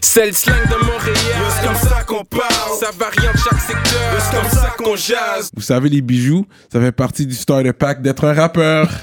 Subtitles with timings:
[0.00, 1.16] C'est le slang de Montréal.
[1.50, 2.78] C'est comme ça qu'on parle?
[2.80, 4.18] Ça varie en chaque secteur.
[4.18, 5.50] C'est comme ça qu'on jase?
[5.54, 8.88] Vous savez, les bijoux, ça fait partie du starter pack d'être un rappeur.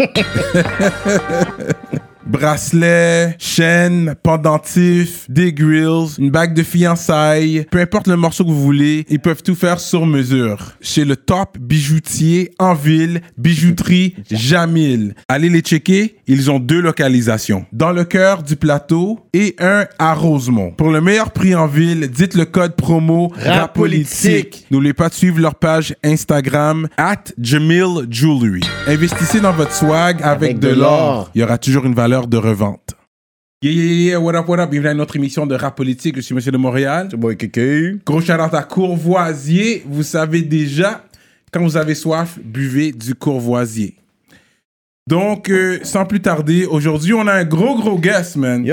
[2.25, 8.63] Bracelet, chaîne, pendentif, des grills, une bague de fiançailles, peu importe le morceau que vous
[8.63, 10.71] voulez, ils peuvent tout faire sur mesure.
[10.81, 15.13] Chez le top bijoutier en ville, bijouterie Jamil.
[15.29, 17.65] Allez les checker, ils ont deux localisations.
[17.71, 20.71] Dans le cœur du plateau et un à Rosemont.
[20.71, 24.65] Pour le meilleur prix en ville, dites le code promo RAPOLITIQUE.
[24.71, 28.61] N'oubliez pas de suivre leur page Instagram at Jamil Jewelry.
[28.87, 31.29] Investissez dans votre swag avec, Avec de l'or.
[31.35, 32.95] Il y aura toujours une valeur de revente.
[33.61, 34.69] Yeah, yeah, yeah, what up, what up?
[34.69, 36.15] Bienvenue à notre émission de rap politique.
[36.17, 37.09] Je suis Monsieur de Montréal.
[37.17, 37.95] Boy Kéké.
[38.05, 39.83] Gros shout à Courvoisier.
[39.87, 41.03] Vous savez déjà,
[41.51, 43.95] quand vous avez soif, buvez du Courvoisier.
[45.07, 48.65] Donc, euh, sans plus tarder, aujourd'hui, on a un gros, gros guest, man.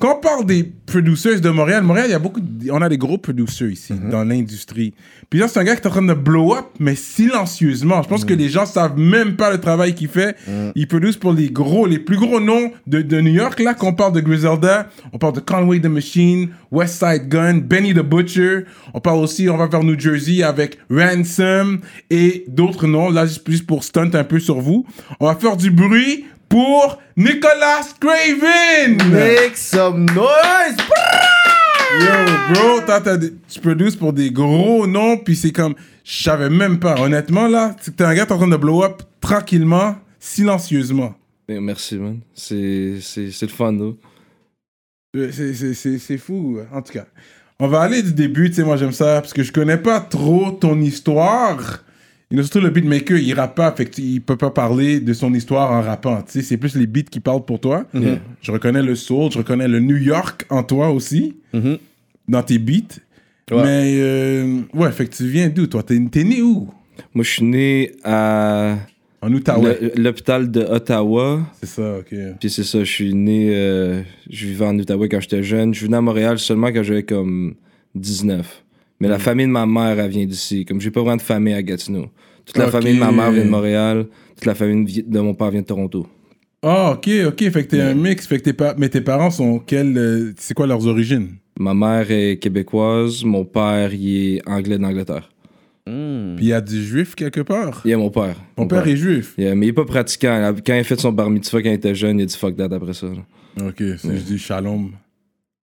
[0.00, 2.88] Quand on parle des producers de Montréal, Montréal, il y a beaucoup, de- on a
[2.88, 4.10] des gros producers ici Mhm.
[4.10, 4.94] dans l'industrie.
[5.28, 8.02] Puis là, c'est un gars qui est en train de blow up, mais silencieusement.
[8.02, 8.28] Je pense Mhm.
[8.28, 10.36] que les gens savent même pas le travail qu'il fait.
[10.76, 13.58] Il produce pour les gros, les plus gros noms de, de New York.
[13.60, 17.92] Là, qu'on parle de Griselda, on parle de Conway the Machine, West Side Gun, Benny
[17.92, 18.64] the Butcher.
[18.94, 21.80] On parle aussi, on va vers New Jersey avec Ransom
[22.10, 23.10] et d'autres noms.
[23.10, 24.86] Là, juste plus pour stunt un peu sur vous.
[25.20, 28.96] On va faire du bruit pour Nicolas Craven.
[29.10, 30.76] Make some noise.
[32.00, 33.00] Yo, bro, toi,
[33.48, 37.00] tu produces pour des gros noms, puis c'est comme, je savais même pas.
[37.00, 41.14] Honnêtement, là, t'es un gars qui est en train de blow up tranquillement, silencieusement.
[41.48, 42.20] Merci, man.
[42.34, 43.92] C'est c'est- c'est le fun, là.
[45.16, 47.06] Euh, c'est- C'est c'est- c'est fou, en tout cas.
[47.58, 50.00] On va aller du début, tu sais, moi j'aime ça, parce que je connais pas
[50.00, 51.82] trop ton histoire.
[52.30, 55.12] Il y a surtout le beatmaker, il rappe pas, fait qu'il peut pas parler de
[55.14, 56.20] son histoire en rappant.
[56.22, 57.86] Tu sais, c'est plus les beats qui parlent pour toi.
[58.42, 61.78] Je reconnais le soul, je reconnais le New York en toi aussi, Mhm.
[62.28, 62.98] dans tes beats.
[63.50, 63.62] Ouais.
[63.64, 65.82] Mais, euh, ouais, fait que tu viens d'où, toi?
[65.82, 66.68] T'es né où?
[67.14, 68.76] Moi, je suis né à
[69.22, 69.92] En Outaouais.
[69.96, 71.40] l'hôpital de Ottawa.
[71.60, 72.14] C'est ça, ok.
[72.38, 73.48] Puis c'est ça, je suis né.
[73.54, 75.72] euh, je vivais en Outaouais quand j'étais jeune.
[75.72, 77.54] Je suis venu à Montréal seulement quand j'avais comme
[77.94, 78.62] 19.
[79.00, 79.12] Mais Hmm.
[79.12, 80.66] la famille de ma mère, elle vient d'ici.
[80.66, 82.10] Comme j'ai pas vraiment de famille à Gatineau.
[82.48, 84.06] Toute la famille de ma mère vient de Montréal.
[84.36, 86.06] Toute la famille de mon père vient de Toronto.
[86.62, 87.50] Ah, ok, ok.
[87.50, 88.26] Fait que t'es un mix.
[88.26, 89.96] Fait que tes pa- Mais tes parents sont quels.
[89.96, 91.36] euh, C'est quoi leurs origines?
[91.60, 93.22] Ma mère est québécoise.
[93.24, 95.28] Mon père, il est anglais d'Angleterre.
[95.86, 96.34] Hmm.
[96.36, 97.80] Puis il y a du juif quelque part?
[97.84, 98.36] Il est mon père.
[98.56, 99.34] Mon Mon père est juif?
[99.38, 100.52] Yeah, mais il est pas pratiquant.
[100.66, 102.56] Quand il a fait son bar mitzvah quand il était jeune, il a dit fuck
[102.56, 103.06] that après ça.
[103.06, 103.66] là.
[103.68, 104.90] Ok, c'est je dis shalom.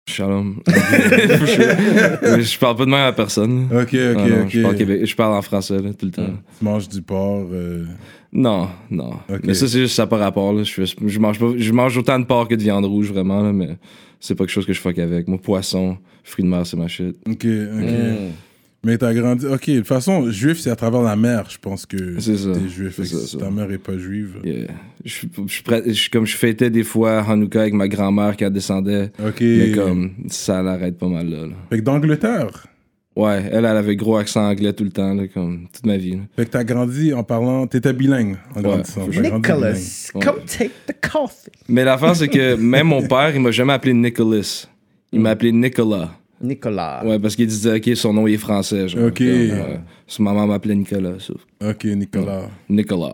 [0.09, 0.55] Shalom.
[0.67, 3.67] je, parle pas de même à personne.
[3.71, 4.49] Ok, ok, Ah non, ok.
[4.49, 6.25] Je, parle québé- je parle en français là, tout le temps.
[6.57, 7.47] Tu manges du porc.
[7.53, 7.85] euh,
[8.33, 9.11] Non, non.
[9.43, 10.51] Mais ça, c'est juste ça par rapport.
[10.53, 10.63] Là.
[10.63, 13.53] Je, je, mange pas, je mange autant de porc que de viande rouge, vraiment, là,
[13.53, 13.77] mais
[14.19, 15.27] c'est pas quelque chose que je fuck avec.
[15.27, 17.15] Moi, poisson, fruits de mer, c'est ma shit.
[17.27, 17.45] Ok, ok.
[17.45, 18.31] Hmm.
[18.83, 19.45] Mais t'as grandi.
[19.45, 22.51] Ok, de toute façon, juif, c'est à travers la mer, je pense que C'est ça.
[22.53, 22.93] t'es juif.
[22.95, 23.37] C'est ça, si ça.
[23.37, 24.37] ta mère est pas juive.
[24.43, 24.67] Yeah.
[25.03, 28.53] Je, je, suis prêt- je- comme je fêtais des fois Hanouka avec ma grand-mère elle
[28.53, 29.11] descendait.
[29.21, 29.41] Ok.
[29.41, 31.41] Mais comme, ça l'arrête pas mal là.
[31.47, 31.53] là.
[31.69, 32.67] Fait que d'Angleterre?
[33.17, 36.11] Ouais, elle, elle avait gros accent anglais tout le temps, là, comme toute ma vie.
[36.11, 36.21] là.
[36.37, 37.67] Fait que t'as grandi en parlant.
[37.67, 39.07] T'étais bilingue en grandissant.
[39.09, 40.21] Nicholas, Ouais.
[40.23, 41.51] come take the coffee.
[41.67, 44.67] Mais l'affaire, c'est que même mon père, il m'a jamais appelé Nicholas.
[45.11, 46.11] Il m'a appelé Nicolas.
[46.41, 47.01] Nicolas.
[47.05, 48.87] Ouais, parce qu'il disait, OK, son nom il est français.
[48.87, 49.17] Genre, Ok.
[49.19, 49.79] Comme.
[50.07, 51.13] Sa maman m'appelait Nicolas.
[51.19, 51.33] ça.
[51.69, 52.43] Ok, Nicolas.
[52.69, 53.13] Nicolas.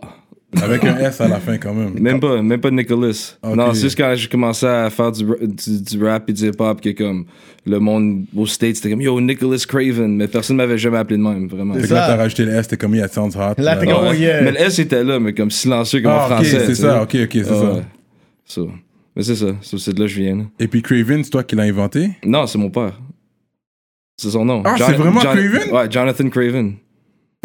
[0.62, 1.98] Avec un S à la fin quand même.
[1.98, 3.36] Même pas, même pas Nicholas.
[3.44, 6.80] Non, c'est juste quand j'ai commencé à faire du, du, du rap et du hip-hop
[6.80, 7.26] que comme
[7.66, 10.16] le monde aux States c'était comme Yo, Nicholas Craven.
[10.16, 11.74] Mais personne m'avait jamais appelé de même, vraiment.
[11.74, 13.60] Fait que là, t'as rajouté le S, t'es comme, yeah, it sounds hot.
[13.60, 14.40] Là, t'es comme, oh, yeah.
[14.40, 16.66] Mais le S était là, mais comme silencieux comme en Ah, ok, français.
[16.66, 17.72] c'est ça, ok, ok, c'est Ah, ça.
[17.72, 17.82] ouais.
[18.46, 18.60] Ça.
[19.16, 20.36] Mais c'est ça, c'est de là que je viens.
[20.36, 20.42] là.
[20.60, 22.10] Et puis Craven, c'est toi qui l'as inventé?
[22.24, 22.98] Non, c'est mon père.
[24.16, 24.62] C'est son nom.
[24.64, 25.70] Ah, c'est vraiment Craven?
[25.72, 26.74] Ouais, Jonathan Craven.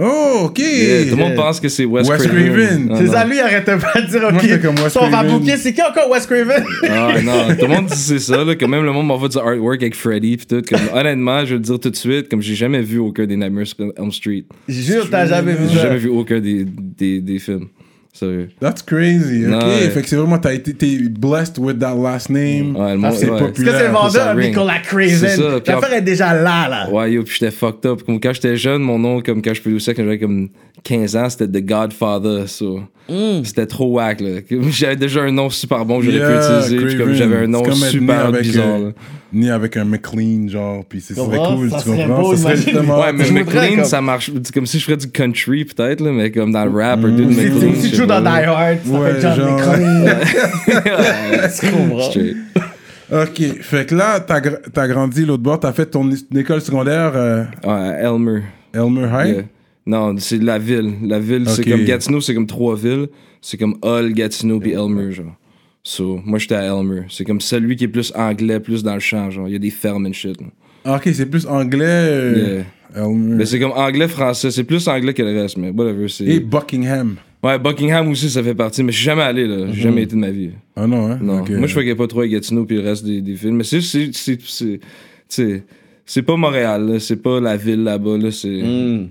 [0.04, 0.58] Oh, ok!
[0.58, 2.88] Yeah, tout le monde pense que c'est Wes, Wes Craven.
[2.88, 2.96] Craven.
[2.98, 5.24] C'est ça, lui, il arrêtait pas de dire, OK, comme Wes on va.
[5.58, 6.64] C'est qui encore Wes Craven?
[6.90, 9.38] Ah non, tout le monde dit c'est ça, là, que même le monde m'envoie du
[9.38, 10.62] artwork avec Freddy pis tout.
[10.68, 13.36] Comme, honnêtement, je vais le dire tout de suite, comme j'ai jamais vu aucun des
[13.36, 14.46] Nightmares on Elm Street.
[14.68, 17.68] Jure, t'as jamais vu J'ai jamais vu aucun des, des, des films.
[18.14, 18.50] Sérieux.
[18.60, 19.52] That's crazy, ok.
[19.52, 19.90] Non, ouais.
[19.90, 22.76] Fait que c'est vraiment, t'as été t'es blessed with that last name.
[22.76, 23.40] Ouais, le Ah, c'est ouais.
[23.40, 23.74] Populaire.
[23.74, 24.50] que c'est ça vendeur, ring.
[24.50, 25.30] Nicolas C'est Craven?
[25.30, 26.90] ça, puis en- L'affaire est déjà là, là.
[26.92, 28.04] Ouais, yo, pis j'étais fucked up.
[28.04, 30.50] Comme quand j'étais jeune, mon nom, comme quand je produisais, quand j'avais comme
[30.84, 32.82] 15 ans, c'était The Godfather, so.
[33.10, 33.44] Mm.
[33.44, 34.30] C'était trop whack, là.
[34.72, 37.48] J'avais déjà un nom super bon que j'aurais Yeah, pu utiliser, puis comme j'avais un
[37.48, 38.92] nom super avec, bizarre, euh, là.
[39.34, 42.22] Né avec un McLean, genre, puis c'est- ça serait cool, Ça tu serait comprends?
[42.22, 43.00] beau, ça serait justement.
[43.02, 44.30] Ouais, mais McLean, comme- ça marche.
[44.44, 47.10] c'est Comme si je ferais du country, peut-être, là, mais comme dans le rap, un
[47.10, 47.74] dude Si McLean.
[48.02, 48.28] Joues dans Die.
[48.28, 49.60] Hard, ça Ouais, fait John genre-.
[51.60, 52.10] Tu comprends?
[53.24, 57.12] Ok, fait que là, t'as gra- t'as grandi l'autre bord, t'as fait ton école secondaire
[57.16, 58.42] euh, Ouais, Elmer.
[58.74, 59.34] Elmer High?
[59.36, 59.44] Yeah.
[59.86, 60.94] Non, c'est la ville.
[61.04, 63.08] La ville, c'est comme Gatineau, c'est comme trois villes.
[63.42, 65.36] C'est comme Hull, Gatineau puis Elmer, genre.
[65.84, 67.02] So, moi, j'étais à Elmer.
[67.10, 69.48] C'est comme celui qui est plus anglais, plus dans le champ, genre.
[69.48, 70.40] Il y a des fermes and shit.
[70.40, 70.48] là.
[70.86, 71.84] Ah, Ok, c'est plus anglais.
[71.84, 72.64] euh,
[72.96, 73.04] Yeah.
[73.04, 73.36] Elmer.
[73.36, 74.52] Mais c'est comme anglais-français.
[74.52, 76.08] C'est plus anglais que le reste, mais whatever.
[76.08, 77.16] c'est- Et Buckingham.
[77.44, 78.84] Ouais, Buckingham aussi, ça fait partie.
[78.84, 79.68] Mais je suis jamais allé, là.
[79.72, 80.52] J'ai jamais été de ma vie.
[80.76, 81.20] Ah non, hein?
[81.22, 81.44] Non.
[81.58, 83.54] Moi, je fais pas trop à Gatineau puis le reste des, des villes.
[83.54, 83.82] Mais c'est.
[83.82, 84.80] c'est- c'est-
[85.28, 85.64] c'est-
[86.06, 87.00] C'est pas Montréal, là.
[87.00, 88.32] C'est pas la ville là-bas, là.
[88.32, 88.50] C'est.
[88.62, 89.08] Hmm.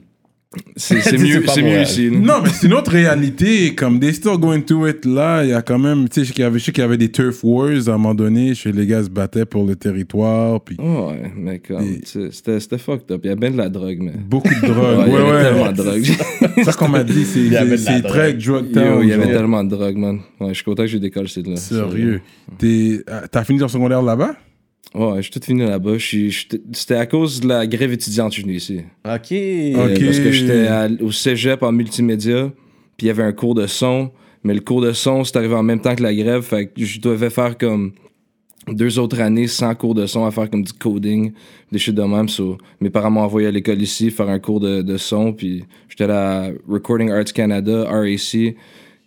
[0.77, 2.11] C'est mieux, c'est mieux ici.
[2.11, 3.73] Non, mais c'est une autre réalité.
[3.77, 6.29] Comme they still going to it là, il y a quand même, tu sais, je
[6.59, 8.55] sais qu'il y avait, des turf wars à un moment donné.
[8.57, 11.85] Chez les gars se battaient pour le territoire, puis Ouais, mais comme.
[12.05, 13.21] C'était c'était fucked up.
[13.23, 14.13] Il y a bien de la drogue, mais.
[14.29, 15.05] beaucoup de Ouais, drogue.
[15.07, 15.43] il y Ouais, avait ouais.
[15.45, 16.05] tellement de drogue.
[16.57, 19.01] C'est ça qu'on m'a dit, c'est y avait de c'est très drug town.
[19.05, 20.19] Il y avait tellement de drogue, man.
[20.41, 21.55] Ouais, je suis content que j'ai décollé cette là.
[21.57, 22.23] Sérieux.
[22.59, 24.35] T'es- euh, T'as fini ton secondaire là-bas?
[24.95, 25.99] Ouais, j'ai tout fini là-bas.
[25.99, 28.81] Je suis- C'était à cause de la grève étudiante que je suis venu ici.
[29.05, 29.33] Ok.
[29.33, 30.69] Euh, Parce que j'étais
[31.03, 32.51] au cégep en multimédia,
[32.97, 34.11] puis il y avait un cours de son,
[34.43, 36.85] mais le cours de son, c'est arrivé en même temps que la grève, fait que
[36.85, 37.93] je devais faire comme
[38.69, 41.33] deux autres années sans cours de son à faire comme du coding,
[41.73, 42.29] des shit de même.
[42.29, 45.65] So, mes parents m'ont envoyé à l'école ici faire un cours de, de son, puis
[45.89, 48.35] j'étais à Recording Arts Canada, RAC.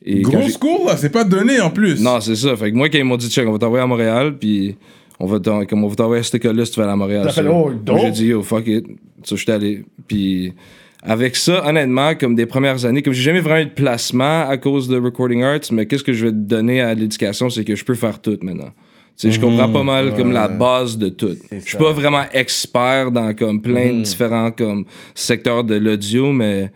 [0.06, 2.02] Et quand Gros j'ai- school, là, c'est pas donné en plus.
[2.02, 2.56] Non, c'est ça.
[2.58, 4.76] Fait que moi, quand ils m'ont dit, check, on va t'envoyer à Montréal, puis
[5.20, 7.24] on va comme on va t'envoyer à cette école-là si tu vas à Montréal.
[7.26, 7.72] T'as fait, oh.
[8.02, 8.86] J'ai dit, yo, fuck it.
[9.24, 9.86] So, j'étais allé.
[10.08, 10.54] Puis
[11.02, 14.58] avec ça, honnêtement, comme des premières années, comme j'ai jamais vraiment eu de placement à
[14.58, 17.76] cause de Recording Arts, mais qu'est-ce que je vais te donner à l'éducation, c'est que
[17.76, 18.72] je peux faire tout maintenant.
[19.18, 21.36] Tu sais, je comprends pas mal comme la base de tout.
[21.52, 21.78] Je suis ça.
[21.78, 26.72] pas vraiment expert dans comme plein de différents comme secteurs de l'audio, mais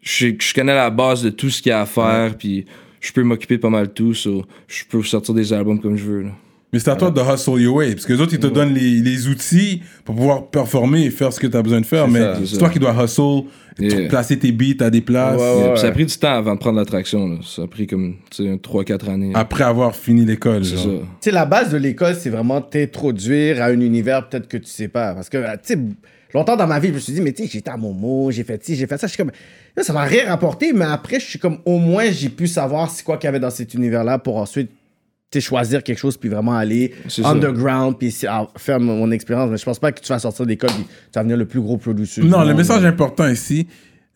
[0.00, 2.64] je, connais la base de tout ce qu'il y a à faire, puis
[3.00, 6.04] je peux m'occuper pas mal de tout, so, je peux sortir des albums comme je
[6.04, 6.22] veux.
[6.22, 6.30] là.
[6.72, 7.92] Mais c'est à toi de hustle your way.
[7.94, 11.30] Parce que les autres, ils te donnent les, les outils pour pouvoir performer et faire
[11.32, 12.08] ce que tu as besoin de faire.
[12.08, 13.42] Mais c'est toi qui dois hustle,
[13.78, 14.06] Yeah.
[14.10, 15.40] placer tes beats à des places.
[15.40, 15.76] Ouais, ouais.
[15.78, 17.26] Ça a pris du temps avant de prendre l'attraction.
[17.26, 17.36] là.
[17.42, 19.32] Ça a pris comme 3-4 années.
[19.34, 20.62] Après avoir fini l'école.
[20.66, 21.30] c'est ça.
[21.30, 25.14] La base de l'école, c'est vraiment t'introduire à un univers peut-être que tu sais pas.
[25.14, 25.78] Parce que, tu sais,
[26.34, 28.44] longtemps dans ma vie, je me suis dit, mais tu sais, j'étais à Momo, j'ai
[28.44, 29.06] fait ci, j'ai fait ça.
[29.06, 29.32] Je suis comme,
[29.74, 32.90] là, ça m'a rien rapporté, mais après, je suis comme, au moins, j'ai pu savoir
[32.90, 34.70] c'est quoi qu'il y avait dans cet univers-là pour ensuite,
[35.40, 36.94] choisir quelque chose, puis vraiment aller
[37.24, 39.50] underground, puis ah, faire mon, expérience.
[39.50, 41.46] Mais je pense pas que tu vas sortir de l'école, puis tu vas devenir le
[41.46, 42.20] plus gros producer.
[42.20, 42.56] du Non, le monde.
[42.56, 43.66] message important ici,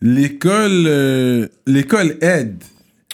[0.01, 2.63] l'école euh, l'école aide.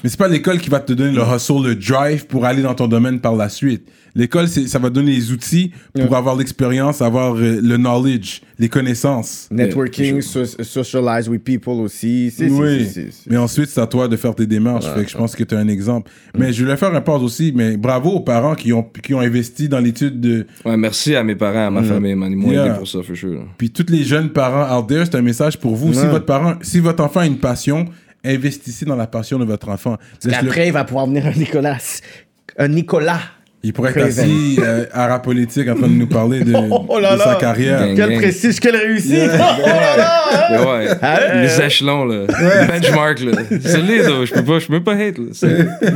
[0.04, 2.76] Mais c'est pas l'école qui va te donner le hustle, le drive pour aller dans
[2.76, 3.88] ton domaine par la suite.
[4.16, 9.48] L'école, ça va donner les outils pour avoir l'expérience, avoir euh, le knowledge, les connaissances.
[9.50, 12.32] Networking, so- socialize with people aussi.
[12.40, 12.88] Oui,
[13.28, 14.86] mais ensuite, c'est à toi de faire tes démarches.
[14.94, 16.12] Fait que je pense que tu as un exemple.
[16.38, 19.20] Mais je voulais faire un pause aussi, mais bravo aux parents qui ont, qui ont
[19.20, 20.46] investi dans l'étude de...
[20.64, 22.32] Ouais, merci à mes parents, à ma famille, man.
[22.32, 22.66] Ils m'ont Yeah.
[22.68, 23.48] aidé pour ça, for sure.
[23.58, 25.92] Puis tous les jeunes parents out there, c'est un message pour vous.
[25.94, 27.86] Si, votre parent, si votre enfant a une passion,
[28.24, 29.98] investissez dans la passion de votre enfant.
[30.24, 31.78] Laisse-le- Après, il va pouvoir venir un Nicolas.
[32.58, 33.20] Un Nicolas.
[33.66, 37.00] Il pourrait être assis euh, à la politique en train de nous parler de, Oh
[37.00, 37.80] là de sa carrière.
[37.80, 37.96] Gang.
[37.96, 39.14] Quel prestige, quelle réussite.
[39.34, 40.20] Oh là là.
[40.52, 42.26] Mais ouais, Ah, les échelons, là.
[42.28, 43.32] Le benchmark, là.
[43.62, 43.80] C'est.
[43.80, 45.48] Je peux pas, je peux pas hate, là.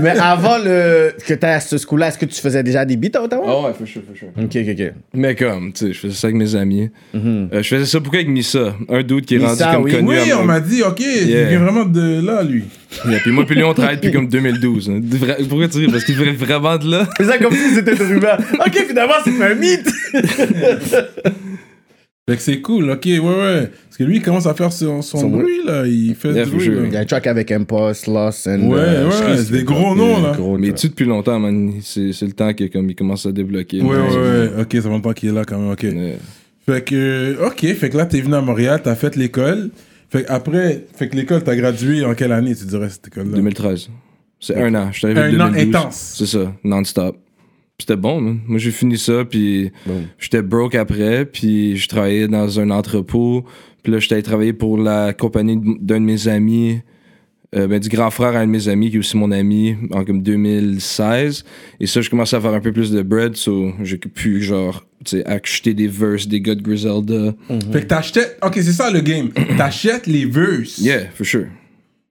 [0.02, 1.12] Mais avant le...
[1.26, 3.46] que tu à ce school-là, est-ce que tu faisais déjà des beats à Ottawa?
[3.46, 4.30] Ah ouais, for sure, for sure.
[4.38, 4.94] Ok, ok, ok.
[5.14, 6.90] Mais comme, tu sais, je faisais ça avec mes amis.
[7.16, 10.16] Euh, je faisais ça beaucoup avec Missa, un dude qui est Missa, rendu comme oui.
[10.16, 11.50] connu Oui, on m'a dit, ok, il Yeah.
[11.50, 12.64] vient vraiment de là, lui.
[13.08, 14.90] Yeah, puis moi, puis lui, on travaille depuis comme 2012.
[14.90, 15.02] hein.
[15.50, 15.88] Pourquoi tu ris?
[15.88, 17.08] Parce qu'il venait vraiment de là.
[17.18, 18.40] C'est ça comme si c'était une rumeur.
[18.66, 19.90] Ok, finalement, c'est un mythe.
[22.30, 23.70] Fait que c'est cool, ok, ouais, ouais.
[23.86, 25.86] Parce que lui, il commence à faire son, son Son bruit, là.
[25.88, 26.82] Il fait Yeah, du for bruit, sure.
[26.82, 26.88] là.
[26.88, 28.68] Il y a un track avec Impost, Lost and...
[28.70, 30.34] Ouais, euh, ouais, c'est des gros noms, là.
[30.36, 31.72] Gros Mais tu depuis longtemps, man.
[31.82, 33.82] C'est c'est le temps que comme il commence à débloquer.
[33.82, 34.10] Ouais, man.
[34.10, 34.50] ouais, ouais.
[34.62, 35.84] Ok, ça fait longtemps qu'il est là, quand même, ok.
[35.84, 36.18] Ouais.
[36.66, 39.70] Fait que, ok, fait que là, t'es venu à Montréal, t'as fait l'école.
[40.10, 43.36] Fait que après, fait que l'école, t'as gradué en quelle année, tu dirais, cette école-là?
[43.36, 43.90] 2013.
[44.40, 44.90] C'est un an.
[44.92, 45.76] Je suis arrivé Un an 2012.
[45.76, 46.14] intense.
[46.18, 47.16] C'est ça, non-stop.
[47.78, 48.40] Puis C'était bon, man.
[48.48, 49.72] Moi, j'ai fini ça, puis
[50.18, 53.46] j'étais broke après, puis je travaillais dans un entrepôt.
[53.84, 56.80] Puis là, j'étais allé travailler pour la compagnie d'un de mes amis,
[57.56, 59.76] euh, ben, du grand frère à un de mes amis, qui est aussi mon ami,
[59.92, 61.44] en comme 2016.
[61.80, 64.86] Et ça, je commençais à faire un peu plus de bread, so j'ai pu, genre,
[65.06, 67.34] tu sais, acheter des verses des gars de Griselda.
[67.72, 69.30] Fait que t'achètes, ok, c'est ça le game.
[69.58, 70.78] T'achètes les verses.
[70.80, 71.48] Yeah, for sure.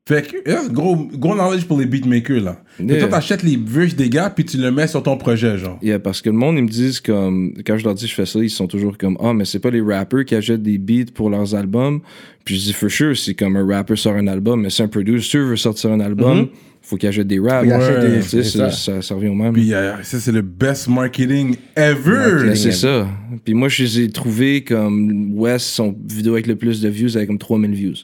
[0.09, 2.63] Fait que, yeah, gros, gros knowledge pour les beatmakers, là.
[2.79, 3.01] Yeah.
[3.01, 5.81] toi, t'achètes les verses des gars, puis tu le mets sur ton projet, genre.
[5.83, 7.55] Yeah, parce que le monde, ils me disent comme.
[7.67, 9.59] Quand je leur dis que je fais ça, ils sont toujours comme Ah, mais c'est
[9.59, 12.03] pas les rappers qui achètent des beats pour leurs albums.
[12.45, 14.87] Puis je dis, for sure, c'est comme un rapper sort un album, mais si un
[14.87, 16.51] producer veut sortir un album,
[16.83, 17.67] faut qu'ils achètent des raps.
[17.67, 18.21] Ouais.
[18.21, 18.71] des- ça.
[18.71, 19.03] ça.
[19.03, 19.55] Ça, revient au même.
[19.55, 22.55] Puis euh, ça, c'est le best marketing ever.
[22.55, 23.09] C'est ça.
[23.45, 27.17] Puis moi, je les ai trouvés comme Wes, son vidéo avec le plus de views,
[27.17, 27.95] avait comme 3000 views.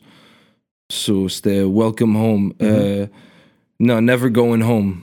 [0.93, 2.53] So, c'était Welcome Home.
[2.61, 3.07] Euh,
[3.81, 4.97] non, Never Going Home.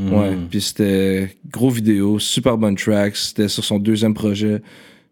[0.00, 0.36] Ouais.
[0.50, 3.16] Puis c'était gros vidéo, super bonne track.
[3.16, 4.60] C'était sur son deuxième projet.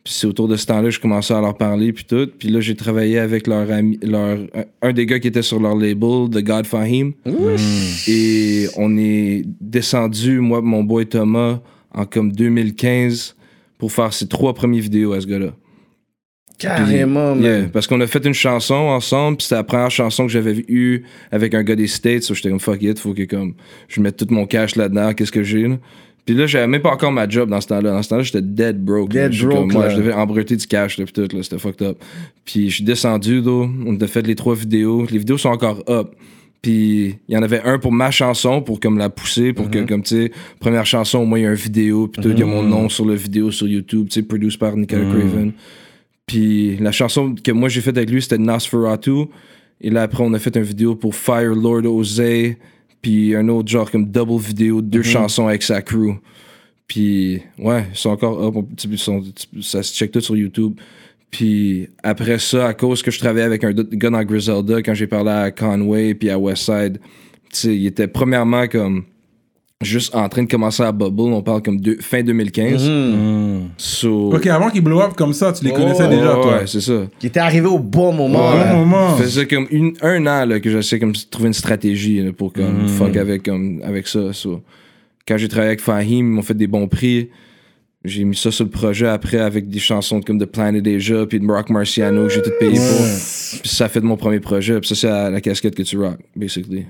[0.04, 2.28] Puis c'est autour de ce temps-là que je commençais à leur parler, puis tout.
[2.38, 4.38] Puis là, j'ai travaillé avec leur ami, leur,
[4.82, 7.12] un- des gars qui était sur leur label, The God Fahim.
[8.06, 11.60] Et on est descendu, moi, mon boy Thomas,
[11.92, 13.34] en comme 2015
[13.78, 15.54] pour faire ses trois premières vidéos à ce gars-là.
[16.58, 20.32] Carrément, Yeah, parce qu'on a fait une chanson ensemble, puis c'était la première chanson que
[20.32, 23.54] j'avais eue avec un gars des States, so j'étais comme fuck it, faut que comme
[23.88, 25.76] je mette tout mon cash là-dedans, qu'est-ce que j'ai là.
[26.24, 27.90] Puis là, j'avais même pas encore ma job dans ce temps-là.
[27.90, 29.10] Dans ce temps-là, j'étais dead broke.
[29.10, 29.90] Dead broke, comme, moi, là.
[29.90, 31.98] je devais emprunter du cash, là, puis tout, là, c'était fucked up.
[32.46, 35.04] Puis je suis descendu, on a fait les trois vidéos.
[35.10, 36.12] Les vidéos sont encore up.
[36.62, 39.70] Puis il y en avait un pour ma chanson, pour comme la pousser, pour Mm-hmm.
[39.84, 42.30] que, comme, tu sais, première chanson, au moins, il y a une vidéo, puis tout,
[42.30, 45.02] il y a mon nom sur la vidéo sur YouTube, tu sais, produced par Nicolas
[45.04, 45.10] Mm.
[45.12, 45.52] Craven.
[46.26, 49.26] Puis la chanson que moi j'ai faite avec lui, c'était Nosferatu.
[49.80, 52.22] Et là, après, on a fait une vidéo pour Fire Lord Ose.
[53.02, 56.14] Puis un autre genre comme double vidéo, deux chansons avec sa crew.
[56.86, 58.54] Puis ouais, ils sont encore up.
[58.90, 59.22] ils sont-
[59.60, 60.74] ça se check tout sur YouTube.
[61.30, 64.94] Puis après ça, à cause que je travaillais avec un autre gars dans Griselda, quand
[64.94, 66.98] j'ai parlé à Conway puis à Westside,
[67.52, 69.04] tu sais, il était premièrement comme
[69.82, 71.22] juste en train de commencer à bubble.
[71.32, 72.90] On parle comme deux- fin 2015.
[73.76, 76.58] So, Ok, avant qu'ils blow up comme ça, tu les connaissais déjà, toi.
[76.58, 77.06] ouais, c'est ça.
[77.18, 78.50] Qui était arrivé au bon moment.
[78.52, 78.72] Au là.
[78.72, 79.16] bon moment.
[79.16, 82.32] Ça faisait comme une- un an là, que j'essayais comme de trouver une stratégie là,
[82.32, 84.32] pour comme fuck avec, comme, avec ça.
[84.32, 84.62] so.
[85.26, 87.30] Quand j'ai travaillé avec Fahim, ils m'ont fait des bons prix.
[88.04, 91.40] J'ai mis ça sur le projet après avec des chansons comme The Planet Asia puis
[91.40, 93.06] de Rock Marciano que j'ai tout payé pour.
[93.62, 94.78] Puis ça a fait de mon premier projet.
[94.80, 96.84] Puis ça, c'est la, la casquette que tu rock, basically.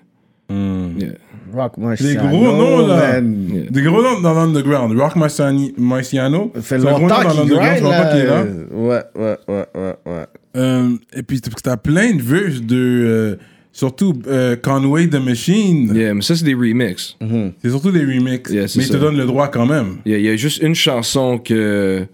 [0.50, 1.12] Yeah.
[1.54, 3.20] Rock Des gros noms, là.
[3.20, 3.66] man.
[3.70, 4.98] Des gros noms dans l'underground.
[4.98, 6.50] Rock Marciani- Marciano.
[6.56, 8.44] Ça fait longtemps dans qu'il l'underground, grind, qu'il est là.
[8.44, 8.50] là.
[8.72, 10.24] Ouais, ouais, ouais, ouais, ouais.
[10.56, 12.76] Euh, et puis, parce que t'as plein de verses de.
[12.76, 13.36] euh,
[13.72, 15.92] surtout euh, Conway the Machine.
[15.94, 17.16] Yeah, mais ça, c'est des remixes.
[17.62, 18.50] C'est surtout des remixes.
[18.50, 18.98] Yeah, mais ils te ça.
[18.98, 19.96] donnent le droit quand même.
[20.04, 22.06] Il y, a- il y a juste une chanson que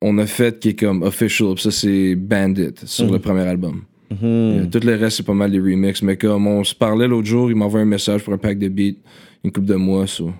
[0.00, 1.58] on a faite qui est comme official.
[1.58, 3.82] Ça, c'est Bandit sur le premier album.
[4.22, 6.02] Yeah, tout le reste, c'est pas mal des remixes.
[6.02, 8.68] Mais comme on se parlait l'autre jour, il m'envoie un message pour un pack de
[8.68, 8.96] beats,
[9.44, 10.06] une coupe de mois.
[10.06, 10.32] So.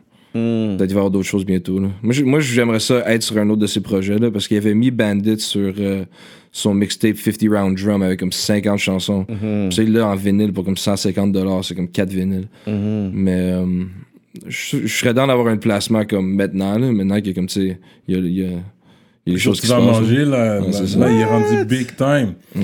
[0.77, 1.79] Peut-être qu'il va y avoir d'autres choses bientôt.
[1.79, 1.89] Là.
[2.03, 4.75] Moi, j'ai- moi, j'aimerais ça être sur un autre de ces projets-là parce qu'il avait
[4.75, 6.05] mis Bandit sur euh,
[6.51, 9.27] son mixtape 50 Round Drum avec comme 50 chansons.
[9.71, 12.49] Ça, il l'a en vinyle pour comme 150 c'est comme 4 vinyles.
[12.67, 13.85] Mais euh,
[14.49, 17.61] je, serais dans d'avoir un placement comme maintenant, là, maintenant qu'il y a comme, tu
[17.69, 17.79] sais,
[18.09, 18.59] il y a, il y a-
[19.27, 21.25] il y a des choses tu qui se manger, là, Ouais, là, c'est il est
[21.25, 22.35] rendu big time.
[22.55, 22.63] Ouais.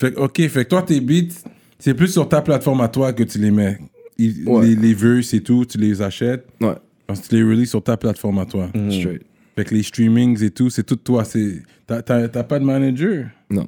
[0.00, 1.34] Fait que, ok, fait que toi, tes beats,
[1.78, 3.78] c'est plus sur ta plateforme à toi que tu les mets.
[4.18, 4.66] Il- Ouais.
[4.66, 6.46] Les, les verses et tout, tu les achètes.
[6.60, 6.74] Ouais,
[7.06, 8.68] Parce que tu les releases sur ta plateforme à toi.
[8.90, 9.22] straight.
[9.56, 11.24] Fait que les streamings et tout, c'est tout toi.
[11.24, 12.02] C'est- T'as
[12.44, 13.26] pas de manager?
[13.50, 13.66] Non.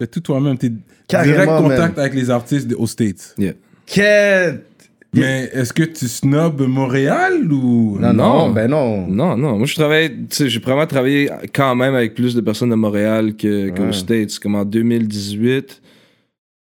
[0.00, 0.58] Fais tout toi-même.
[0.58, 0.70] T'es
[1.08, 3.34] direct contact avec les artistes aux States.
[3.38, 3.52] Yeah.
[3.86, 4.66] Quête.
[5.14, 7.98] Mais est-ce que tu snobs Montréal ou.
[8.00, 8.50] Non, non, Non.
[8.50, 9.06] ben non.
[9.08, 9.58] Non, non.
[9.58, 12.74] Moi, je travaille, tu sais, j'ai vraiment travaillé quand même avec plus de personnes de
[12.76, 13.92] Montréal que, qu'aux Ouais.
[13.92, 14.38] States.
[14.38, 15.82] Comme en 2018.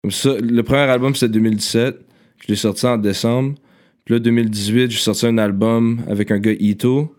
[0.02, 1.96] Comme ça, le premier album, c'était 2017.
[2.42, 3.54] Je l'ai sorti en décembre.
[4.06, 7.14] Puis là, 2018, j'ai sorti un album avec un gars Ito.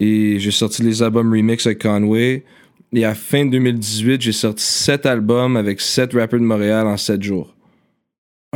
[0.00, 2.44] Et j'ai sorti les albums remix avec Conway.
[2.92, 7.22] Et à fin 2018, j'ai sorti sept albums avec sept rappeurs de Montréal en sept
[7.22, 7.55] jours.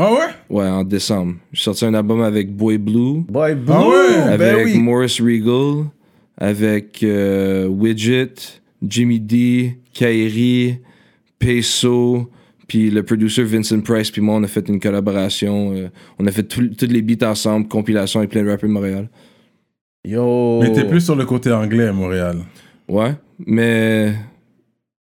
[0.03, 0.19] Ah ouais?
[0.49, 1.35] Ouais, en décembre.
[1.53, 3.21] J'ai sorti un album avec Boy Blue.
[3.29, 4.79] Boy Blue, Ah ouais, ben avec oui.
[4.79, 5.89] Morris Regal,
[6.39, 8.33] avec euh, Widget,
[8.83, 10.79] Jimmy D, Kairi,
[11.39, 12.31] Peso,
[12.67, 15.73] puis le producer Vincent Price, puis moi, on a fait une collaboration.
[15.75, 15.89] euh,
[16.19, 19.11] on a fait tous toutes les beats ensemble, compilation avec plein de rappeurs de Montréal.
[20.05, 20.61] Yo.
[20.63, 22.39] Mais t'es plus sur le côté anglais à Montréal.
[22.89, 23.13] Ouais,
[23.47, 24.15] mais.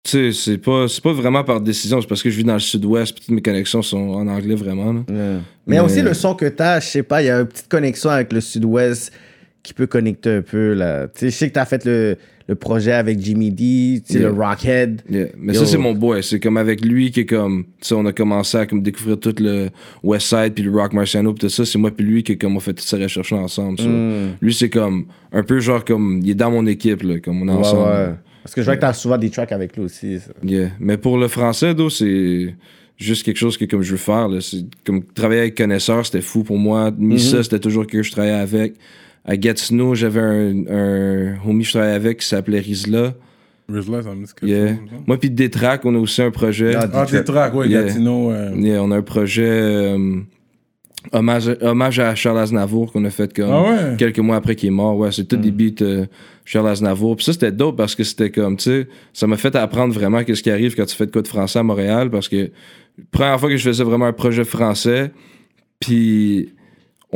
[0.06, 2.54] Tu sais, c'est pas, c'est pas vraiment par décision, c'est parce que je vis dans
[2.54, 4.94] le sud-ouest, puis toutes mes connexions sont en anglais vraiment.
[4.94, 5.00] là.
[5.10, 5.38] Ouais.
[5.66, 8.12] Mais, aussi le son que t'as, je sais pas, il y a une petite connexion
[8.12, 9.12] avec le sud-ouest
[9.64, 11.08] qui peut connecter un peu là.
[11.08, 14.20] Tu sais, je sais que t'as fait le, le projet avec Jimmy D, tu sais,
[14.20, 14.28] Yeah.
[14.30, 15.02] le Rockhead.
[15.10, 15.26] Yeah.
[15.40, 15.62] Mais Yo.
[15.62, 16.22] ça, c'est mon boy.
[16.24, 17.64] C'est comme avec lui qui est comme.
[17.82, 19.70] Tu sais, on a commencé à comme découvrir tout le
[20.04, 21.66] West Side puis le Rock Marciano puis tout ça.
[21.66, 23.80] C'est moi puis lui qui comme on fait toutes ces recherches ensemble.
[23.80, 23.88] so.
[23.90, 24.34] Mm.
[24.40, 26.20] Lui, c'est comme un peu genre comme.
[26.24, 27.90] Il est dans mon équipe, là, comme on est Ouais, ensemble.
[27.90, 28.10] ouais.
[28.46, 30.20] Parce que je vois que t'as souvent des tracks avec lui aussi.
[30.20, 30.32] ça.
[30.44, 30.70] Yeah.
[30.80, 32.54] Mais pour le français, d'eau, c'est
[32.96, 34.28] juste quelque chose que comme je veux faire.
[34.28, 34.40] Là.
[34.40, 36.92] C'est comme travailler avec connaisseurs, c'était fou pour moi.
[36.96, 38.76] Missa, c'était toujours que je travaillais avec.
[39.26, 43.16] À Gatineau, j'avais un, un homie que je travaillais avec qui s'appelait Rizla.
[43.68, 44.68] Rizla, ça me dit quelque Yeah.
[44.76, 44.96] chose, ça.
[45.08, 46.76] Moi puis Détrac, on a aussi un projet.
[46.76, 47.86] Ah, Ah, tracks, ouais, Yeah.
[47.86, 48.30] Gatineau.
[48.32, 50.20] euh, Yeah, on a un projet euh,
[51.12, 53.96] Hommage, hommage à Charles Aznavour qu'on a fait comme Ah ouais?
[53.98, 54.98] quelques mois après qu'il est mort.
[54.98, 56.06] Ouais, c'est tous des beats euh,
[56.46, 57.16] Charles Aznavour.
[57.16, 60.24] Puis ça, c'était dope parce que c'était comme, tu sais, ça m'a fait apprendre vraiment
[60.24, 62.50] qu'est-ce qui arrive quand tu fais de quoi de français à Montréal parce que
[63.12, 65.12] première fois que je faisais vraiment un projet français,
[65.80, 66.50] puis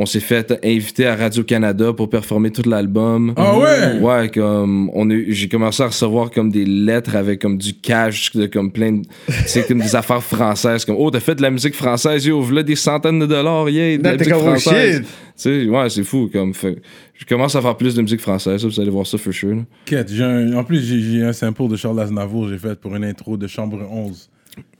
[0.02, 3.34] on s'est fait inviter à Radio-Canada pour performer tout l'album.
[3.36, 3.98] Ah ouais?
[4.00, 8.46] Ouais, comme on j'ai commencé à recevoir comme des lettres avec comme du cash, de,
[8.46, 9.02] comme plein de,
[9.46, 12.62] c'est comme des affaires françaises, comme oh t'as fait de la musique française, yo, voilà
[12.62, 14.96] des centaines de dollars, yeah, de la Là, t'es musique oh, française.
[14.96, 15.04] shit.
[15.04, 16.80] Tu sais, ouais, c'est fou, comme fait-
[17.14, 19.54] je commence à faire plus de musique française, ça, vous allez voir ça for sure.
[19.54, 19.62] là.
[19.84, 22.96] Quête, j'ai un- en plus, j'ai j'ai un sample de Charles Aznavour, j'ai fait pour
[22.96, 24.30] une intro de Chambre 11.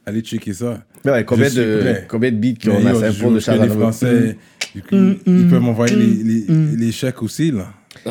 [0.07, 0.83] Allez checker ça.
[1.05, 2.07] Ouais, combien, Je de, prêt.
[2.09, 3.93] combien de beats qu'on a je pour de Charles Aznavour?
[4.75, 4.83] Ils,
[5.27, 7.69] ils peuvent m'envoyer les, les, les chèques aussi, là.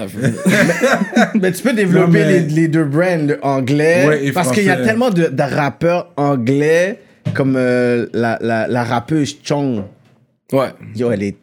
[1.36, 4.06] Mais tu peux développer Non, mais- les, les deux brands, le anglais.
[4.08, 7.00] Ouais, parce qu'il y a tellement de, de rappeurs anglais
[7.34, 9.84] comme euh, la, la, la rappeuse Chong.
[10.52, 10.70] Ouais.
[10.96, 11.38] Yo, elle est.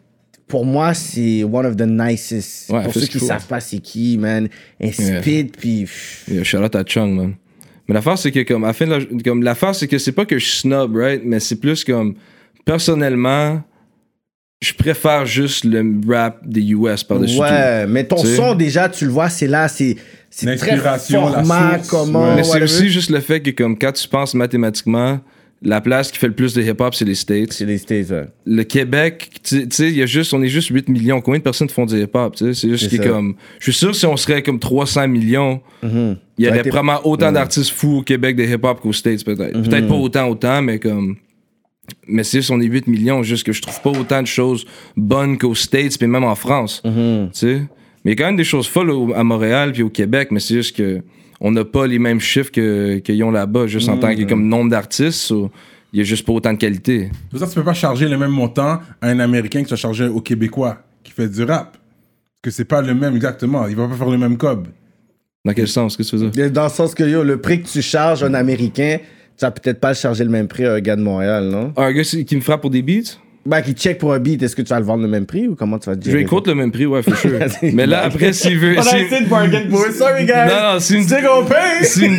[0.49, 2.71] Pour moi, c'est one of the nicest.
[2.71, 3.27] Ouais, pour ceux ce qui faut.
[3.27, 4.49] savent pas c'est qui, man.
[4.79, 5.21] Elle Yeah.
[5.23, 5.89] spit, puis.
[6.31, 7.35] Yeah, Charlotte à Chung, man.
[7.89, 10.13] Mais l'affaire, c'est que, comme, à la fin de la- comme, l'affaire, c'est que c'est
[10.13, 11.23] pas que je snob, right?
[11.25, 12.15] Mais c'est plus comme,
[12.65, 13.63] personnellement,
[14.61, 17.43] je préfère juste le rap des US par-dessus tout.
[17.43, 19.97] Ouais, mais ton son, déjà, tu le vois, c'est là, c'est.
[20.29, 22.29] C'est très L'inspiration, la format, source, comment.
[22.29, 22.37] ouais.
[22.37, 25.21] Mais c'est aussi juste le fait que, comme, quand tu penses mathématiquement,
[25.63, 27.53] la place qui fait le plus de hip-hop, c'est les States.
[27.53, 28.27] C'est les States, ouais.
[28.45, 31.23] Le Québec, tu sais, il y a juste, on est juste 8 millions.
[31.23, 32.55] Combien de personnes font du hip-hop, tu sais?
[32.61, 33.03] C'est juste ça.
[33.03, 37.01] comme, je suis sûr que si on serait comme 300 millions, il y aurait probablement
[37.07, 39.63] autant d'artistes fous au Québec de hip-hop qu'aux States, peut-être.
[39.63, 41.17] Peut-être pas autant, autant, mais comme.
[42.09, 44.65] Mais c'est juste, on est 8 millions, juste que je trouve pas autant de choses
[44.97, 46.83] bonnes qu'aux States, puis même en France.
[46.85, 46.91] Tu
[47.33, 47.63] sais?
[48.05, 50.29] Mais il y a quand même des choses folles au- à Montréal puis au Québec,
[50.31, 51.01] mais c'est juste que
[51.41, 54.47] on n'a pas les mêmes chiffres que- qu'ils ont là-bas, juste en tant que comme
[54.49, 55.19] nombre d'artistes.
[55.21, 55.51] so,
[55.93, 57.11] Il y a juste pas autant de qualité.
[57.31, 59.77] Pour ça, tu peux pas charger le même montant à un Américain que tu vas
[59.77, 61.73] charger au Québécois qui fait du rap.
[61.73, 63.67] Parce que c'est pas le même exactement.
[63.67, 64.69] Il va pas faire le même cob.
[65.45, 65.97] Dans quel sens?
[65.97, 66.51] Qu'est-ce que tu veux dire?
[66.51, 68.99] Dans le sens que, yo, le prix que tu charges un Américain,
[69.41, 71.73] vas peut-être pas charger le même prix à un gars de Montréal, non?
[71.77, 73.19] Un gars qui me frappe pour des beats?
[73.47, 75.47] Ben, qui check pour un beat, est-ce que tu vas le vendre le même prix
[75.49, 76.19] ou comment tu vas te Je dire?
[76.19, 77.39] vais quote le même prix, ouais, for sure.
[77.63, 78.75] Mais là, une après, s'il veut.
[78.77, 80.33] On a essayé de bargain pour Sorry, guys.
[80.49, 80.81] Non, non.
[80.81, 81.07] S'il me
[81.85, 82.11] s'il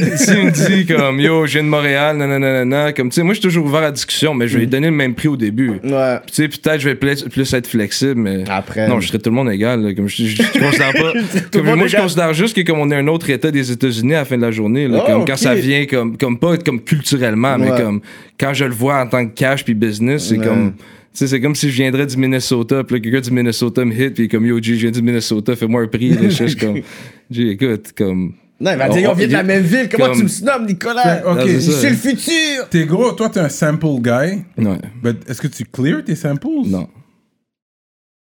[0.45, 3.47] me dit comme yo, je viens de Montréal, nanana, comme tu sais, moi je suis
[3.47, 5.69] toujours ouvert à la discussion, mais je vais lui donner le même prix au début.
[5.83, 6.17] Ouais.
[6.27, 8.43] Tu sais, peut-être je vais plus, être flexible, mais.
[8.49, 8.87] Après.
[8.87, 9.81] Non, je serais tout le monde égal.
[9.83, 11.13] là, Comme je, je, je considère pas.
[11.51, 14.19] comme moi, je considère juste que comme on est un autre État des États-Unis à
[14.19, 16.81] la fin de la journée, là, Oh, comme quand ça vient comme, comme pas comme
[16.81, 18.01] culturellement, mais comme
[18.39, 20.45] quand je le vois en tant que cash puis business, c'est Ouais.
[20.45, 20.73] comme.
[21.17, 24.27] Sais, c'est comme si je viendrais du Minnesota, puis quelqu'un du Minnesota me hit, puis
[24.27, 26.09] comme yo, G, je viens du Minnesota, fais-moi un prix.
[26.09, 26.75] Là, je suis comme,
[27.31, 28.33] G, écoute, comme.
[28.59, 29.89] Non, il va dire, on vient de la même ville.
[29.91, 31.23] Comment Comme- tu me snobs, Nicolas?
[31.25, 31.79] Ok, Ah, c'est Je ça.
[31.79, 32.69] suis le futur.
[32.69, 34.43] T'es gros, toi, t'es un sample guy.
[34.63, 34.77] Ouais.
[35.03, 36.47] Mais est-ce que tu clear tes samples?
[36.67, 36.87] Non.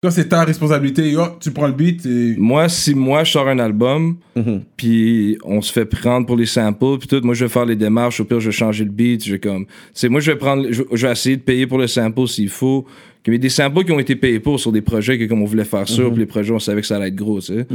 [0.02, 1.14] Toi, c'est ta responsabilité.
[1.40, 2.34] Tu prends le beat et.
[2.38, 4.62] Moi, si moi je sors un album, Mhm.
[4.78, 7.76] puis on se fait prendre pour les samples, puis tout, moi je vais faire les
[7.76, 10.38] démarches, au pire je vais changer le beat, je vais comme, c'est moi je vais
[10.38, 12.86] prendre, je, je vais essayer de payer pour le sample s'il faut.
[13.26, 15.42] Il y a des samples qui ont été payés pour sur des projets que comme
[15.42, 17.52] on voulait faire ça, puis les projets on savait que ça allait être gros, tu
[17.52, 17.66] sais.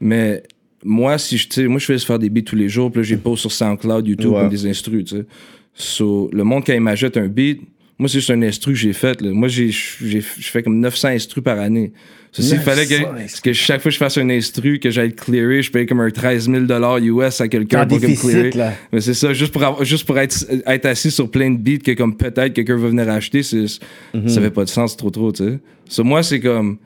[0.00, 0.42] Mais
[0.82, 3.18] moi, si je, moi je fais faire des beats tous les jours, puis là j'ai
[3.18, 4.40] pose sur SoundCloud, YouTube, Ouais.
[4.40, 5.26] comme des instrus, tu sais.
[5.74, 7.60] So, le monde quand il m'achète un beat,
[7.98, 9.20] moi c'est juste un instru que j'ai fait.
[9.22, 9.30] Là.
[9.32, 11.92] Moi j'ai, j'ai, je fais comme 900 instrus par année.
[12.32, 15.62] S'il 900 fallait que, que chaque fois que je fasse un instru, que j'aille clearer,
[15.62, 16.64] je paye comme un 13 000
[17.00, 18.50] US à quelqu'un pour déficit, clearer.
[18.50, 18.74] là.
[18.92, 21.78] Mais c'est ça, juste pour, avoir- juste pour être, être assis sur plein de beats
[21.78, 23.64] que comme peut-être quelqu'un va venir acheter, c'est,
[24.12, 24.28] Mhm.
[24.28, 25.58] ça fait pas de sens trop trop, tu sais.
[25.88, 26.76] So, moi c'est comme,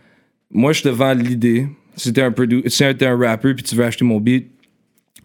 [0.52, 1.66] moi je te vends l'idée.
[1.96, 4.46] Si t'es un, produ- si t'es un rapper puis tu veux acheter mon beat,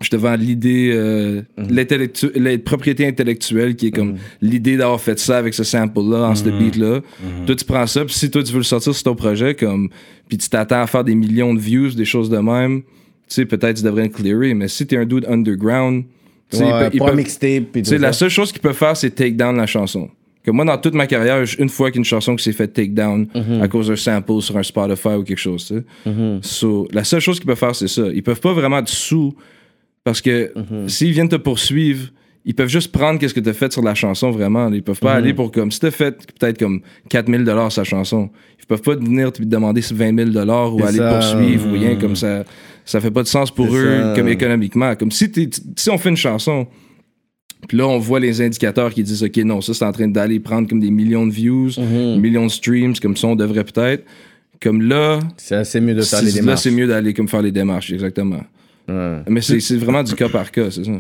[0.02, 1.76] je te vends l'idée, euh, Mhm.
[2.36, 6.44] la propriété intellectuelle qui est comme l'idée d'avoir fait ça avec ce sample-là, en ce
[6.50, 6.60] Mhm.
[6.60, 7.02] beat-là.
[7.46, 9.90] Toi, tu prends ça, puis si toi, tu veux le sortir sur ton projet, comme,
[10.28, 12.88] puis tu t'attends à faire des millions de views, des choses de même, tu
[13.30, 16.04] sais, peut-être tu devrais le clearer, mais si t'es un dude underground,
[16.52, 17.72] tu sais, Ouais, pas mixtape.
[17.74, 20.10] tu sais, la seule chose qu'ils peuvent faire, c'est take down la chanson.
[20.44, 23.28] Que moi, dans toute ma carrière, une fois qu'une chanson qui s'est fait take down
[23.34, 23.62] Mhm.
[23.64, 25.84] à cause d'un sample sur un Spotify ou quelque chose, tu sais.
[26.12, 26.40] Mhm.
[26.44, 28.04] So, la seule chose qu'ils peuvent faire, c'est ça.
[28.14, 29.34] Ils peuvent pas vraiment te sous
[30.06, 30.88] parce que Mhm.
[30.88, 32.08] s'ils viennent te poursuivre,
[32.46, 34.72] ils peuvent juste prendre qu'est-ce que t'as fait sur la chanson vraiment.
[34.72, 35.18] Ils peuvent pas Mhm.
[35.24, 38.30] aller pour comme si t'as fait peut-être comme 4000 dollars sa chanson.
[38.62, 41.10] Ils peuvent pas venir te demander 20 000 dollars ou aller ça.
[41.10, 42.46] te poursuivre ou rien comme ça.
[42.86, 44.14] Ça fait pas de sens pour eux ça.
[44.16, 44.96] comme économiquement.
[44.96, 46.68] Comme si t'es- si on fait une chanson.
[47.68, 50.40] Puis là, on voit les indicateurs qui disent, OK, non, ça, c'est en train d'aller
[50.40, 52.20] prendre comme des millions de views, Mhm.
[52.22, 54.06] millions de streams, comme ça, on devrait peut-être.
[54.62, 56.60] Comme là, C'est assez mieux de faire les là, démarches.
[56.62, 58.42] c'est mieux d'aller comme faire les démarches, exactement.
[58.88, 59.24] Ouais.
[59.28, 60.92] Mais c'est vraiment du cas par cas, c'est ça.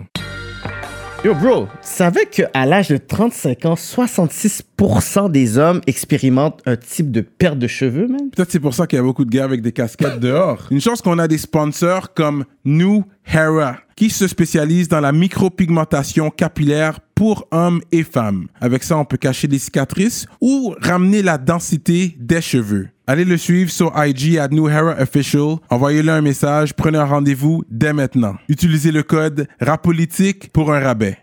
[1.25, 7.09] Yo, bro, tu savais qu'à l'âge de 35 ans, 66% des hommes expérimentent un type
[7.09, 8.29] de perte de cheveux, man?
[8.29, 10.67] Peut-être c'est pour ça qu'il y a beaucoup de gars avec des casquettes dehors.
[10.69, 16.29] Une chance qu'on a des sponsors comme New Hera, qui se spécialise dans la micropigmentation
[16.29, 18.45] capillaire pour hommes et femmes.
[18.61, 22.89] Avec ça, on peut cacher les cicatrices ou ramener la densité des cheveux.
[23.07, 25.57] Allez le suivre sur IG à New Hera Official.
[25.69, 28.35] Envoyez-le un message, prenez un rendez-vous dès maintenant.
[28.49, 31.19] Utilisez le code RAPOLITIQUE pour un rabais.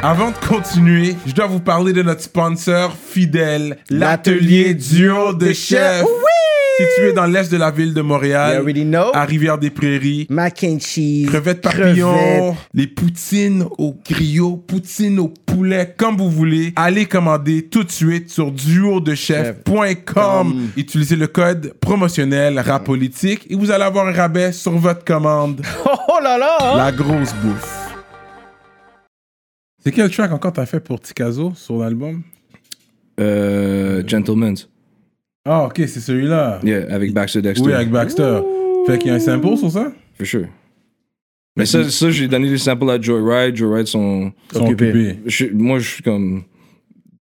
[0.00, 6.04] Avant de continuer, je dois vous parler de notre sponsor fidèle, l'atelier duo de chef.
[6.78, 9.10] Situé dans l'est de la ville de You Montréal, already know.
[9.14, 10.26] à Rivière-des-Prairies.
[10.28, 11.26] Mac and cheese.
[11.26, 12.54] Crevettes papillons, crevettes.
[12.74, 16.72] les poutines au griot, poutines au poulet, comme vous voulez.
[16.76, 20.68] Allez commander tout de suite sur duodechef.com.
[20.76, 25.62] Utilisez le code promotionnel RAPOLITIQUE et vous allez avoir un rabais sur votre commande.
[25.86, 26.58] Oh, oh là là!
[26.60, 26.76] hein?
[26.76, 27.72] La grosse bouffe.
[29.82, 32.22] C'est quel track encore t'as fait pour Tikazo sur l'album?
[33.18, 34.68] Euh, Gentleman's.
[35.46, 36.60] Ah, ok, c'est celui-là.
[36.64, 37.64] Yeah, avec Baxter Dexter.
[37.66, 38.40] Oui, avec Baxter.
[38.86, 39.92] Fait qu'il y a un sample sur ça?
[40.18, 40.46] For sure.
[41.56, 43.56] Mais ça, ça j'ai donné des samples à Joyride.
[43.56, 44.32] Joyride sont.
[44.52, 44.88] Sont Occupé.
[44.88, 45.16] occupés.
[45.26, 46.42] je- moi, je suis comme.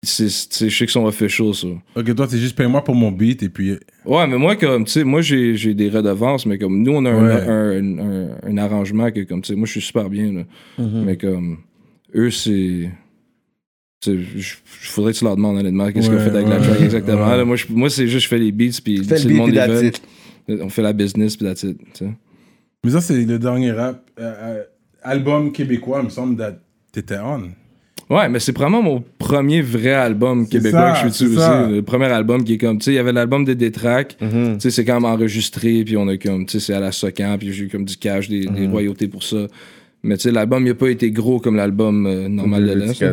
[0.05, 1.67] C'est, c'est, je sais qu'ils sont official, ça.
[1.95, 3.77] Ok, toi, c'est juste paye-moi pour mon beat et puis.
[4.05, 7.05] Ouais, mais moi, comme, tu sais, moi, j'ai, j'ai des redevances, mais comme, nous, on
[7.05, 7.47] a un, Ouais.
[7.47, 10.41] un, un, un arrangement que, comme, tu sais, moi, je suis super bien, là.
[10.77, 11.03] Mhm.
[11.05, 11.57] Mais comme,
[12.15, 12.89] eux, c'est.
[14.05, 14.55] Je
[14.89, 17.27] faudrait que tu leur demandes honnêtement qu'est-ce Ouais, fait avec la track exactement.
[17.29, 17.37] ouais.
[17.37, 19.87] Là, moi, je- moi c'est juste, je fais les beats, puis c'est le monde event.
[19.87, 20.01] it.
[20.61, 21.77] On fait la business, puis that's it.
[21.93, 22.11] tu sais.
[22.83, 24.63] Mais ça, c'est le dernier rap, euh, euh,
[25.03, 26.43] album québécois, il me semble, que
[26.91, 27.43] t'étais on.
[28.13, 31.37] Ouais, mais c'est vraiment mon premier vrai album québécois ça, que je suis c'est dessus
[31.39, 31.73] aussi.
[31.75, 34.25] Le premier album qui est comme, tu sais, il y avait l'album de Détrac, tu
[34.59, 37.37] sais, c'est quand même enregistré, puis on a comme, tu sais, c'est à la Socan,
[37.39, 39.47] puis j'ai eu comme du cash, des, des royautés pour ça.
[40.03, 43.05] Mais tu sais, l'album, il a pas été gros comme l'album euh, normal de l'Est.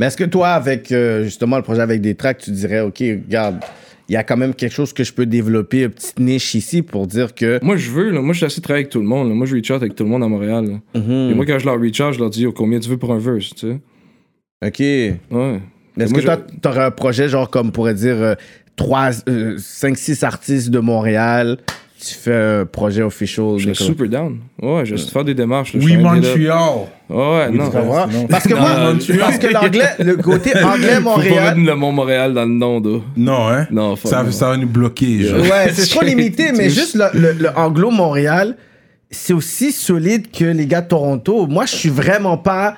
[0.00, 3.00] Mais est-ce que toi, avec euh, justement le projet avec des tracks, tu dirais, OK,
[3.00, 3.56] regarde,
[4.08, 6.80] il y a quand même quelque chose que je peux développer, une petite niche ici
[6.80, 7.60] pour dire que.
[7.62, 9.28] Moi, je veux, là, moi, je suis assez travailler avec tout le monde.
[9.28, 9.34] là.
[9.34, 10.64] Moi, je reach out avec tout le monde à Montréal.
[10.94, 11.00] là.
[11.00, 11.30] Mhm.
[11.30, 13.12] Et moi, quand je leur reach out, je leur dis, oh, combien tu veux pour
[13.12, 13.78] un verse, tu sais?
[14.66, 14.78] OK.
[14.80, 15.60] Ouais.
[15.98, 18.34] Est-ce que toi, je- t'aurais un projet, genre, comme pourrait dire, euh,
[18.76, 19.10] 3,
[19.58, 21.58] 5, 6 artistes de Montréal,
[22.00, 23.58] tu fais un projet official.
[23.58, 24.38] Je comme- super down.
[24.62, 25.72] Ouais, je vais faire des démarches.
[25.74, 25.96] Oui.
[25.96, 26.58] Montreal.
[27.08, 27.70] Ouais, non.
[28.28, 29.18] Parce que moi, Montréal.
[29.20, 31.56] parce que l'anglais, le côté Faut pas anglais-Montréal.
[31.56, 33.02] mettre le Mont-Montréal dans le nom, d'eau.
[33.16, 33.66] Non, hein?
[33.70, 35.30] Non, ça, va nous bloquer.
[35.32, 38.56] Ouais, c'est trop limité, mais juste le, le- le anglo-Montréal,
[39.10, 41.46] c'est aussi solide que les gars de Toronto.
[41.46, 42.76] Moi, je suis vraiment pas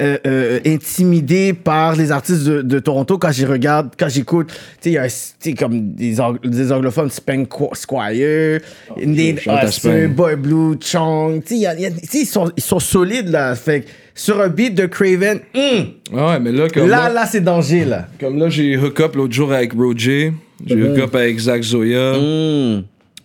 [0.00, 4.48] euh, euh, intimidé par les artistes de, de Toronto quand j'y regarde, quand j'écoute.
[4.80, 5.10] Tu sais,
[5.44, 8.60] il y a comme des, ang- des anglophones, Spank Qu- Squire,
[8.96, 10.06] Nate out à Husser.
[10.08, 11.42] Boy Blue, Chong.
[11.44, 13.54] Tu sais, ils sont, ils sont solides, là.
[13.54, 17.40] Fait sur un beat de Craven, hum, Ouais, mais là, comme là, là, là, c'est
[17.40, 18.06] danger, là.
[18.18, 20.32] comme là, j'ai hook up l'autre jour avec Roger.
[20.66, 20.92] J'ai Mhm.
[20.92, 22.12] hook up avec Zach Zoya.
[22.16, 22.82] Hum.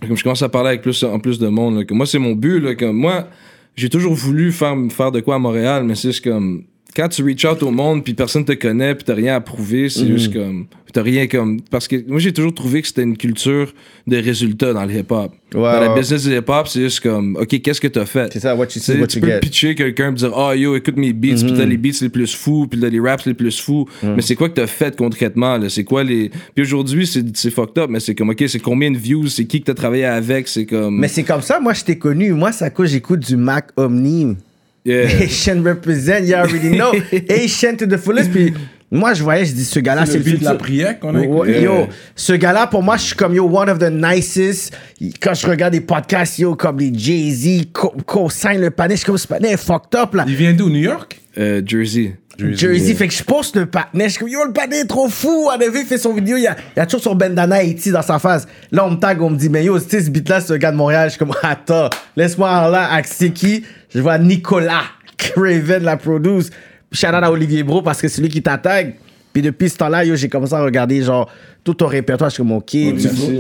[0.08, 1.78] Comme je commence à parler avec plus en plus de monde.
[1.78, 2.60] là, que moi, c'est mon but.
[2.60, 3.28] Là, comme moi,
[3.76, 6.66] j'ai toujours voulu faire, faire de quoi à Montréal, mais c'est juste comme.
[6.96, 9.90] Quand tu reach out au monde, puis personne te connaît, puis t'as rien à prouver,
[9.90, 10.68] c'est juste comme.
[10.94, 11.60] T'as rien comme.
[11.70, 13.74] Parce que moi, j'ai toujours trouvé que c'était une culture
[14.08, 15.34] de résultats dans le hip-hop.
[15.54, 17.36] Ouais, dans la business du hip-hop, c'est juste comme.
[17.36, 18.32] OK, qu'est-ce que t'as fait?
[18.32, 19.40] C'est ça, what you see, what tu you peux get.
[19.42, 22.34] pitcher quelqu'un et dire Ah yo, écoute mes beats, puis t'as les beats les plus
[22.34, 23.90] fous, puis t'as les raps les plus fous.
[24.02, 25.68] Mais c'est quoi que t'as fait concrètement là?
[25.68, 26.32] C'est quoi les.
[26.54, 29.44] Puis aujourd'hui, c'est c'est fucked up, mais c'est comme OK, c'est combien de views, c'est
[29.44, 30.98] qui que t'as travaillé avec, c'est comme.
[30.98, 32.32] Mais c'est comme ça, moi, je t'ai connu.
[32.32, 34.38] Moi, à cause j'écoute du Mac Omni.
[34.86, 35.08] Yeah.
[35.24, 36.92] Asian represent, you already know.
[37.30, 38.32] Asian to the fullest.
[38.32, 38.54] Puis
[38.92, 41.24] moi, je voyais, je dis, ce gars-là, c'est le le de la prière qu'on a
[41.24, 41.62] écouté.
[41.64, 44.74] Yo, ce gars-là, pour moi, je suis comme, yo, one of the nicest.
[45.20, 49.06] Quand je regarde des podcasts, yo, comme les Jay-Z, Co- Co-Sign, le panier, je suis
[49.08, 50.24] comme, ce panier est fucked up, là.
[50.28, 51.20] Il vient d'où, New York?
[51.38, 52.16] Euh, Jersey.
[52.38, 54.06] Jersey, fait que je poste le patinet.
[54.06, 55.50] Je suis comme, yo, le patinet est trop fou.
[55.60, 56.38] Il fait son vidéo.
[56.38, 58.48] Il y a, il a toujours son bandana Haïti dans sa face.
[58.72, 60.72] Là, on me tag, on me dit, mais yo, sais, ce beat-là, c'est un gars
[60.72, 61.10] de Montréal.
[61.10, 63.64] Je suis comme, attends, laisse-moi là, c'est qui?
[63.94, 64.84] Je vois Nicolas
[65.18, 66.50] Craven la produce.
[66.92, 68.96] Shout out à Olivier Bro parce que c'est lui qui t'attaque.
[69.36, 71.30] Puis depuis ce temps-là, yo, j'ai commencé à regarder, genre,
[71.62, 72.30] tout ton répertoire.
[72.30, 72.74] Je suis comme, ok.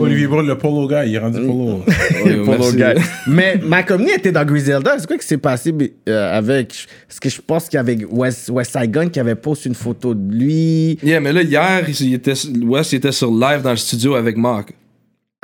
[0.02, 1.86] Olivier Brun, le polo guy, il est rendu polo.
[2.26, 3.00] Oh, yo, Polo merci.
[3.00, 3.06] guy.
[3.28, 4.98] Mais Malcolm était dans Griselda.
[5.00, 5.74] C'est quoi qui s'est passé
[6.10, 6.86] euh, avec.
[7.08, 10.14] Parce que je pense qu'il y avait West, West Saigon qui avait posté une photo
[10.14, 11.00] de lui.
[11.02, 14.36] Yeah, mais là, hier, il était, Wes il était sur live dans le studio avec
[14.36, 14.74] Mark.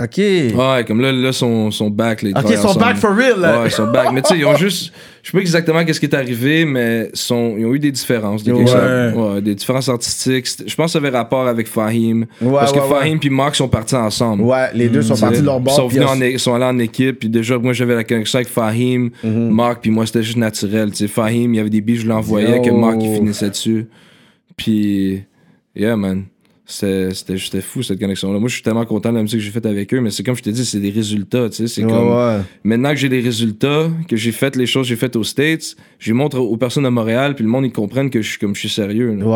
[0.02, 0.18] Ok.
[0.18, 3.60] Ouais, comme là, là son, son back, les Ok, ils sont back for real, là.
[3.62, 4.12] Ouais, ils sont back.
[4.14, 4.92] Mais tu sais, ils ont juste.
[5.22, 8.44] Je sais pas exactement qu'est-ce qui est arrivé, mais sont, ils ont eu des différences.
[8.44, 8.64] Des, Ouais.
[9.14, 10.48] ouais, des différences artistiques.
[10.66, 12.26] Je pense que ça avait rapport avec Fahim.
[12.42, 12.80] Ouais, parce que.
[12.80, 14.44] Fahim puis Mark sont partis ensemble.
[14.44, 15.76] Ouais, les deux sont sais, partis de leur Ils bord.
[15.76, 18.48] sont, venus ils en sont allés en équipe, puis déjà, moi, j'avais la connexion avec
[18.50, 19.50] Fahim, Mhm.
[19.52, 20.90] Mark, puis moi, c'était juste naturel.
[20.92, 23.88] Tu sais, Fahim, il y avait des beats, je l'envoyais, que Mark, il finissait dessus.
[24.58, 25.24] Puis,
[25.76, 26.24] yeah, man.
[26.72, 28.40] C'était c'était fou, cette connexion-là.
[28.40, 30.24] Moi, je suis tellement content de la musique que j'ai faite avec eux, mais c'est
[30.24, 31.68] comme je te dis, c'est des résultats, tu sais.
[31.68, 32.10] C'est Ouais, comme.
[32.10, 32.38] ouais.
[32.64, 35.76] Maintenant que j'ai les résultats, que j'ai fait les choses que j'ai faites aux States,
[36.00, 38.40] je les montre aux personnes de Montréal, puis le monde, ils comprennent que je suis
[38.40, 39.14] comme je suis sérieux.
[39.16, 39.26] là.
[39.26, 39.32] Ouais,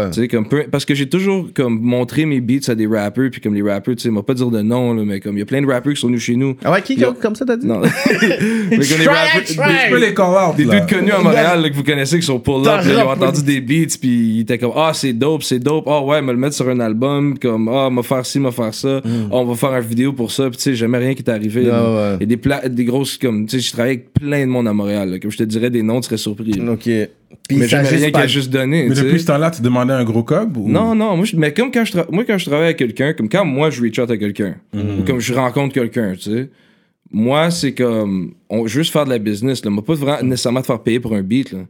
[0.00, 0.10] ouais, ouais.
[0.12, 3.30] Tu sais, comme peu- parce que j'ai toujours comme montré mes beats à des rappers,
[3.30, 5.36] puis comme les rappers, tu sais, ils m'ont pas dire de nom, là, mais comme
[5.36, 6.56] il y a plein de rappers qui sont venus chez nous.
[6.64, 7.12] Ah ouais, qui Yo.
[7.14, 7.66] comme ça t'as dit?
[7.66, 7.80] Non.
[8.70, 9.14] mais comme les try.
[9.46, 10.12] Je peux les
[10.56, 10.80] des là.
[10.80, 13.42] dudes connus à Montréal là, que vous connaissez qui sont T'as là, ils ont entendu
[13.42, 15.84] des beats puis ils étaient comme ah c'est dope, c'est dope.
[15.88, 18.72] Ah ouais, me le mettre sur un album comme ah m'a faire ci, m'a faire
[18.74, 19.00] ça.
[19.04, 20.48] Ah, on va faire une vidéo pour ça.
[20.48, 21.64] Puis tu sais, jamais rien qui est arrivé.
[21.66, 21.70] Mm.
[21.72, 22.16] Ah ouais.
[22.16, 24.50] Il y a des pla- des grosses comme tu sais, je travaille avec plein de
[24.50, 25.10] monde à Montréal.
[25.10, 25.18] là.
[25.18, 26.52] Comme je te dirais des noms, tu serais surpris.
[26.52, 26.72] là.
[26.72, 26.82] Ok.
[27.48, 28.20] Puis Mais jamais rien qui pas.
[28.20, 28.86] a juste donné.
[28.88, 30.68] Mais depuis ce temps-là, tu demandais un gros cob ou...
[30.68, 33.12] Non, non, moi, je, mais comme quand je, tra- moi, quand je travaille avec quelqu'un,
[33.12, 34.80] comme quand moi je reach out à quelqu'un, Mhm.
[35.00, 36.50] ou comme je rencontre quelqu'un, tu sais,
[37.12, 40.22] moi, c'est comme, on, je veux juste faire de la business, là, moi, pas vraiment
[40.22, 41.60] nécessairement te faire payer pour un beat, là.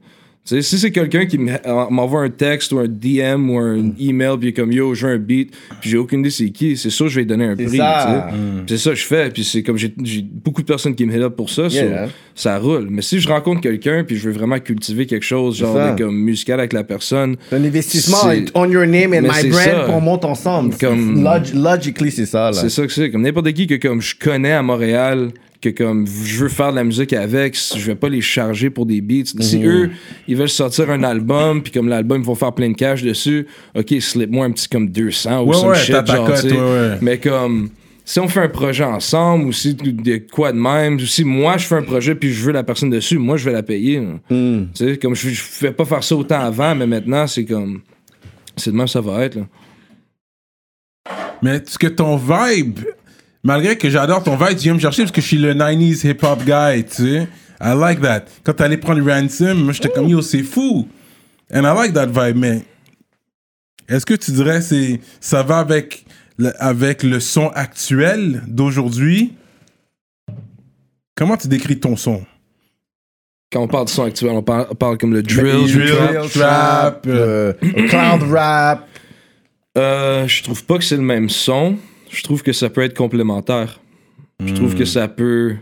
[0.47, 4.55] Si c'est quelqu'un qui me- m'envoie un texte ou un DM ou un email, puis
[4.55, 7.11] comme yo, je veux un beat, puis j'ai aucune idée c'est qui, c'est sûr que
[7.11, 7.69] je vais lui donner un prix.
[7.69, 7.79] sais.
[8.69, 11.23] C'est ça que je fais, puis c'est comme j'ai beaucoup de personnes qui me hit
[11.23, 12.07] up pour ça, Yeah.
[12.07, 12.87] so, ça roule.
[12.91, 16.61] Mais si je rencontre quelqu'un, puis je veux vraiment cultiver quelque chose, genre comme musical
[16.61, 18.19] avec la personne, C'est un investissement
[18.55, 20.75] on your name and my brand qu'on monte ensemble.
[20.81, 22.53] Comme- Log- logically, c'est ça.
[22.53, 23.11] C'est ça que c'est.
[23.11, 25.31] Comme n'importe qui que comme je connais à Montréal,
[25.73, 28.87] que comme je veux faire de la musique avec, je vais pas les charger pour
[28.87, 29.25] des beats.
[29.41, 29.67] Si Mhm.
[29.67, 29.91] eux,
[30.29, 33.47] ils veulent sortir un album, puis comme l'album, ils vont faire plein de cash dessus,
[33.75, 36.99] ok, slip-moi un petit comme 200 ou Ouais, some ouais, shit, genre, cote, ouais.
[37.01, 37.71] Mais comme,
[38.05, 41.57] si on fait un projet ensemble, ou si de quoi de même, ou si moi
[41.57, 43.99] je fais un projet puis je veux la personne dessus, moi je vais la payer.
[44.01, 44.21] là.
[44.31, 44.67] Hmm.
[44.75, 47.81] Tu sais, comme je, je fais pas faire ça autant avant, mais maintenant c'est comme,
[48.57, 49.47] c'est de même ça va être, là.
[51.43, 52.79] Mais est-ce que ton vibe,
[53.47, 56.07] malgré que j'adore ton vibe, tu viens me chercher parce que je suis le 90s
[56.07, 57.29] hip-hop guy, tu sais.
[57.61, 58.25] I like that.
[58.45, 60.87] Quand t'allais prendre Ransom, moi j'étais comme yo, c'est fou.
[61.55, 62.63] And I like that vibe, mais
[63.89, 66.05] est-ce que tu dirais c'est ça va avec
[66.37, 69.33] le, avec le son actuel d'aujourd'hui?
[71.15, 72.27] Comment tu décris ton son?
[73.53, 76.31] Quand on parle de son actuel, on parle, on parle comme le drill, drill, du
[76.31, 76.33] trap.
[76.33, 77.53] trap, euh,
[77.89, 78.89] cloud rap.
[79.79, 81.79] Euh, je trouve pas que c'est le même son.
[82.11, 83.81] Je trouve que ça peut être complémentaire.
[84.45, 85.55] Je trouve que ça peut,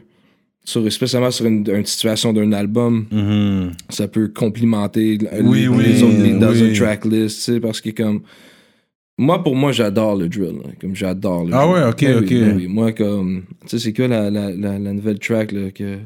[0.64, 3.72] sur, spécialement sur une, une situation d'un album, Mhm.
[3.88, 6.68] ça peut complimenter Oui, les, oui, les autres dans oui.
[6.68, 8.22] une tracklist, tu sais, parce que comme...
[9.16, 10.56] Moi, pour moi, j'adore le drill.
[10.64, 10.70] là.
[10.80, 11.74] Comme j'adore le Ah drill.
[11.74, 12.56] ouais, ok, Ben ok.
[12.58, 12.68] ben.
[12.68, 13.44] Moi, comme...
[13.62, 15.98] Tu sais, c'est quoi la, la, la, la nouvelle track, là, que...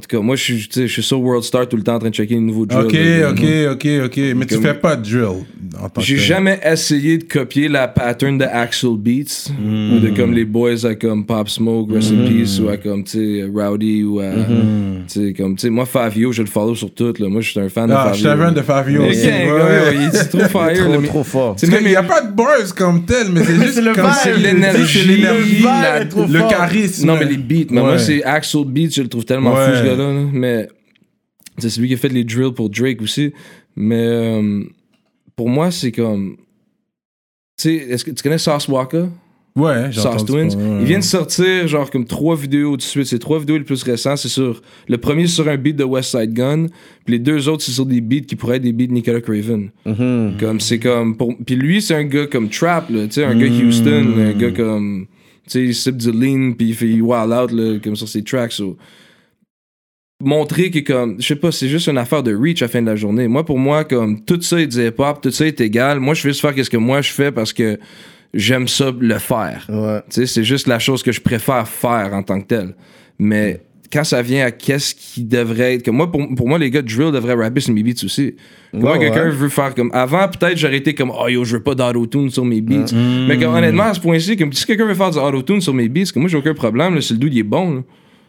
[0.00, 2.08] En tout cas, moi, je suis, je sur World Star tout le temps en train
[2.08, 2.86] de checker les nouveaux drills.
[2.86, 3.30] Ok, là.
[3.32, 4.20] ok, ok, ok.
[4.34, 5.44] Mais tu fais pas de drill
[5.78, 9.92] en tant que J'ai jamais essayé de copier la pattern de Axel Beats Hmm.
[9.96, 13.04] ou de comme les boys à comme Pop Smoke, Rest in Peace ou à comme
[13.04, 15.04] tu sais Rowdy ou à Hmm.
[15.06, 17.50] tu sais comme tu sais moi Fabio je le follow sur tout là moi je
[17.50, 18.22] suis un fan Ah, de je Fabio.
[18.22, 19.26] suis un fan de Mais aussi.
[19.26, 19.96] gars, ouais.
[19.96, 21.56] il est trop fire là, Trop, mais- trop fort.
[21.56, 23.82] tu sais, Parce même qu'il n'y a pas de bars comme tel, mais c'est juste
[23.82, 25.06] le comme c'est l'énergie,
[25.62, 27.06] le charisme.
[27.06, 27.98] non mais les beats mais moi Ouais.
[27.98, 29.66] c'est Axel Beats je le trouve tellement Ouais.
[29.66, 30.26] fou gars-là là.
[30.32, 30.68] mais
[31.58, 33.32] c'est celui qui a fait les drills pour Drake aussi
[33.76, 34.62] mais euh,
[35.36, 36.36] pour moi c'est comme
[37.56, 39.06] tu sais est-ce que tu connais Sauce Walker?
[39.56, 40.54] Ouais, j'ai Sauce Twins.
[40.54, 40.78] ouais.
[40.80, 43.06] Ils viennent de sortir genre comme trois vidéos de suite.
[43.06, 44.18] C'est trois vidéos les plus récentes.
[44.18, 46.66] C'est sur le premier sur un beat de West Side Gun,
[47.04, 49.20] puis les deux autres c'est sur des beats qui pourraient être des beats de Nicolas
[49.20, 49.70] Craven.
[49.86, 50.38] Mm-hmm.
[50.38, 53.34] Comme c'est comme pour puis lui c'est un gars comme trap là, tu sais un
[53.36, 53.66] gars Mm.
[53.66, 55.06] Houston, un gars comme
[55.46, 58.08] tu sais il sip du lean puis il fait il wild out là, comme sur
[58.08, 58.52] ses tracks.
[58.52, 58.76] so.
[60.20, 62.82] Montrer que comme je sais pas, c'est juste une affaire de reach à la fin
[62.82, 63.26] de la journée.
[63.26, 65.98] Moi pour moi comme tout ça est du hip hop, tout ça est égal.
[65.98, 67.78] Moi je veux juste faire qu'est-ce que moi je fais parce que
[68.34, 69.66] j'aime ça le faire.
[69.70, 70.00] Ouais.
[70.10, 72.74] Tu sais, c'est juste la chose que je préfère faire en tant que tel.
[73.18, 73.60] Mais
[73.92, 75.84] quand ça vient à qu'est-ce qui devrait être.
[75.84, 78.36] Comme moi, pour, pour moi, les gars drill devraient rapper sur mes beats aussi.
[78.72, 79.30] Moi, Ouais, quelqu'un ouais.
[79.30, 79.90] veut faire comme.
[79.92, 82.92] Avant, peut-être, j'aurais été comme, oh yo, je veux pas d'autotune sur mes beats.
[83.26, 85.88] Mais comme, honnêtement, à ce point-ci, comme si quelqu'un veut faire du autotune sur mes
[85.88, 86.94] beats, comme moi, j'ai aucun problème.
[86.94, 87.74] Là, si le dude, il est bon.
[87.74, 87.80] là.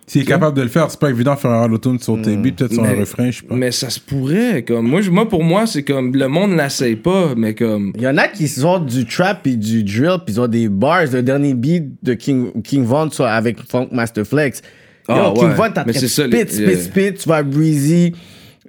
[0.08, 2.36] S'il est capable de le faire, c'est pas évident de faire un auto sur tes
[2.36, 3.56] beats, peut-être sur un refrain, je sais pas.
[3.56, 4.64] Mais ça se pourrait.
[4.68, 6.14] Comme, moi, pour moi, c'est comme.
[6.14, 7.94] Le monde l'essaye pas, mais comme.
[7.96, 10.68] Il y en a qui sortent du trap et du drill, puis ils ont des
[10.68, 11.06] bars.
[11.12, 14.62] Le dernier beat de King, King Von soit avec Funk Master Flex.
[15.08, 15.56] Yo, Ah, King ouais.
[15.56, 16.78] Von, t'as spit, spit, yeah.
[16.78, 18.14] spit, tu vas breezy.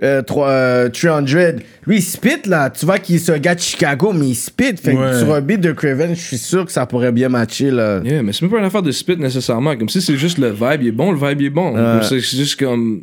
[0.03, 1.57] Euh, trois- euh, 300.
[1.87, 2.71] Lui, il spit, là.
[2.71, 4.77] Tu vois qu'il est un gars de Chicago, mais il spit.
[4.77, 5.19] Fait que Ouais.
[5.19, 8.01] sur un beat de Craven, je suis sûr que ça pourrait bien matcher, là.
[8.05, 9.77] Yeah, mais c'est même pas une affaire de spit nécessairement.
[9.77, 11.75] Comme si c'est juste le vibe, il est bon, le vibe il est bon.
[12.03, 13.03] C'est juste comme.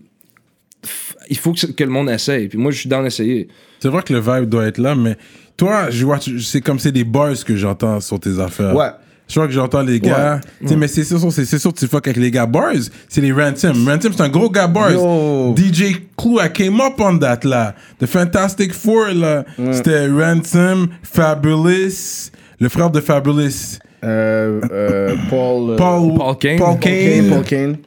[1.29, 2.47] Il faut que, que le monde essaye.
[2.47, 3.47] Puis moi, je suis dans d'essayer.
[3.79, 5.15] C'est vrai que le vibe doit être là, mais
[5.57, 8.75] toi, je vois, c'est comme c'est des bars que j'entends sur tes affaires.
[8.75, 8.87] Ouais.
[9.29, 10.41] Je vois que j'entends les gars.
[10.59, 12.73] Tu sais, mais c'est sûr, c'est sûr que tu fuck avec les gars bars.
[13.07, 13.87] C'est les Ransom.
[13.87, 14.91] Ransom, c'est un gros gars bars.
[14.91, 15.55] Yo.
[15.55, 17.75] DJ Clue, I came up on that, là.
[17.99, 19.45] The Fantastic Four, là.
[19.71, 23.77] C'était Ransom, Fabulous, le frère de Fabulous.
[24.03, 25.71] Euh, euh, Paul.
[25.71, 26.57] euh, Paul, Paul Kane.
[26.57, 26.79] Paul.
[26.79, 27.29] Kane.
[27.29, 27.77] Paul Kane.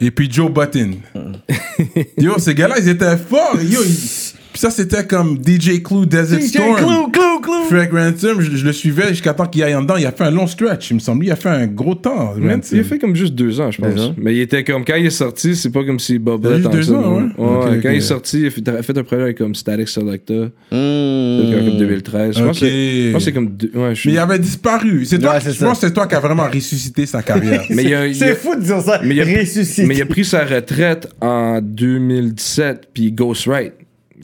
[0.00, 0.92] Et puis Joe Button.
[2.16, 3.56] Yo, ces gars-là, ils étaient forts.
[3.60, 4.27] Yo, ils-
[4.58, 6.74] Puis ça, c'était comme DJ Clue, Desert DJ Storm.
[6.74, 7.64] Clue, Clue, Clue.
[7.68, 9.94] Frank Ransom, je, je le suivais jusqu'à temps qu'il aille en dedans.
[9.96, 11.24] Il a fait un long stretch, il me semble.
[11.26, 12.34] Il a fait un gros temps.
[12.72, 14.14] Il a fait comme juste deux ans, je pense.
[14.16, 14.84] Mais il était comme.
[14.84, 17.80] Quand il est sorti, c'est pas comme s'il bobait juste tant que deux ans, ouais?
[17.80, 19.88] Quand il est sorti, il a fait, il a fait un projet avec comme Static
[19.88, 20.34] Selecta.
[20.34, 20.48] Hmm.
[20.72, 22.36] Comme 2013.
[22.38, 23.50] Je pense que c'est- je pense que c'est comme.
[23.50, 25.04] deux- Ouais, je suis- Mais il avait disparu.
[25.04, 25.66] C'est toi, Ouais, c'est je ça.
[25.66, 27.62] pense que c'est toi qui a vraiment ressuscité sa carrière.
[27.70, 29.00] Mais il a- il a- C'est fou de dire ça.
[29.04, 29.86] Mais il, a, Ressuscité.
[29.86, 33.74] mais il a pris sa retraite en 2017, puis Ghostwrite.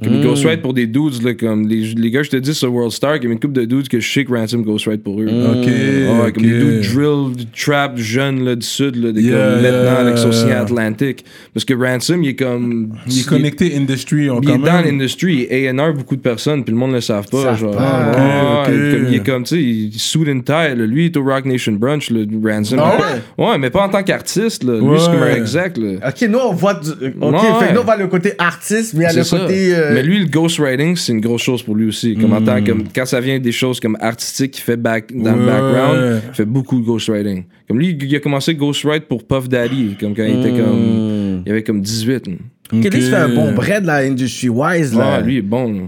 [0.02, 0.22] Comme Hmm.
[0.24, 3.16] Ghostwrite pour des dudes, là, comme les, les gars, je te dis sur World Star,
[3.16, 5.26] il y avait une couple de dudes que je sais que Ransom Ghostwrite pour eux.
[5.26, 5.66] ok.
[5.66, 6.32] Ouais, ok.
[6.34, 9.36] comme des dudes drill, du trap, jeunes là, du sud, là, des Yeah.
[9.54, 11.24] comme maintenant avec Océan Atlantique.
[11.52, 12.90] Parce que Ransom, il est comme.
[13.06, 16.72] Il est connecté industry on, Il est dans il est A&R beaucoup de personnes, puis
[16.72, 17.42] le monde ne le savent pas.
[17.42, 17.76] Savent genre.
[17.76, 18.94] pas, Ouais, ouais, ok.
[18.98, 20.74] Comme, il est comme, tu sais, il suit and tie.
[20.76, 20.86] là.
[20.86, 22.78] Lui, il est au Rock Nation Brunch, le Ransom.
[22.82, 22.96] Ah
[23.38, 23.58] ouais?
[23.58, 24.64] mais pas en tant qu'artiste.
[24.64, 24.74] là.
[24.78, 24.98] Lui, Ouais.
[24.98, 25.76] c'est comme un exec.
[25.76, 26.08] Là.
[26.08, 26.74] Ok, nous on voit.
[26.74, 26.90] Du...
[26.90, 27.68] Ok, Ouais, fait ouais.
[27.68, 29.38] que nous on voit le côté artiste, mais il y a le ça.
[29.38, 29.74] côté.
[29.74, 32.14] euh, Mais lui, le ghostwriting, c'est une grosse chose pour lui aussi.
[32.16, 32.44] Comme en Hmm.
[32.44, 36.22] tant- comme, quand ça vient des choses comme artistiques qu'il fait back, dans le background,
[36.30, 37.44] il fait beaucoup de ghostwriting.
[37.68, 40.64] Comme lui, il a commencé ghostwrite pour Puff Daddy, comme quand il était Hmm.
[40.64, 41.42] comme.
[41.46, 42.26] Il avait comme 18.
[42.26, 42.34] là.
[42.72, 42.94] Ok, lui, Ok.
[43.00, 45.16] c'est un bon bread, là, industry wise, là.
[45.16, 45.72] Ah, lui, il est bon.
[45.72, 45.80] là.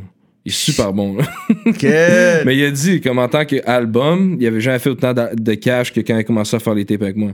[0.44, 1.16] Il est super bon.
[1.16, 1.24] là.
[1.66, 1.82] Ok.
[2.46, 5.54] Mais il a dit, comme en tant qu'album, il avait jamais fait autant de, de
[5.54, 7.32] cash que quand il a commencé à faire les tapes avec moi.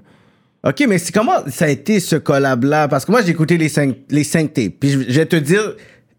[0.64, 2.86] Ok, mais c'est comment ça a été ce collab-là?
[2.86, 4.74] Parce que moi, j'ai écouté les cinq, les cinq tapes.
[4.78, 5.74] Puis je, je vais te dire,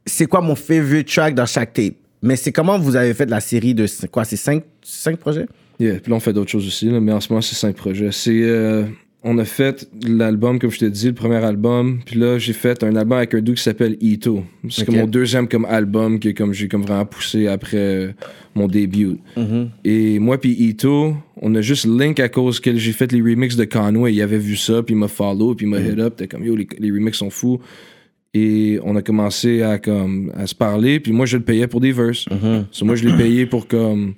[0.05, 1.95] c'est quoi mon favorite track dans chaque tape?
[2.21, 4.23] Mais c'est comment vous avez fait la série de quoi?
[4.23, 5.45] C'est cinq, cinq projets?
[5.79, 7.75] Yeah, puis là, on fait d'autres choses aussi, là, mais en ce moment, c'est cinq
[7.75, 8.11] projets.
[8.11, 8.41] C'est.
[8.43, 8.85] euh,
[9.25, 12.01] on a fait l'album, comme je te dis, le premier album.
[12.05, 14.43] Puis là, j'ai fait un album avec un dude qui s'appelle Ito.
[14.69, 18.11] C'est comme mon deuxième comme album que comme j'ai comme vraiment poussé après euh,
[18.53, 19.17] mon début.
[19.85, 23.55] Et moi puis Ito, on a juste link à cause que j'ai fait les remixes
[23.55, 24.13] de Conway.
[24.13, 26.15] Il avait vu ça, puis il m'a follow, puis il m'a hit up.
[26.17, 27.61] T'es comme, yo, les, les remixes sont fous.
[28.33, 31.81] Et on a commencé à, comme, à se parler, puis moi, je le payais pour
[31.81, 32.25] des verses.
[32.71, 34.15] So, moi, je l'ai payé pour comme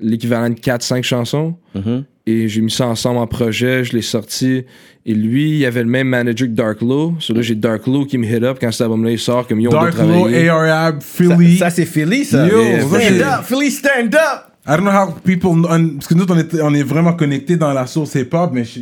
[0.00, 1.54] l'équivalent de 4-5 chansons.
[2.26, 4.64] Et j'ai mis ça ensemble en projet, je l'ai sorti.
[5.06, 7.14] Et lui, il avait le même manager que Dark Low.
[7.20, 9.60] So là, j'ai Dark Low qui me hit up quand cet album-là il sort, comme
[9.60, 10.26] yo, on doit Dark Low.
[10.28, 11.56] ARAB, Ça, Philly.
[11.58, 12.46] ça, c'est Philly, ça.
[12.46, 13.44] Yo, Yeah, ça, stand up!
[13.44, 14.50] Philly, stand up!
[14.66, 15.50] I don't know how people.
[15.68, 18.64] on- parce que nous, on est, on est vraiment connectés dans la source hip-hop, mais
[18.64, 18.80] je-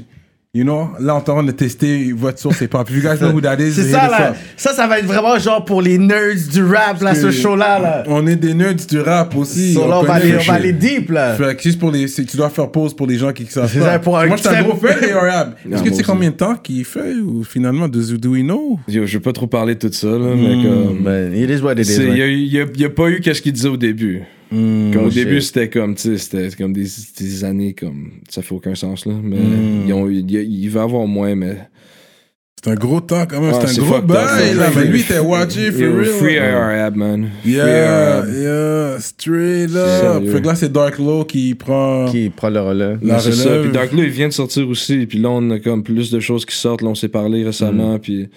[0.55, 2.87] you know, là, on est en train de tester votre source hip-hop.
[2.91, 4.31] If you guys know who that is, C'est ça, là.
[4.33, 4.37] up.
[4.59, 7.79] Ça, ça va être vraiment genre pour les nerds du rap, là, ce que- show-là,
[7.79, 8.03] là.
[8.07, 9.73] On est des nerds du rap aussi.
[9.73, 10.51] So, là, on va aller, le on va shit.
[10.53, 11.33] aller deep, là.
[11.37, 12.07] Fait que juste pour les.
[12.07, 13.93] c'est- Tu dois faire pause pour les gens qui, savent C'est pas.
[13.93, 15.07] ça, pour un- Moi, je suis un gros fan des
[15.73, 16.03] Est-ce que tu sais aussi.
[16.03, 18.79] combien de temps qu'il fait ou finalement, do, do we know?
[18.89, 20.99] Yo, je vais pas trop parler de tout ça, là, mais comme.
[21.03, 21.85] Ben, it is what it is.
[21.87, 23.69] c'est- Il y a, il y a- il y a pas eu qu'est-ce qu'il disait
[23.71, 24.21] au début.
[24.53, 26.87] Comme au Oh, début, c'était comme, c'était comme des,
[27.19, 28.11] des années comme.
[28.29, 29.15] Ça fait aucun sens, là.
[29.23, 29.85] Mais Hmm.
[29.87, 31.57] ils ont, il, va y avoir moins, mais.
[32.65, 33.53] C'est un gros temps quand même.
[33.53, 34.71] Ouais, c'est un gros bail, là.
[34.77, 36.05] Mais lui, il était watché, for real.
[36.05, 37.31] Free IRAB, man.
[37.45, 40.01] Yeah, yeah, straight up.
[40.01, 40.31] Sérieux.
[40.31, 42.07] Fait que là, c'est Dark Low qui prend.
[42.11, 42.97] Qui prend le relais.
[43.03, 43.59] La ça.
[43.63, 45.07] Puis Dark Blue, il vient de sortir aussi.
[45.07, 46.83] Puis là, on a comme plus de choses qui sortent.
[46.83, 47.99] Là, on s'est parlé récemment.
[47.99, 48.29] Puis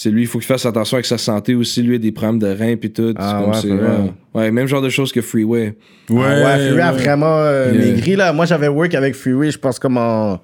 [0.00, 1.82] c'est lui, il faut qu'il fasse attention avec sa santé aussi.
[1.82, 2.76] Lui, il a des problèmes de reins.
[2.76, 3.12] Puis tout.
[3.16, 4.12] Ah, C'est comme ouais, c'est- ouais.
[4.32, 5.74] Ouais, même genre de choses que Freeway.
[6.08, 7.84] Ouais, Ah ouais, Fury a vraiment euh, Yeah.
[7.92, 8.32] maigri là.
[8.32, 10.40] Moi, j'avais work avec Fury, je pense comme en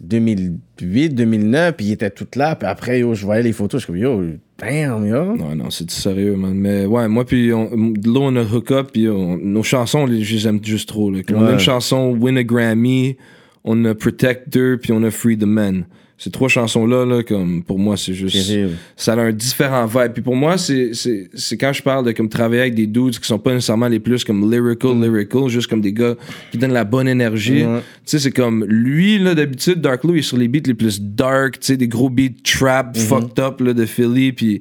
[0.00, 2.56] 2008, 2009, puis il était tout là.
[2.56, 4.22] Puis après, yo, je voyais les photos, je suis comme yo,
[4.58, 5.36] damn, yo.
[5.36, 6.54] Non, non, c'est du sérieux, man.
[6.54, 8.88] Mais ouais, moi, puis on, là, on a hook up.
[8.92, 11.10] Puis on- nos chansons, je les aime juste trop.
[11.10, 11.20] Là.
[11.34, 13.16] On a une chanson Win a Grammy,
[13.62, 15.84] on a Protector, puis on a Free the Man.
[16.22, 18.46] Ces trois chansons-là, là, comme pour moi, c'est juste.
[18.46, 18.74] Terrible.
[18.94, 20.12] ça a un différent vibe.
[20.12, 23.18] Puis pour moi, c'est, c'est, c'est quand je parle de comme travailler avec des dudes
[23.18, 26.16] qui sont pas nécessairement les plus comme lyrical, lyrical, juste comme des gars
[26.52, 27.62] qui donnent la bonne énergie.
[27.62, 30.74] Tu sais, c'est comme lui, là, d'habitude, Dark Lou, il est sur les beats les
[30.74, 34.60] plus dark, tu sais, des gros beats trap, fucked up, là, de Philly, puis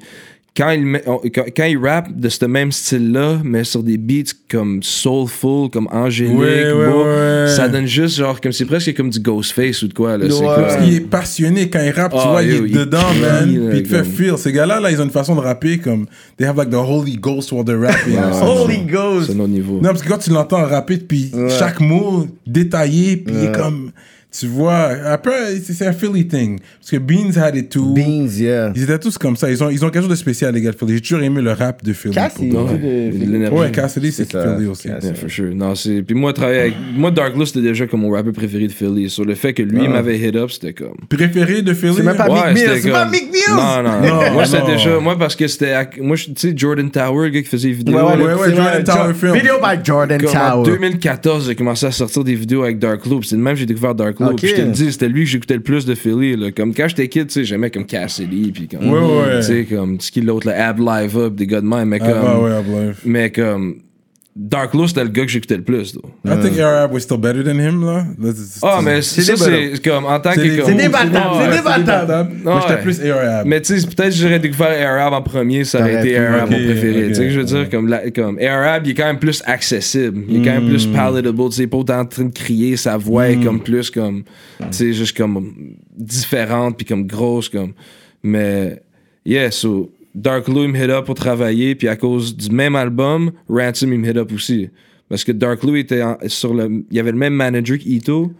[0.58, 1.00] quand il,
[1.34, 5.88] quand, quand il rappe de ce même style-là, mais sur des beats comme soulful, comme
[5.92, 7.48] angélique, Ouais, ouais, beau, ouais.
[7.48, 10.18] ça donne juste genre comme c'est presque comme du Ghostface ou de quoi.
[10.18, 10.46] Là, c'est Ouais.
[10.56, 12.76] comme- Parce qu'il est passionné quand il rappe, tu Ah, vois, yo, il est il
[12.78, 13.66] dedans, crie, man.
[13.66, 14.38] là, Puis il te fait feel.
[14.38, 16.08] Ces gars-là, là, ils ont une façon de rapper comme.
[16.38, 18.18] They have like the Holy Ghost while they're rapping.
[18.42, 19.28] Holy Ghost.
[19.28, 19.76] c'est un autre niveau.
[19.76, 23.92] Non, parce que quand tu l'entends rapper, puis chaque mot détaillé, puis il est comme.
[24.32, 26.60] Tu vois, après, c'est un Philly thing.
[26.80, 27.94] Parce que Beans had it too.
[27.96, 28.72] Beans, yeah.
[28.76, 29.50] Ils étaient tous comme ça.
[29.50, 30.94] Ils ont, ils ont quelque chose de spécial, les gars de Philly.
[30.94, 32.14] J'ai toujours aimé le rap de Philly.
[32.14, 33.50] Cass, pour il de Ouais.
[33.50, 34.30] Ouais, Cassidy, c'est.
[34.32, 34.88] Philly aussi.
[34.88, 35.56] Yeah, for sure.
[35.56, 36.04] Non, c'est...
[36.04, 36.74] Puis moi, travailler avec...
[36.96, 39.10] moi, Dark Lou, c'était déjà comme mon rappeur préféré de Philly.
[39.10, 40.94] Sur le fait que lui m'avait hit up, c'était comme.
[41.10, 41.94] Préféré de Philly?
[41.98, 42.34] C'est même pas là?
[42.34, 43.42] Mick Ouais, Mills, c'est pas Mick Mills!
[43.50, 44.32] Non, non, Non, non.
[44.34, 45.00] Moi, c'était déjà.
[45.00, 45.72] Moi, parce que c'était.
[45.72, 47.96] à- Moi, tu sais, Jordan Tower, le gars qui faisait les vidéos.
[47.98, 49.34] Ouais, ouais, ouais, ouais, Jordan vrai, Tower Film.
[49.34, 50.72] Video by Jordan Comme en Tower.
[50.72, 53.26] 2014, j'ai commencé à sortir des vidéos avec Dark Loop.
[53.26, 54.32] C'est le même j'ai découvert Dark Loop.
[54.32, 54.38] Ok.
[54.40, 56.36] Puis Je te le dis, c'était lui que j'écoutais le plus de Philly.
[56.36, 56.52] Là.
[56.52, 58.52] Comme quand j'étais kid, tu sais, j'aimais comme Cassidy.
[58.52, 58.90] Puis comme.
[58.92, 59.40] Ouais, ouais.
[59.40, 60.00] Tu sais, comme.
[60.00, 61.88] Ce qui l'autre, le Ab Live Up, des gars de même.
[61.90, 62.22] Mais Ah, comme.
[62.22, 63.00] bah ouais, I believe.
[63.06, 63.78] Mais comme.
[64.42, 65.92] Dark Loop, c'était le gars que j'écoutais le plus.
[65.94, 66.10] though.
[66.26, 68.06] I think Arab was still better than him, là?
[68.18, 69.70] That's- Ah, mais C'est ça, débattable.
[69.76, 70.06] c'est comme.
[70.06, 70.42] En tant que.
[70.42, 72.30] C'est débattable, c'est débattable.
[72.46, 72.82] Mais j'étais Ouais.
[72.82, 73.46] plus Arab.
[73.48, 76.56] Mais tu sais, peut-être que j'aurais découvert Arab en premier, ça aurait été Arab mon
[76.58, 77.08] préféré.
[77.10, 79.44] tu sais, que je veux dire, comme, la- comme Arab, il est quand même plus
[79.46, 80.24] accessible.
[80.30, 80.94] Il est quand même plus Hmm.
[80.94, 81.50] palatable.
[81.50, 84.66] Tu sais, pas autant en train de crier, sa voix est comme plus comme, tu
[84.72, 85.54] sais, juste comme
[85.98, 87.50] différente puis comme grosse.
[87.50, 87.74] comme
[88.24, 88.82] Mais,
[89.26, 92.76] yeah, so, Dark Lou, il me hit up pour travailler, puis à cause du même
[92.76, 94.70] album, Ransom, il me hit up aussi.
[95.08, 96.84] Parce que Dark Lou était en- sur le.
[96.90, 98.32] Il y avait le même manager qu'Ito,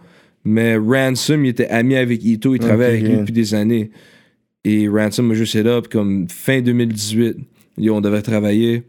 [0.44, 3.90] mais Ransom, il était ami avec Ito, il travaillait avec lui depuis des années.
[4.64, 7.36] Et Ransom m'a juste hit up comme fin 2018.
[7.78, 8.82] Yo, on devait travailler.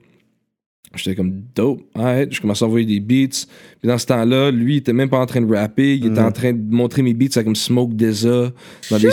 [0.96, 1.82] J'étais comme dope.
[1.96, 2.34] Alright.
[2.34, 3.46] Je commençais à envoyer des beats.
[3.82, 5.96] Puis dans ce temps-là, lui, il était même pas en train de rapper.
[5.96, 8.52] Il était en train de montrer mes beats à comme Smoke Deza
[8.92, 9.10] dans des,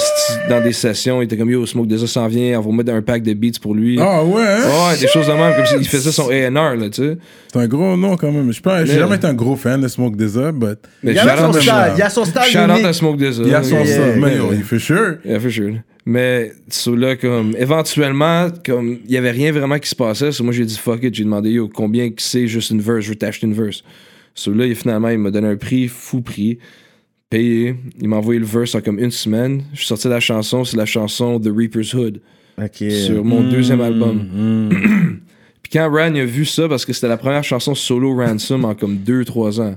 [0.51, 1.23] dans des sessions.
[1.23, 2.61] Il était comme yo, Smoke Deza s'en vient.
[2.61, 3.99] On va mettre un pack de beats pour lui.
[3.99, 4.91] Ah ouais, hein?
[4.91, 5.55] Ouais, des choses de même.
[5.57, 7.17] Comme s'il faisait son A&R, là, tu sais.
[7.51, 8.53] C'est un gros nom quand même.
[8.53, 11.17] Je pense- J'ai Mais- jamais été un gros fan de Smoke Deza, but Mais Il
[11.17, 12.93] y a son style, il y a son style shout out à.
[12.93, 13.43] Smoke Deza.
[13.43, 14.37] il y a son yeah, Mais yeah.
[14.37, 15.15] yo, il fait sure.
[15.25, 15.77] Yeah, for sure.
[16.05, 20.33] Mais, so là, comme, éventuellement, comme, il y avait rien vraiment qui se passait.
[20.33, 21.15] So moi, j'ai dit, fuck it.
[21.15, 23.01] J'ai demandé, yo, combien que c'est juste une verse?
[23.05, 23.83] Je veux t'acheter une verse.
[24.39, 26.59] So là, il- finalement, il m'a donné un prix, fou prix,
[27.29, 27.75] payé.
[28.01, 29.63] Il m'a envoyé le verse en comme une semaine.
[29.73, 32.21] Je suis sorti de la chanson, c'est la chanson The Reaper's Hood
[32.91, 34.17] sur mon deuxième album.
[34.33, 34.69] Mm.
[35.63, 38.75] Puis quand Ran a vu ça, parce que c'était la première chanson solo Ransom en
[38.75, 39.77] comme 2-3 ans.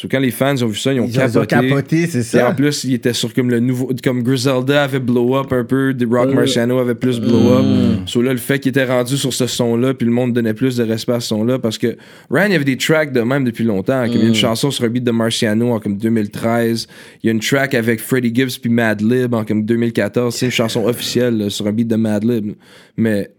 [0.00, 1.68] So quand les fans ont vu ça, ils ont Ils ont capoté.
[1.68, 2.54] capoté, c'est Puis en ça.
[2.54, 3.90] plus, il était sur comme le nouveau.
[4.04, 7.64] Comme Griselda avait blow up un peu, The Rock Marciano avait plus blow up.
[8.06, 10.76] So là, le fait qu'il était rendu sur ce son-là, puis le monde donnait plus
[10.76, 11.96] de respect à ce son-là, parce que
[12.30, 14.04] Ryan, il y avait des tracks de même depuis longtemps.
[14.04, 16.86] Comme il y a une chanson sur un beat de Marciano en comme 2013.
[17.24, 20.32] Il y a une track avec Freddie Gibbs puis Madlib en comme 2014.
[20.32, 22.52] C'est une chanson officielle là, sur un beat de Madlib.
[22.96, 23.30] Mais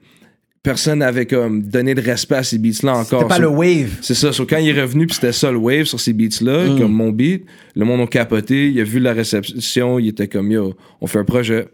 [0.63, 3.21] personne n'avait comme donné de respect à ces beats-là encore.
[3.21, 3.97] C'était pas So- le wave.
[4.01, 4.31] c'est ça.
[4.33, 6.79] So, quand il est revenu, puis c'était ça le wave sur ces beats-là, Mm.
[6.79, 7.45] comme mon beat,
[7.75, 11.19] le monde a capoté, il a vu la réception, il était comme yo, on fait
[11.19, 11.67] un projet.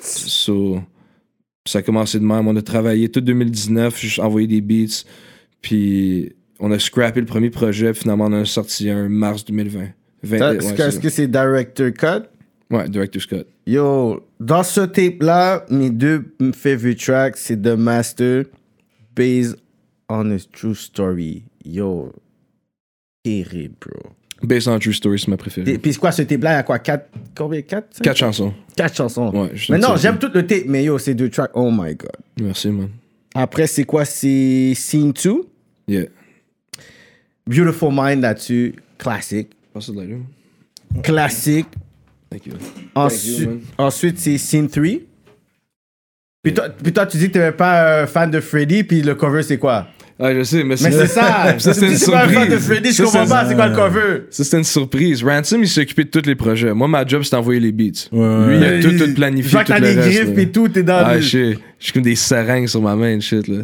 [0.00, 0.80] So,
[1.66, 2.46] ça a commencé de même.
[2.48, 5.04] On a travaillé tout 2019, j'ai envoyé des beats,
[5.60, 9.44] puis on a scrappé le premier projet, puis finalement on en a sorti un mars
[9.44, 9.88] 2020.
[10.24, 12.28] 20, Ça, ouais, Est-ce que c'est Director Cut?
[12.72, 13.46] Ouais, Director Scott.
[13.66, 18.44] Yo, dans ce tape-là, mes deux favorite tracks, c'est The Master,
[19.14, 19.56] Based
[20.08, 21.42] on a True Story.
[21.64, 22.12] Yo,
[23.22, 24.00] terrible, bro.
[24.42, 25.70] Based on True Story, c'est ma préférée.
[25.72, 26.52] Et Puis quoi ce tape-là?
[26.52, 26.78] Il y a quoi?
[26.78, 27.60] Quatre, combien?
[27.60, 28.00] Quatre?
[28.00, 28.54] Quatre chansons.
[28.74, 29.30] Quatre chansons.
[29.30, 31.50] Ouais, je mais non, j'aime tout le tape, mais yo, c'est deux tracks.
[31.54, 32.10] Oh my god.
[32.40, 32.88] Merci, man.
[33.34, 34.06] Après, c'est quoi?
[34.06, 35.42] C'est Scene 2.
[35.88, 36.06] Yeah.
[37.46, 38.74] Beautiful Mind là-dessus.
[38.98, 39.50] Classique.
[41.02, 41.66] Classique.
[42.32, 43.60] Thank you.
[43.78, 44.84] Ensuite, c'est Scene 3.
[46.42, 49.14] Puis toi, puis toi, tu dis que t'es pas un fan de Freddy, puis le
[49.14, 49.86] cover, c'est quoi?
[50.18, 51.54] Ah, je sais, mais Mais c'est ça!
[51.58, 52.66] ça, c'était Tu une pas un fan de surprise.
[52.66, 54.22] Freddy, je Ça, comprends c'est- pas, c'est quoi le cover?
[54.30, 55.22] Ça, c'était une surprise.
[55.24, 56.72] Ransom, il s'est occupé de tous les projets.
[56.74, 58.08] Moi, ma job, c'était d'envoyer les beats.
[58.12, 58.46] Ouais.
[58.48, 59.50] Lui, il a tout, tout planifié.
[59.52, 61.20] Vois que t'as le des griffes et tout, t'es dans Ah, le...
[61.20, 61.58] je sais.
[61.78, 63.58] Je suis comme des seringues sur ma main, shit, là.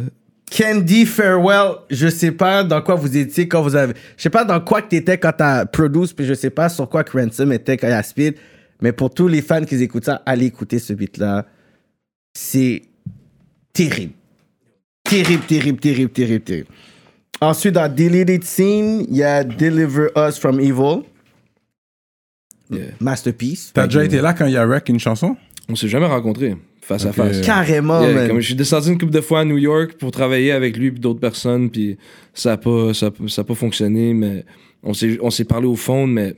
[0.57, 3.93] Candy Farewell, je sais pas dans quoi vous étiez quand vous avez...
[4.17, 6.89] Je sais pas dans quoi que t'étais quand t'as produce, puis je sais pas sur
[6.89, 8.33] quoi que Ransom était quand il a speed,
[8.81, 11.45] mais pour tous les fans qui écoutent ça, allez écouter ce beat-là.
[12.33, 12.83] C'est
[13.73, 14.13] terrible.
[15.03, 16.67] Terrible, terrible, terrible, terrible, terrible.
[17.41, 21.03] Ensuite, dans Deleted Scene, il y a Deliver Us from Evil.
[22.71, 22.81] Yeah.
[22.99, 23.71] Masterpiece.
[23.73, 25.35] T'as déjà été là quand il y a Wreck une chanson?
[25.69, 27.41] On s'est jamais rencontrés, face à face.
[27.41, 28.27] Carrément, Yeah, man.
[28.27, 30.87] comme je suis descendu une couple de fois à New York pour travailler avec lui
[30.87, 31.97] et d'autres personnes, puis
[32.33, 34.45] ça n'a pas, ça, a- ça a pas fonctionné, mais
[34.83, 36.35] on s'est, on s'est parlé au fond, mais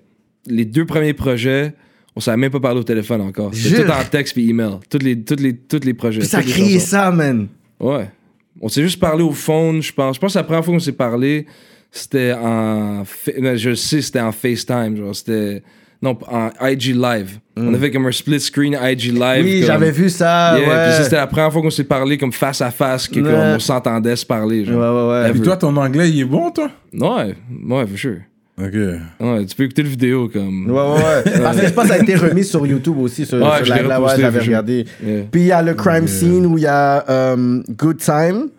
[0.48, 1.74] les deux premiers projets,
[2.16, 3.52] on savait même pas parler au téléphone encore.
[3.54, 4.80] C'était tout en texte puis email.
[4.90, 6.20] Toutes les, toutes les, toutes les projets.
[6.20, 6.80] Puis ça chansons.
[6.80, 7.48] ça, man.
[7.80, 8.10] Ouais.
[8.62, 10.16] On s'est juste parlé au phone, je pense.
[10.16, 11.46] Je pense que la première fois qu'on s'est parlé,
[11.90, 13.04] c'était en.
[13.56, 14.98] Je sais, c'était en FaceTime.
[14.98, 15.64] Genre, c'était.
[16.04, 17.38] Non, en IG Live.
[17.56, 19.46] On avait comme un split screen IG Live.
[19.46, 20.58] Oui, comme- j'avais vu ça.
[20.58, 21.04] Yeah, puis ouais.
[21.04, 23.24] c'était la première fois qu'on s'est parlé comme face à face, que Ouais.
[23.30, 24.62] comme on s'entendait se parler.
[24.62, 24.80] ouais, Genre.
[25.08, 25.30] ouais, ouais.
[25.30, 25.40] Ever.
[25.40, 26.72] Et toi, ton anglais, il est bon, toi?
[26.92, 27.36] Ouais,
[27.70, 28.18] ouais, for sure.
[28.58, 28.74] Ok.
[29.20, 30.70] Ouais, tu peux écouter le vidéo comme.
[30.70, 31.40] Ouais, ouais, ouais.
[31.42, 33.66] Parce que je pense que ça a été remis sur YouTube aussi, sur, Ouais, sur
[33.76, 34.86] je la ouais, j'avais regardé.
[35.04, 35.24] Yeah.
[35.32, 38.50] Puis il y a le crime scene où il y a euh, Good Time.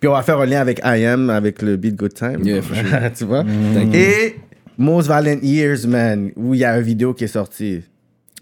[0.00, 2.40] Puis on va faire un lien avec I Am, avec le beat Good Time.
[2.42, 3.12] Yeah, for sure.
[3.16, 3.44] tu vois?
[3.44, 3.92] You.
[3.94, 4.36] Et
[4.76, 7.82] Most Violent Years, man, où il y a une vidéo qui est sortie.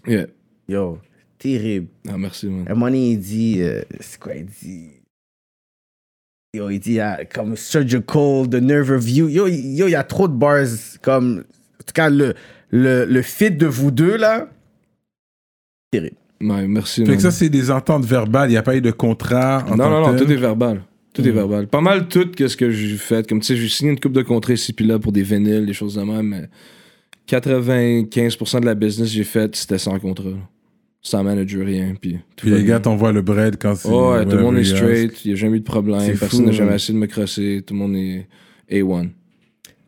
[0.07, 0.25] Yeah.
[0.67, 0.97] Yo,
[1.37, 1.87] terrible.
[2.09, 2.65] Ah, merci, man.
[2.67, 3.57] À un moment donné, il dit.
[3.59, 4.89] euh, c'est quoi, il dit?
[6.53, 9.29] Yo, il dit ah, comme surgical, the nerve review.
[9.29, 10.65] Yo, il- yo, il y a trop de bars
[11.01, 11.39] comme.
[11.79, 12.33] En tout cas, le,
[12.71, 14.49] le, le fit de vous deux, là.
[15.91, 16.15] Terrible.
[16.41, 18.49] Ouais, merci, Fait que ça, c'est des ententes verbales.
[18.49, 19.63] Il n'y a pas eu de contrat.
[19.69, 20.25] en Non, non, que non, tel.
[20.25, 20.81] tout est verbal.
[21.13, 21.67] Tout est verbal.
[21.67, 23.27] Pas mal tout ce que j'ai fait.
[23.27, 25.65] Comme tu sais, j'ai signé une coupe de contrats ici puis là pour des vinyles,
[25.65, 26.49] des choses de même, mais
[27.29, 30.29] 95% de la business que j'ai faite, c'était sans contrat.
[31.03, 31.09] Là.
[31.09, 31.93] Sans manager, rien.
[31.99, 33.89] Puis, tout Puis les gars t'envoient le bread quand c'est.
[33.89, 35.25] Oh, ouais, tout le monde est straight.
[35.25, 36.17] Il n'y a jamais eu de problème.
[36.17, 37.63] Personne n'a jamais essayé de me crosser.
[37.65, 38.27] Tout le monde est
[38.71, 39.09] A1.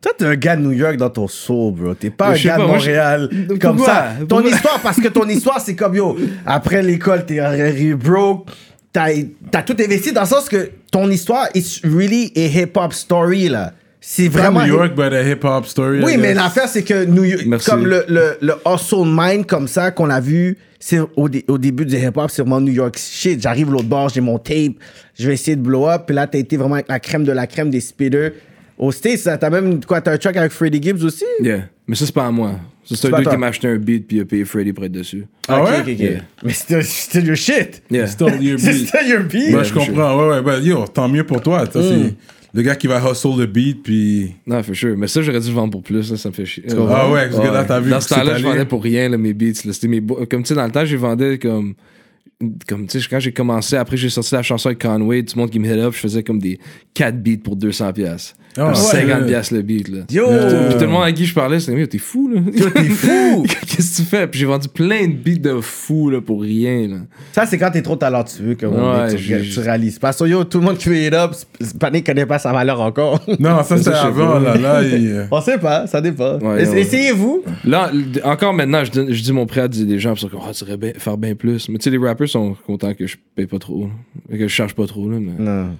[0.00, 1.94] Toi, t'es un gars de New York dans ton soul, bro.
[1.94, 3.30] T'es pas un gars pas, de je- Montréal.
[3.48, 3.58] Pourquoi?
[3.58, 4.12] Comme ça.
[4.20, 4.50] Ton Pourquoi?
[4.50, 6.16] histoire, parce que ton histoire, c'est comme yo.
[6.44, 8.48] Après l'école, t'es arrivé broke.
[8.92, 9.08] T'as
[9.50, 13.72] t'as tout investi dans le sens que ton histoire is really a hip-hop story, là.
[14.06, 14.60] C'est vraiment.
[14.66, 16.02] New York, but a hip-hop story.
[16.04, 17.70] Oui, mais l'affaire, c'est que New York, Merci.
[17.70, 21.56] comme le, le, le hustle mind comme ça qu'on a vu, c'est au, dé- au
[21.56, 23.40] début du hip-hop, c'est vraiment New York shit.
[23.40, 24.74] J'arrive l'autre bord, j'ai mon tape,
[25.18, 26.02] je vais essayer de blow up.
[26.06, 28.32] Puis là, t'as été vraiment avec la crème de la crème des speeders.
[28.76, 31.24] Au States, t'as même quoi, t'as un track avec Freddie Gibbs aussi?
[31.40, 31.60] Yeah.
[31.86, 32.56] Mais ça, c'est pas à moi.
[32.84, 33.32] C'est un dude toi.
[33.32, 35.24] qui m'a acheté un beat puis il a payé Freddy pour être dessus.
[35.48, 35.94] Ah ouais?
[35.94, 36.20] Yeah.
[36.42, 37.82] Mais c'était still your shit.
[37.90, 38.06] Yeah.
[38.06, 38.88] Still your C'est beat.
[38.88, 39.52] still your beat.
[39.52, 40.18] Bah, Yeah, je comprends.
[40.18, 40.42] Ouais, ouais.
[40.42, 41.64] Bah, yo, tant mieux pour toi.
[41.74, 42.10] Mm.
[42.54, 44.32] Le gars qui va hustle le beat, puis.
[44.46, 44.96] Non, for sure.
[44.96, 46.10] Mais ça, j'aurais dû vendre pour plus.
[46.10, 46.64] Là, ça me fait chier.
[46.70, 49.18] Ah ouais, parce que là, t'as vu Dans ce temps-là, je vendais pour rien là,
[49.18, 49.64] mes beats.
[49.64, 49.72] là.
[49.72, 51.74] C'était mes Comme tu sais, dans le temps, j'ai vendais comme.
[52.68, 55.42] Comme tu sais, quand j'ai commencé, après j'ai sorti la chanson avec Conway, tout le
[55.42, 56.58] monde qui me hit up, je faisais comme des
[56.92, 58.34] 4 beats pour 200$.
[58.56, 59.14] Ah, Comme ouais.
[59.14, 59.88] 50$ piastres le beat.
[59.88, 59.98] Là.
[60.10, 60.26] Yo!
[60.28, 62.40] Puis tout le monde à qui je parlais, c'était, mais t'es fou, là.
[62.52, 63.42] T'es fou!
[63.66, 64.26] Qu'est-ce que tu fais?
[64.28, 66.96] Puis j'ai vendu plein de beats de fou, là, pour rien, là.
[67.32, 70.12] Ça, c'est quand t'es trop talentueux, comme Ouais, tu, tu réalises pas.
[70.12, 73.20] So, yo, tout le monde qui it up, c'est- Panic connaît pas sa valeur encore.
[73.40, 74.56] Non, ça, sais avant, là.
[74.56, 76.38] Là, il- On sait pas, ça dépend.
[76.38, 76.62] Ouais.
[76.62, 77.42] Essayez-vous.
[77.64, 77.90] Là,
[78.22, 80.52] encore maintenant, je, donne- je dis mon prêt à dire des gens, parce que oh,
[80.52, 81.68] tu devrais bien- faire bien plus.
[81.68, 83.88] Mais tu sais, les rappers sont contents que je paye pas trop,
[84.30, 85.18] que je charge pas trop, là.
[85.20, 85.44] Mais...
[85.44, 85.70] Non.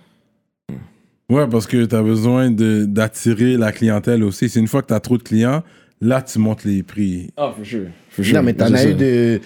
[1.30, 4.48] Ouais, parce que t'as besoin de- d'attirer la clientèle aussi.
[4.48, 5.62] C'est une fois que t'as trop de clients,
[6.00, 7.30] là, tu montes les prix.
[7.36, 8.34] Ah, for sure.
[8.34, 9.40] Non, mais t'en as eu de,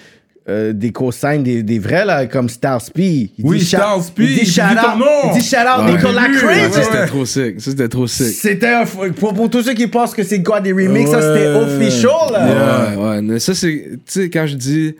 [0.49, 2.49] euh, des cosignes, des, des vrais, là, comme
[2.93, 3.31] P.
[3.37, 5.03] Il Oui, dit Styles P, Il dit shout out,
[5.33, 5.91] il dit shout out Ouais.
[5.93, 7.61] Nicolas Ouais, Ça, c'était trop sick.
[7.61, 8.25] Ça, c'était trop sick.
[8.35, 11.21] C'était un f- pour, pour tous ceux qui pensent que c'est quoi des remixes, ça
[11.21, 12.47] c'était official, là.
[12.47, 12.97] Yeah.
[12.99, 13.21] Ouais, ouais.
[13.21, 13.91] Mais ça, c'est.
[13.93, 14.95] Tu sais, quand je dis.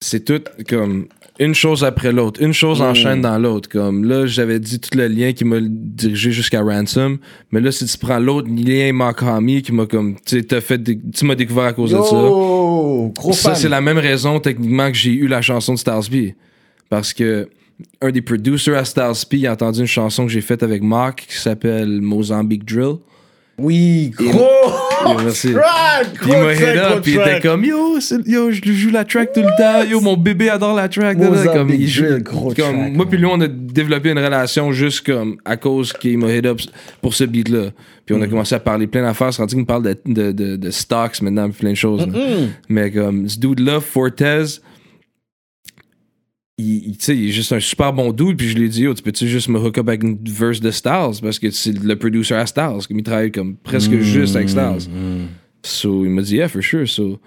[0.00, 1.06] C'est tout comme
[1.44, 2.42] une chose après l'autre.
[2.42, 3.68] Une chose enchaîne dans l'autre.
[3.68, 7.18] Comme là, j'avais dit tout le lien qui m'a dirigé jusqu'à Ransom.
[7.50, 10.16] Mais là, si tu prends l'autre lien Makami qui m'a comme.
[10.24, 10.80] Tu fait.
[11.12, 12.16] Tu m'as découvert à cause de ça.
[12.16, 16.34] Gros Ça, c'est la même raison, techniquement, que j'ai eu la chanson de P.
[16.88, 17.48] Parce que
[18.00, 21.36] un des producers à P a entendu une chanson que j'ai faite avec Mark qui
[21.36, 22.96] s'appelle Mozambique Drill.
[23.58, 24.91] Oui, gros.
[25.24, 25.48] Merci.
[25.48, 25.54] il
[26.32, 29.56] m'a hit up, puis il était comme Yo, yo, je joue la track tout le
[29.58, 29.82] temps.
[29.88, 31.18] Yo, mon bébé adore la track.
[31.18, 35.04] comme, il joue- gros comme, track, moi, puis lui, on a développé une relation juste
[35.06, 36.60] comme à cause qu'il m'a hit up
[37.00, 37.70] pour ce beat-là.
[38.04, 38.22] Puis on Mm.
[38.22, 39.32] a commencé à parler plein d'affaires.
[39.32, 42.06] C'est rendu qu'il me parle de, de, de, de stocks maintenant, plein de choses.
[42.68, 44.44] Mais comme ce dude-là, Fortez,
[46.58, 48.36] il, il- il est juste un super bon dude.
[48.36, 50.60] Puis je lui ai dit, yo, tu peux-tu juste me hook up avec une verse
[50.60, 51.20] de Styles?
[51.22, 52.86] Parce que c'est le producer à Styles.
[52.88, 54.88] Comme il travaille comme presque juste avec Styles.
[55.64, 56.88] So, il m'a dit, yeah, for sure.
[56.88, 57.18] So,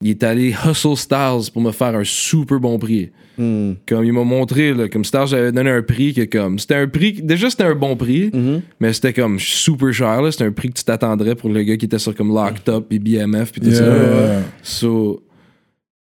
[0.00, 3.10] il est allé hustle Styles pour me faire un super bon prix.
[3.38, 3.74] Hmm.
[3.86, 6.58] Comme il m'a montré, là, comme Styles avait donné un prix que comme.
[6.58, 7.12] C'était un prix.
[7.22, 8.30] Déjà, c'était un bon prix,
[8.80, 10.20] mais c'était comme super cher.
[10.20, 10.32] là.
[10.32, 12.86] C'était un prix que tu t'attendrais pour le gars qui était sur comme Locked Up
[12.88, 13.84] puis BMF puis tout ça.
[14.62, 15.22] So,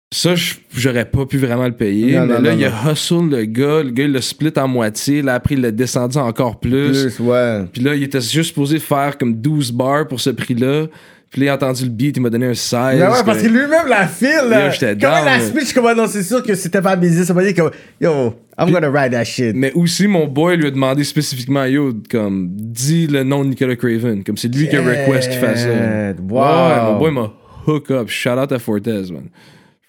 [0.10, 0.36] ça,
[0.74, 2.14] j'aurais pas pu vraiment le payer.
[2.14, 3.84] Non, mais non, là, non, il a hustle le gars.
[3.84, 5.22] Le gars, il l'a split en moitié.
[5.22, 6.92] Là, après, il l'a descendu encore plus.
[6.92, 7.66] Plus, ouais.
[7.74, 10.86] Puis là, il était juste supposé faire comme 12 bars pour ce prix-là.
[11.30, 13.00] Puis là, il a entendu le beat, il m'a donné un 16.
[13.00, 14.70] Mais ouais, parce que lui-même, la file, là.
[14.70, 15.40] J'étais down, la là.
[15.42, 17.26] speech, comment non, c'est sûr que c'était pas busy.
[17.26, 19.54] Ça m'a dit comme, yo, I'm gonna ride that shit.
[19.54, 23.76] Mais aussi, mon boy lui a demandé spécifiquement, yo, comme, dis le nom de Nicolas
[23.76, 24.24] Craven.
[24.24, 26.14] Comme c'est lui qui a request qu'il fasse ça.
[26.30, 26.40] Wow.
[26.40, 27.34] Ouais, mon boy m'a
[27.68, 28.08] hook up.
[28.08, 29.24] Shout out à Fortez, man.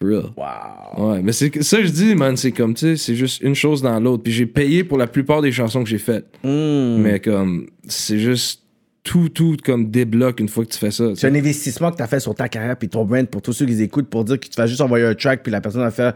[0.01, 0.31] For real.
[0.37, 1.11] Wow.
[1.13, 3.55] Ouais, mais c'est que- ça, je dis, man, c'est comme, tu sais, c'est juste une
[3.57, 4.23] chose dans l'autre.
[4.23, 6.27] Puis j'ai payé pour la plupart des chansons que j'ai faites.
[6.45, 6.99] Hmm.
[7.03, 8.63] Mais comme, c'est juste
[9.03, 11.05] tout, tout comme débloque une fois que tu fais ça.
[11.17, 13.53] C'est un investissement que tu as fait sur ta carrière puis ton brand pour tous
[13.53, 15.61] ceux qui les écoutent pour dire que tu vas juste envoyer un track puis la
[15.61, 16.15] personne va faire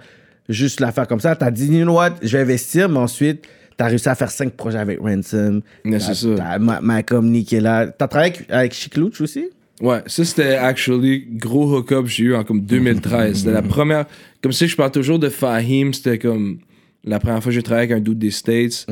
[0.48, 1.34] juste la faire comme ça.
[1.34, 3.42] Tu as dit, you know what, je vais investir, mais ensuite,
[3.78, 5.60] tu as réussi à faire cinq projets avec Ransom.
[5.84, 6.58] Mais c'est ça.
[6.60, 7.86] Malcolm Nick est là.
[7.86, 9.48] Tu as travaillé avec, avec Chic Luch aussi?
[9.82, 13.38] Ouais, ça c'était actually gros hook-up que j'ai eu en comme 2013.
[13.40, 14.06] C'était la première.
[14.42, 16.58] Comme si je parle toujours de Fahim, c'était comme
[17.04, 18.86] la première fois que j'ai travaillé avec un dude des States.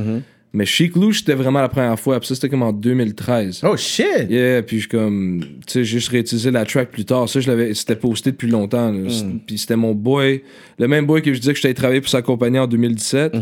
[0.52, 2.18] Mais Chic Lou, c'était vraiment la première fois.
[2.18, 3.60] Puis ça, c'était comme en 2013.
[3.62, 4.04] Oh shit!
[4.28, 7.28] Yeah, puis je comme, tu sais, j'ai juste réutilisé la track plus tard.
[7.28, 8.92] Ça, je l'avais, c'était posté depuis longtemps.
[9.08, 10.42] C'est- Puis c'était mon boy,
[10.80, 13.32] le même boy que je disais que j'étais travaillé pour sa compagnie en 2017,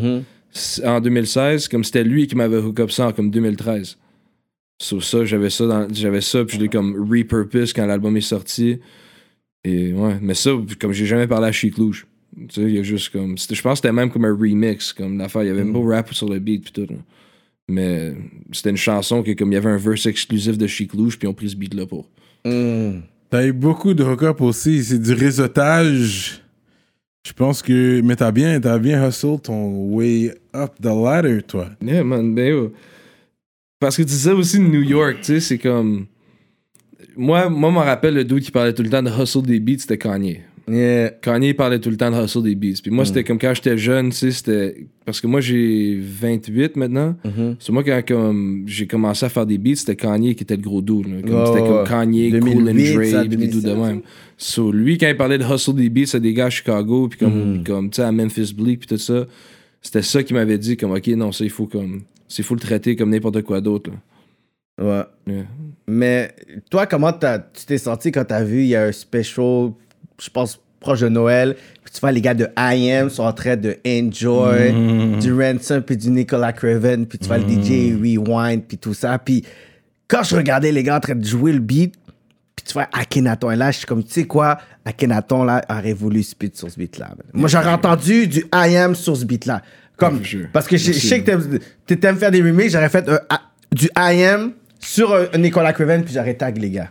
[0.52, 3.96] c- en 2016, comme c'était lui qui m'avait hook up ça en comme 2013.
[4.80, 8.20] Sur ça, j'avais ça, dans- j'avais ça, puis je l'ai comme repurpose quand l'album est
[8.20, 8.78] sorti.
[9.64, 12.06] Et ouais, mais ça, comme j'ai jamais parlé à Chic Louche.
[12.36, 14.92] Tu sais, il y a juste comme, je pense que c'était même comme un remix,
[14.92, 16.92] comme l'affaire, il y avait même pas rap sur le beat puis tout.
[16.92, 16.98] là.
[17.68, 18.14] Mais
[18.52, 21.26] c'était une chanson que comme il y avait un verse exclusif de Chic Louche, puis
[21.26, 22.08] on pris ce beat là pour.
[22.44, 23.00] Hmm.
[23.30, 24.82] T'as eu beaucoup de hook-up aussi.
[24.84, 26.40] C'est du réseautage.
[27.26, 28.00] Je pense que.
[28.02, 31.68] Mais t'as bien, t'as bien hustle ton way up the ladder, toi.
[31.82, 32.72] Yeah, man, ben yo.
[33.80, 36.06] Parce que tu disais aussi New York, tu sais, c'est comme.
[37.16, 39.78] Moi, moi, me rappelle le dude qui parlait tout le temps de hustle des beats,
[39.78, 40.40] c'était Kanye.
[40.70, 41.10] Yeah.
[41.22, 42.80] Kanye parlait tout le temps de hustle des beats.
[42.82, 44.86] Puis moi, c'était comme quand j'étais jeune, tu sais, c'était.
[45.04, 47.16] Parce que moi, j'ai 28 maintenant.
[47.58, 50.62] C'est moi, quand comme, j'ai commencé à faire des beats, c'était Kanye qui était le
[50.62, 51.06] gros dude.
[51.06, 51.22] là.
[51.22, 54.02] Comme, c'était comme Kanye, Cool 2008, and ça, Dre, puis des dudes de 2007, même.
[54.36, 57.18] So, lui, quand il parlait de hustle des beats, c'est des gars à Chicago, puis
[57.18, 59.26] comme, comme tu sais, à Memphis Bleak, puis tout ça.
[59.80, 62.02] C'était ça qui m'avait dit, comme, OK, non, ça, il faut comme.
[62.28, 63.90] C'est faut le traiter comme n'importe quoi d'autre.
[64.80, 65.02] Ouais.
[65.26, 65.44] Yeah.
[65.86, 66.34] Mais
[66.70, 67.26] toi, comment tu
[67.66, 69.70] t'es senti quand t'as vu, il y a un special,
[70.20, 73.10] je pense, proche de Noël, puis tu vois les gars de I.M.
[73.10, 74.72] sont en train de enjoy
[75.18, 79.18] du Ransom puis du Nicolas Craven, puis tu vois le DJ Rewind puis tout ça.
[79.18, 79.44] Puis
[80.06, 81.94] quand je regardais les gars en train de jouer le beat,
[82.54, 85.94] puis tu vois Akhenaton est là, je suis comme, tu sais quoi, Akhenaton là aurait
[85.94, 87.14] voulu spit sur ce beat-là.
[87.32, 88.94] Moi, j'aurais entendu du I.M.
[88.94, 89.62] sur ce beat-là.
[89.98, 90.20] Comme,
[90.52, 93.42] parce que je, je sais que t'aimes- t'aimes faire des remixes, j'aurais fait un A-
[93.72, 94.52] du I.M.
[94.78, 96.90] sur un, un Nicolas Craven, puis j'aurais tag les gars.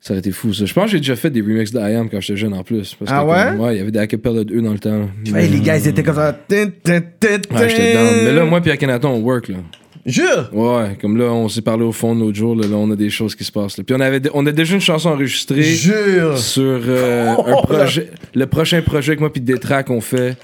[0.00, 0.64] Ça aurait été fou, ça.
[0.64, 2.64] Je pense que j'ai déjà fait des remixes de I Am quand j'étais jeune en
[2.64, 2.94] plus.
[2.94, 3.50] Parce que, Ah ouais?
[3.56, 5.08] comme, ouais, il y avait des acapella de eux dans le temps.
[5.26, 6.32] Vois, les gars, ils étaient comme ça.
[6.48, 8.08] Tin, tin, tin, Ouais, j'étais down.
[8.08, 8.22] tin.
[8.24, 9.56] Mais là, moi puis Akhenaton, on work, là.
[10.04, 10.50] Jure!
[10.52, 13.10] Ouais, comme là, on s'est parlé au fond l'autre jour, là, là, on a des
[13.10, 13.78] choses qui se passent.
[13.78, 13.84] Là.
[13.84, 16.36] Puis on, avait, on a déjà une chanson enregistrée Jure!
[16.36, 17.56] sur euh, Oh, un là.
[17.62, 18.10] projet.
[18.34, 20.36] Le prochain projet que moi puis Détrac on fait,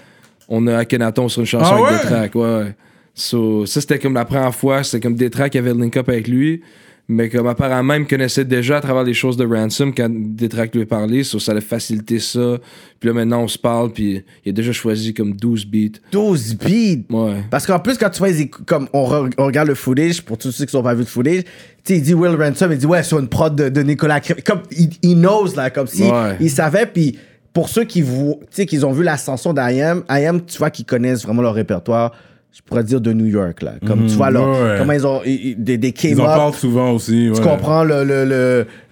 [0.48, 2.02] on a Akhenaton sur une chanson Ah avec ouais?
[2.02, 2.42] Détrac, ouais.
[2.42, 2.74] ouais.
[3.14, 6.28] So, ça, c'était comme la première fois, c'était comme Détrac qui avait le link-up avec
[6.28, 6.62] lui.
[7.10, 10.74] Mais comme apparemment, il me connaissait déjà à travers les choses de Ransom quand Détrac
[10.74, 12.58] lui a parlé, so, ça a facilité ça.
[13.00, 15.98] Puis là, maintenant, on se parle, puis il a déjà choisi comme 12 beats.
[16.12, 17.06] 12 beats!
[17.10, 17.42] Ouais.
[17.50, 18.28] Parce qu'en plus, quand tu vois,
[18.66, 21.06] comme on, re- on regarde le footage, pour tous ceux qui n'ont pas vu le
[21.06, 21.50] footage, tu
[21.84, 24.44] sais, il dit Will Ransom, il dit ouais, sur une prod de, de Nicolas Craven.
[24.44, 26.36] Comme, il, il knows, là, comme si Ouais.
[26.40, 27.18] il savait, puis
[27.58, 28.04] pour ceux qui,
[28.50, 32.12] sais, qu'ils ont vu l'ascension d'IM, IM, tu vois qu'ils connaissent vraiment leur répertoire,
[32.52, 33.72] je pourrais dire de New York, là.
[33.84, 34.76] Comme tu vois, leur, ouais.
[34.78, 37.32] comment ils ont, ils- des, des Ils en parlent souvent aussi.
[37.34, 38.24] Tu comprends le, le,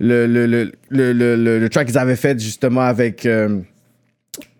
[0.00, 3.60] le, le, le, le, track qu'ils avaient fait justement avec euh,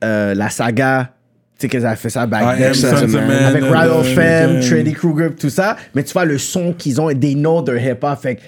[0.05, 1.11] euh, la saga.
[1.59, 2.75] Tu sais qu'ils avaient fait ça back then.
[2.75, 5.77] ça, Avec Rado euh, Femme, Freddy Krueger, tout ça.
[5.97, 8.21] Mais tu vois le son qu'ils ont, they know their hip-hop.
[8.21, 8.43] Fait tu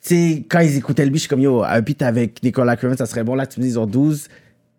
[0.00, 2.96] sais, quand ils écoutaient le beat, je suis comme, yo, un beat avec Nicolas Craven,
[2.96, 3.34] ça serait bon.
[3.34, 4.26] Là, tu me dis, ils ont 12.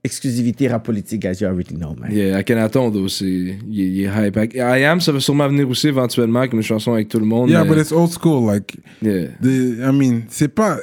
[0.05, 2.11] Exclusivité rap politique, guys, you already know, man.
[2.11, 4.37] Yeah, Akhenaton, though, c'est, il, est- il est hype.
[4.53, 7.49] I Am, ça va sûrement venir aussi éventuellement comme une chanson avec tout le monde.
[7.49, 8.45] Yeah, mais- but it's old school.
[8.51, 9.27] Like, yeah.
[9.41, 10.77] the- I mean, c'est pas.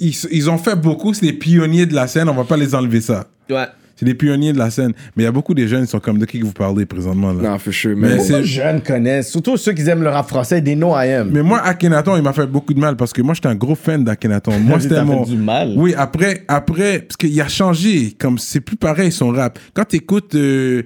[0.00, 2.74] Ils, ils ont fait beaucoup, c'est les pionniers de la scène, on va pas les
[2.74, 3.28] enlever ça.
[3.48, 3.66] Ouais.
[4.02, 4.92] C'est les pionniers de la scène.
[5.16, 6.84] Mais il y a beaucoup de jeunes qui sont comme de qui que vous parlez
[6.86, 7.32] présentement.
[7.32, 7.50] Là.
[7.50, 7.94] Non, for sure.
[7.96, 10.90] Mais Mais, c'est- Les jeunes connaissent, surtout ceux qui aiment le rap français, they know
[10.96, 11.30] I am.
[11.30, 13.76] Mais moi, Akhenaton, il m'a fait beaucoup de mal parce que moi, j'étais un gros
[13.76, 14.58] fan d'Akhenaton.
[14.58, 15.22] Moi, c'était fait mon.
[15.22, 15.74] du mal.
[15.76, 18.12] Oui, après, après, parce qu'il a changé.
[18.18, 19.56] Comme c'est plus pareil son rap.
[19.72, 20.84] Quand tu écoutes, tu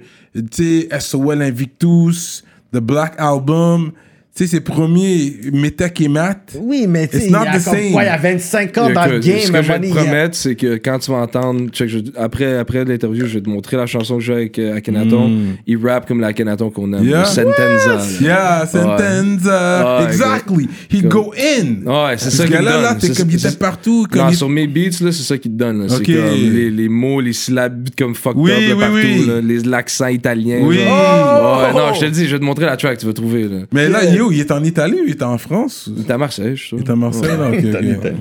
[0.51, 3.91] sais, SOL Invictus, The Black Album,
[4.37, 6.55] tu sais, ses premiers Meta et Mat.
[6.61, 7.91] Oui, mais tu sais, It's il y not a the comme same.
[7.91, 10.35] quoi, il y a 25 ans dans le game, Ce que je vais te promettre,
[10.35, 13.77] c'est que quand tu vas entendre, check, je- après, après l'interview, je vais te montrer
[13.77, 15.31] la chanson que j'ai avec euh, Akhenaton.
[15.65, 17.03] Il rappe comme l'Akhenaton qu'on aime.
[17.03, 17.07] Mm.
[17.09, 17.25] Yeah.
[17.25, 17.97] Sentenza.
[18.21, 19.99] Yeah, Sentenza.
[19.99, 20.67] Ouais, exactly.
[20.91, 21.85] He go in.
[21.85, 22.81] Ouais, c'est Ce ça qui me gars-là, donne.
[22.83, 24.05] là, t'es C'est- comme, il était partout.
[24.11, 25.87] Comme Non, il- sur mes beats, là, c'est ça qui te donne.
[25.89, 29.41] C'est comme les, les mots, les syllabes comme fucked Oui, up oui, partout.
[29.47, 29.61] oui.
[29.65, 30.59] L'accent italien.
[30.61, 30.79] Oui.
[30.87, 31.73] Oh!
[31.73, 33.47] Non, je te le dis, je vais te montrer la track, tu vas trouver.
[33.71, 35.89] Mais là, Yeah, yo, Il est en Italie ou il est en France?
[35.95, 36.81] Il est à Marseille, je trouve.
[36.81, 37.79] Il est à Marseille, là, ok, Il est en.
[37.99, 38.17] Italie.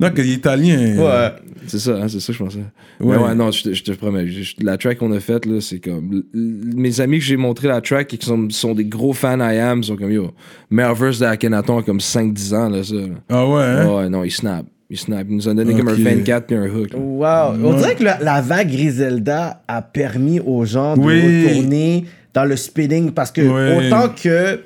[0.00, 0.96] Non, qu'il est italien.
[0.98, 1.32] Ouais.
[1.66, 2.58] C'est ça, hein, c'est ça que je pensais.
[3.00, 3.16] Ouais.
[3.16, 4.26] Mais ouais, non, je te, je te promets.
[4.28, 6.22] je- je- la track qu'on a faite, là, c'est comme.
[6.32, 9.58] Mes amis que j'ai montré la track et qui sont, sont des gros fans I
[9.58, 10.30] am, sont comme yo.
[10.70, 12.94] Meilleur verse d'Akhenaton a comme 5-10 ans, là, ça.
[12.94, 13.02] là.
[13.28, 13.94] Ah ouais, hein?
[13.96, 14.64] Ouais, non, il snap.
[14.90, 15.26] Il snap.
[15.28, 15.98] Il nous a donné comme un Ok.
[15.98, 16.92] 24 puis un hook.
[16.94, 16.98] là.
[16.98, 17.58] Wow.
[17.62, 21.46] On dirait que la, la vague Griselda a permis aux gens de Oui.
[21.48, 23.86] retourner dans le spinning parce que Oui.
[23.88, 24.60] autant que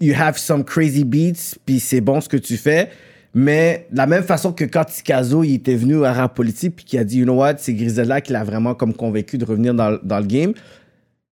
[0.00, 2.90] you have some crazy beats puis c'est bon ce que tu fais,
[3.34, 6.84] mais de la même façon que quand Tikazo il était venu à rap politique puis
[6.84, 9.74] qui a dit you know what c'est Griselda qui l'a vraiment comme convaincu de revenir
[9.74, 10.52] dans, dans le game,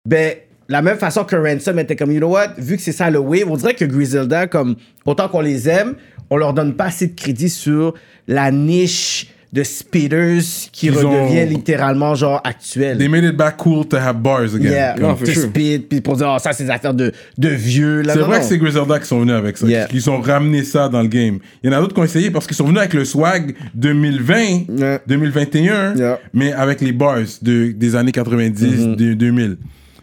[0.05, 0.35] ben
[0.69, 3.19] la même façon que Ransom était comme you know what vu que c'est ça le
[3.19, 5.95] wave, on dirait que Griselda comme autant qu'on les aime,
[6.31, 7.95] on leur donne pas assez de crédit sur
[8.27, 10.43] la niche de speeders
[10.73, 12.99] qui Ils ont- redevient littéralement genre actuel.
[12.99, 14.71] They made it back cool to have bars again.
[14.71, 15.43] Yeah, Non, comme to sure.
[15.45, 18.03] speed, puis pour dire, oh, ça, c'est des affaires de, de vieux.
[18.05, 18.43] C'est Non, vrai non.
[18.43, 19.87] que c'est Griselda qui sont venus avec ça, Yeah.
[19.87, 21.39] qui qui ont ramené ça dans le game.
[21.63, 23.55] Il y en a d'autres qui ont essayé parce qu'ils sont venus avec le swag
[23.75, 25.01] 2020, Yeah.
[25.07, 26.19] 2021, Yeah.
[26.35, 28.97] mais avec les bars de, des années 90, Mm-hmm.
[28.97, 29.57] de 2000.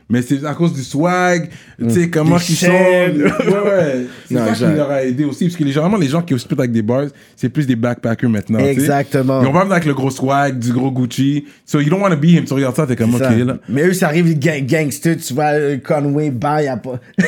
[0.09, 1.49] Mais c'est à cause du swag,
[1.79, 2.39] tu sais, comment Mm.
[2.49, 2.67] Ils sont.
[2.67, 4.05] Ouais, ouais.
[4.27, 6.55] C'est ça qui leur a aidé aussi, parce que les- généralement, les gens qui spit
[6.57, 8.59] avec des bars, c'est plus des backpackers maintenant.
[8.59, 9.41] Exactement.
[9.41, 11.45] Ils vont pas avec le gros swag, du gros Gucci.
[11.65, 12.43] So you don't want to be him.
[12.45, 13.57] Tu regardes ça, t'es comme, ok, là.
[13.69, 16.99] Mais eux, ça arrive gang gangster, tu vois, euh, Conway, il y a pas.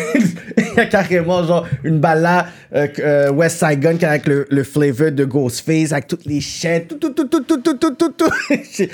[0.58, 4.10] Il y a carrément, genre, une balle là, euh, euh, West Side Gun, qui a
[4.10, 7.58] avec le, le flavor de Ghostface, avec toutes les chaînes, tout, tout, tout, tout, tout,
[7.62, 8.30] tout, tout, tout, tout.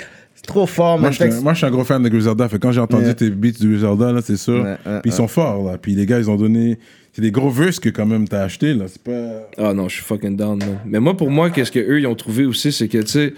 [0.46, 1.12] Trop fort, Moi man.
[1.12, 2.48] je, suis un, moi, je suis un gros fan de Griselda.
[2.48, 3.14] Fait quand j'ai entendu Yeah.
[3.14, 4.62] tes beats de Griselda, là, c'est sûr.
[4.62, 5.78] Ouais, ouais, Puis ils sont forts, là.
[5.78, 6.78] Puis les gars, ils ont donné.
[7.12, 8.86] C'est des gros verses que, quand même, t'as acheté, là.
[8.88, 9.48] C'est pas.
[9.58, 10.78] Ah non, je suis fucking down, man.
[10.84, 13.34] Mais moi, pour moi, qu'est-ce qu'eux, ils ont trouvé aussi, c'est que, tu sais,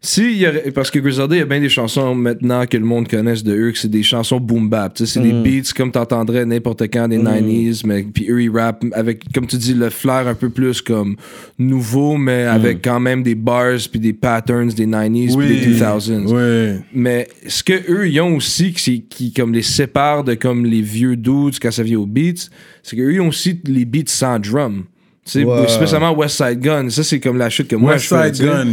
[0.00, 2.76] si il y aurait- parce que Griselda, il y a bien des chansons maintenant que
[2.76, 4.94] le monde connaisse de eux, que c'est des chansons boom bap.
[4.94, 8.50] Tu sais, c'est des beats comme t'entendrais n'importe quand des 90s, mais puis eux, ils
[8.50, 11.16] rappent avec, comme tu dis, le flair un peu plus comme
[11.58, 16.26] nouveau, mais avec quand même des bars puis des patterns des 90s puis des 2000s.
[16.32, 16.78] Ouais.
[16.94, 20.82] Mais ce que eux ils ont aussi qui, qui comme les sépare de comme les
[20.82, 22.48] vieux dudes quand ça vient aux beats,
[22.82, 24.84] c'est qu'eux ils ont aussi les beats sans drum.
[25.24, 25.66] Tu sais, Ouais.
[25.66, 28.32] spécialement West Side Gun, ça c'est comme la chute que moi West je fais.
[28.34, 28.46] Side.
[28.46, 28.66] Gun.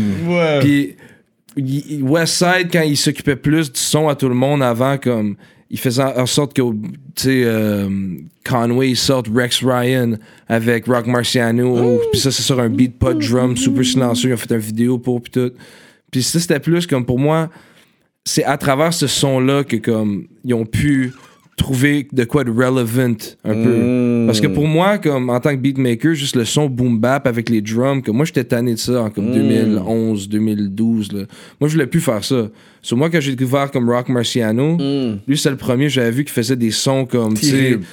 [0.61, 0.95] Puis
[1.57, 4.97] il- il- West Side quand il s'occupait plus du son à tout le monde avant
[4.97, 5.35] comme
[5.69, 6.75] il faisait en sorte que tu
[7.15, 7.89] sais euh,
[8.47, 10.13] Conway sorte Rex Ryan
[10.47, 14.33] avec Rock Marciano puis ça c'est sur un beat pas de drum super silencieux ils
[14.33, 15.51] ont fait une vidéo pour puis tout.
[16.11, 17.49] Puis ça c'était plus comme pour moi
[18.25, 21.11] c'est à travers ce son là que comme ils ont pu
[21.55, 24.25] trouver de quoi de relevant un peu.
[24.25, 27.47] Parce que pour moi comme en tant que beatmaker juste le son boom bap avec
[27.49, 31.19] les drums que moi j'étais tanné de ça en comme 2011 2012 là.
[31.59, 32.47] moi je voulais plus faire ça.
[32.81, 34.77] Sur moi quand j'ai découvert comme Rock Marciano
[35.27, 37.83] lui c'est le premier j'avais vu qui faisait des sons comme tu sais Terrible.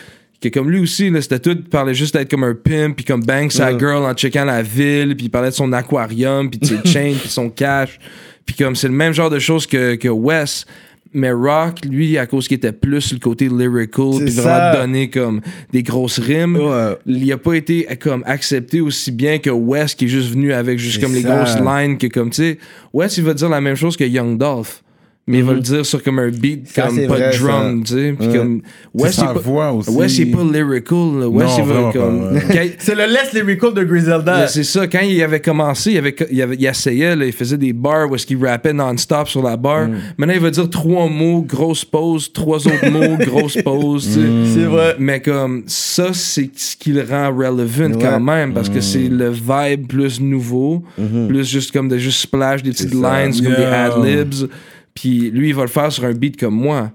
[0.40, 3.04] que comme lui aussi là, c'était tout il parlait juste d'être comme un pimp puis
[3.04, 6.58] comme bang sa girl en checkant la ville puis il parlait de son aquarium puis
[6.60, 7.98] de ses chains puis son cash.
[8.46, 10.64] Puis comme c'est le même genre de choses que, que Wes
[11.12, 15.40] mais Rock lui à cause qu'il était plus le côté lyrical puis vraiment donner comme
[15.72, 16.96] des grosses rimes Ouais.
[17.06, 20.52] il a pas été euh, comme accepté aussi bien que Wes qui est juste venu
[20.52, 22.58] avec juste comme les grosses lines que comme tu sais
[22.92, 24.82] Wes il va dire la même chose que Young Dolph
[25.26, 27.38] mais il va le dire sur comme un beat Ça, comme c'est pas vrai, de
[27.38, 28.36] drum tu sais puis Ouais.
[28.36, 28.62] comme
[28.96, 29.90] C'est Wes sa il est pas- voix aussi.
[29.90, 32.74] Wes il est pas lyrical il va vraiment comme ouais.
[32.80, 34.48] C'est le less lyrical de Griselda.
[34.48, 37.58] c'est ça, quand il avait commencé, il, avait, il, avait- il essayait, là, il faisait
[37.58, 39.88] des bars où est-ce qu'il rappait non-stop sur la barre.
[39.88, 39.94] Mm.
[40.18, 44.06] Maintenant, il va dire trois mots, grosse pause, trois autres mots, grosse pause.
[44.06, 44.20] tu sais.
[44.20, 44.46] Mm.
[44.54, 44.96] C'est vrai.
[44.98, 47.98] Mais comme ça, c'est ce qui le rend relevant Ouais.
[48.02, 48.74] quand même, parce Mm.
[48.74, 50.82] que c'est le vibe plus nouveau,
[51.28, 53.02] plus juste comme de juste splash des petites Mm-hmm.
[53.02, 53.22] ça.
[53.26, 53.84] lines, comme des Yeah.
[53.94, 54.48] ad-libs.
[54.94, 56.92] Puis lui, il va le faire sur un beat comme moi.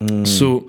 [0.00, 0.24] Mm.
[0.24, 0.66] So,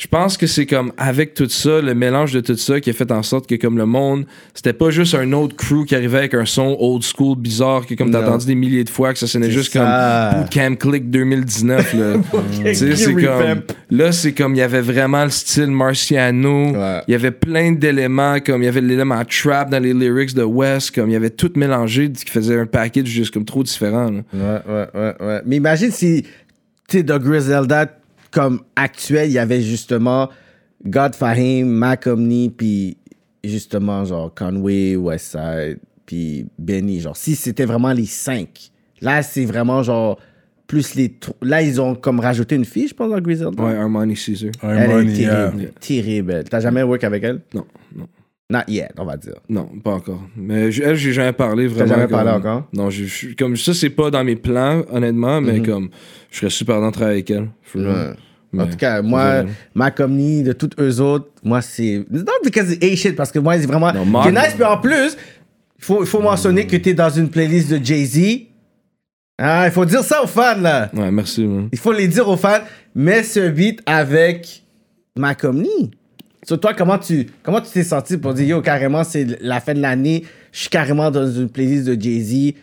[0.00, 2.94] je pense que c'est comme avec tout ça, le mélange de tout ça qui a
[2.94, 4.24] fait en sorte que comme le monde,
[4.54, 7.92] c'était pas juste un autre crew qui arrivait avec un son old school bizarre que
[7.94, 10.32] comme t'as entendu des milliers de fois que ça sonnait juste ça.
[10.32, 12.12] comme Bootcamp Click 2019 là.
[12.64, 17.02] tu sais, c'est comme là c'est comme il y avait vraiment le style Marciano, Ouais.
[17.06, 20.44] il y avait plein d'éléments comme il y avait l'élément trap dans les lyrics de
[20.44, 24.10] West, comme il y avait tout mélangé qui faisait un package juste comme trop différent.
[24.10, 24.22] là.
[24.32, 25.42] Ouais, ouais, ouais, ouais.
[25.44, 26.22] Mais imagine si,
[26.88, 27.86] tu sais, dans Griselda,
[28.30, 30.28] comme actuel, il y avait justement
[30.84, 32.96] God Fahim, Mac Omni, puis
[33.44, 37.00] justement, genre, Conway, Westside, puis Benny.
[37.00, 38.70] Genre, si c'était vraiment les cinq.
[39.00, 40.18] Là, c'est vraiment, genre,
[40.66, 41.12] plus les...
[41.42, 43.62] Là, ils ont comme rajouté une fille, je pense, dans Griselda.
[43.62, 44.50] Ouais, Armani Caesar.
[44.62, 45.50] Elle est Harmony, yeah.
[45.50, 45.72] terrible.
[45.80, 46.44] Terrible.
[46.48, 47.40] T'as jamais work avec elle?
[47.54, 47.66] Non,
[47.96, 48.06] non.
[48.50, 49.36] Not yet, on va dire.
[49.48, 50.20] Non, pas encore.
[50.36, 51.88] Mais je- elle, j'ai jamais parlé vraiment.
[51.88, 52.66] jamais comme- parlé encore?
[52.72, 55.66] Non, je- je- comme ça, c'est pas dans mes plans, honnêtement, mais Mhm.
[55.66, 55.88] comme
[56.32, 57.48] je serais super d'entrer avec elle.
[57.62, 58.16] For real.
[58.58, 59.44] En tout cas, moi,
[59.74, 62.04] Macomni, de toutes eux autres, moi, c'est.
[62.10, 63.92] Not because it's shit, parce que moi, c'est vraiment.
[63.92, 65.16] Non, Mark- C'est nice, mais en plus,
[65.78, 68.48] il faut, il faut mentionner que t'es dans une playlist de Jay-Z.
[69.38, 70.90] Ah, il faut dire ça aux fans, là.
[70.92, 71.68] Ouais, merci, man.
[71.72, 72.58] Il faut les dire aux fans.
[72.96, 74.64] Mets ce beat avec
[75.16, 75.92] Macomni.
[76.50, 79.72] Sur toi, comment tu comment tu t'es senti pour dire, yo, carrément, c'est la fin
[79.72, 82.54] de l'année, je suis carrément dans une playlist de Jay-Z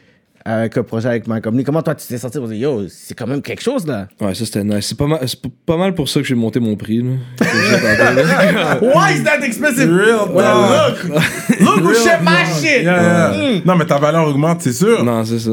[0.47, 1.63] avec un projet avec Macomni.
[1.63, 4.07] Comment toi, tu t'es senti pour dire, yo, c'est quand même quelque chose, là?
[4.21, 4.85] Ouais, ça c'était nice.
[4.87, 5.19] C'est pas mal,
[5.65, 7.11] pas mal pour ça que j'ai monté mon prix, là.
[8.81, 9.89] Why is that expensive?
[9.91, 11.03] Real Well, look!
[11.59, 12.83] Look who shit my shit!
[12.83, 13.61] Yeah, yeah.
[13.65, 15.03] Non, mais ta valeur augmente, c'est sûr.
[15.03, 15.51] non, c'est ça.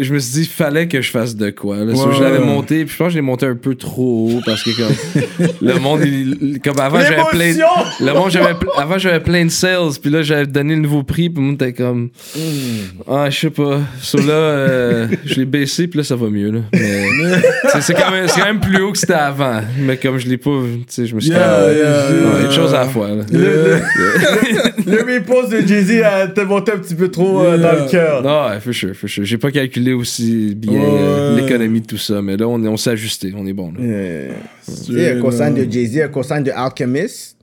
[0.00, 1.76] Je me suis dit, il fallait que je fasse de quoi.
[1.78, 1.94] Là.
[1.94, 4.30] So, Ouais, je l'avais monté, puis je pense que je l'ai monté un peu trop
[4.30, 4.94] haut parce que comme
[5.60, 7.38] le monde, il- comme avant, j'avais plein.
[7.52, 7.66] L'émotion!
[8.00, 11.30] Le monde, j'avais avant, j'avais plein de sales, puis là, j'avais donné le nouveau prix,
[11.30, 12.10] puis le monde était comme.
[13.08, 13.80] Ah, je sais pas.
[14.00, 16.60] So là, euh, je l'ai baissé, puis là, ça va mieux, là.
[16.72, 17.04] Mais
[17.72, 19.60] c'est- c'est quand, même- c'est quand même plus haut que c'était avant.
[19.78, 22.48] Mais comme je l'ai pas, tu sais, je me suis Yeah, dit, yeah, Ouais, yeah.
[22.48, 23.24] des choses à faire, là.
[23.32, 27.84] Le, le, le repose de Jay-Z a te monté un petit peu trop euh, dans
[27.84, 28.22] le cœur.
[28.22, 29.24] Non, ouais, for sure, for sure.
[29.24, 30.86] J'ai pas calculé aussi bien Ouais.
[31.00, 33.72] euh, l'économie de tout ça, mais là, on, est- on s'est ajusté, on est bon.
[33.72, 33.80] Là.
[34.88, 37.36] Il y a un cosign de Jay-Z, un cosign de Alchemist.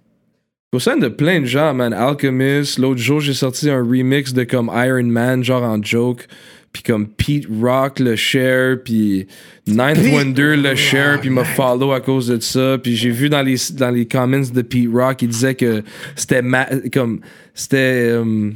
[0.74, 4.44] Au sein de plein de gens, man, Alchemist, l'autre jour, j'ai sorti un remix de
[4.46, 6.28] comme Iron Man, genre en joke,
[6.74, 9.28] puis comme Pete Rock le share, puis
[9.68, 13.42] Ninth Wonder le share, puis m'a follow à cause de ça, puis j'ai vu dans
[13.42, 15.84] les, dans les comments de Pete Rock, il disait que
[16.16, 17.20] c'était ma- comme,
[17.54, 18.12] c'était...
[18.12, 18.52] euh,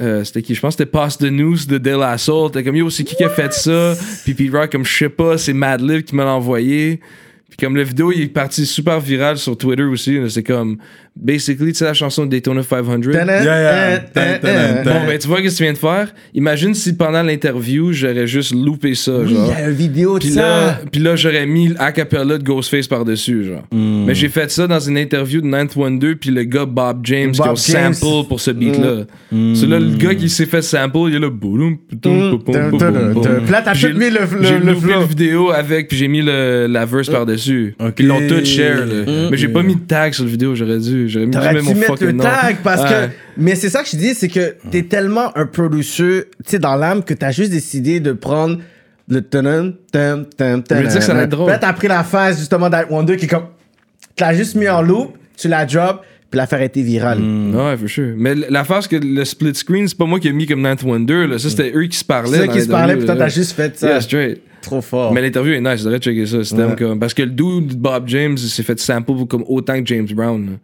[0.00, 0.54] euh, c'était qui?
[0.54, 2.50] Je pense que c'était Pass the News de De La Soul.
[2.50, 3.94] T'es comme, yo, c'est qui qui a fait ça?
[4.24, 7.00] Puis Pete Rock, comme, je sais pas, c'est Madlib qui me l'a envoyé.
[7.50, 10.18] Puis comme la vidéo, il est parti super viral sur Twitter aussi.
[10.30, 10.78] C'est comme,
[11.16, 13.00] basically, tu sais la chanson de Daytona 500?
[13.12, 13.24] Yeah,
[14.14, 14.82] yeah.
[14.84, 16.12] Bon, ben, tu vois ce que tu viens de faire?
[16.34, 20.24] Imagine si pendant l'interview, j'aurais juste loupé ça, Oui, il y a une vidéo de
[20.24, 20.40] Puis ça.
[20.42, 23.62] là, puis là j'aurais mis a cappella de Ghostface par-dessus, genre.
[23.72, 24.04] Hmm.
[24.06, 27.32] Mais j'ai fait ça dans une interview de Ninth Wonder, puis le gars Bob James
[27.32, 27.94] qui Bob a James.
[27.94, 29.04] sample pour ce beat-là.
[29.54, 31.76] C'est là, le gars qui s'est fait sample, il est là, boum.
[31.88, 31.98] Puis
[33.50, 35.00] là, t'as J'ai- tout mis le, le, le loupé flow.
[35.00, 37.74] le vidéo avec, puis j'ai mis le, la verse par-dessus.
[37.78, 37.92] Ok.
[37.94, 39.28] Puis ils l'ont tout share, là.
[39.30, 41.08] Mais j'ai pas mis de tag sur le vidéo, j'aurais dû.
[41.10, 42.24] J'aurais mis T'aurais dû mon mettre le nom.
[42.24, 43.08] tag parce que.
[43.36, 46.76] Mais c'est ça que je dis, c'est que t'es tellement un producer, tu sais, dans
[46.76, 48.58] l'âme, que t'as juste décidé de prendre
[49.08, 51.50] le tum tum tum Je me disais que ça allait être drôle.
[51.50, 53.46] Là, t'as pris la phase justement d'Art Wonder qui est comme.
[54.16, 57.18] Tu l'as juste mis en loop, tu la drop, puis l'affaire a été virale.
[57.20, 58.14] Ouais, for sure.
[58.16, 60.82] Mais la phase que le split screen, c'est pas moi qui ai mis comme Ninth
[60.82, 61.38] Wonder, là.
[61.38, 62.38] Ça, c'était eux qui se parlaient.
[62.38, 63.88] C'est dans qui se parlait, puis toi, t'as juste fait ça.
[63.88, 64.42] Yeah, straight.
[64.62, 65.12] Trop fort.
[65.14, 66.44] Mais l'interview est nice, je devrais checker ça.
[66.44, 66.76] C'était Ouais.
[66.76, 70.58] comme, parce que le dude Bob James s'est fait sample comme autant que James Brown.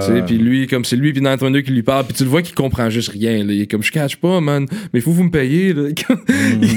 [0.00, 2.28] sais, Puis lui, comme c'est lui puis Ninth Wonder qui lui parle, puis tu le
[2.28, 3.42] vois qu'il comprend juste rien.
[3.44, 3.52] Là.
[3.52, 5.72] Il est comme je catch pas, man, mais il faut vous me payer.
[5.72, 5.88] Là.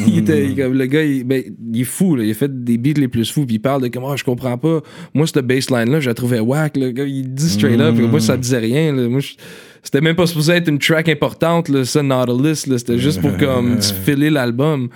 [0.08, 1.44] il était, il- comme, le gars, il, ben,
[1.74, 2.16] il est fou.
[2.16, 2.24] Là.
[2.24, 4.24] Il a fait des beats les plus fous, puis il parle de comme ah je
[4.24, 4.82] comprends pas.
[5.14, 6.78] Moi cette baseline là, je la trouvais whack.
[6.78, 6.88] Là.
[7.06, 8.94] Il dit straight up, moi ça disait rien.
[8.96, 9.08] Là.
[9.10, 9.34] Moi je-
[9.82, 12.70] c'était même pas supposé être une track importante, là, ça, Nautilus.
[12.72, 12.78] Là.
[12.78, 14.88] C'était juste pour comme filer l'album.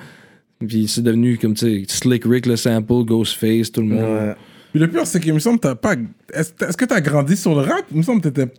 [0.65, 4.03] Puis c'est devenu comme, tu sais, Slick Rick, le sample, Ghostface, tout le monde.
[4.03, 4.33] Ouais.
[4.71, 5.95] Puis le pire, c'est qu'il me semble que t'as pas.
[6.33, 7.83] Est-ce est-ce que t'as grandi sur le rap?
[7.91, 8.51] Il me semble que t'étais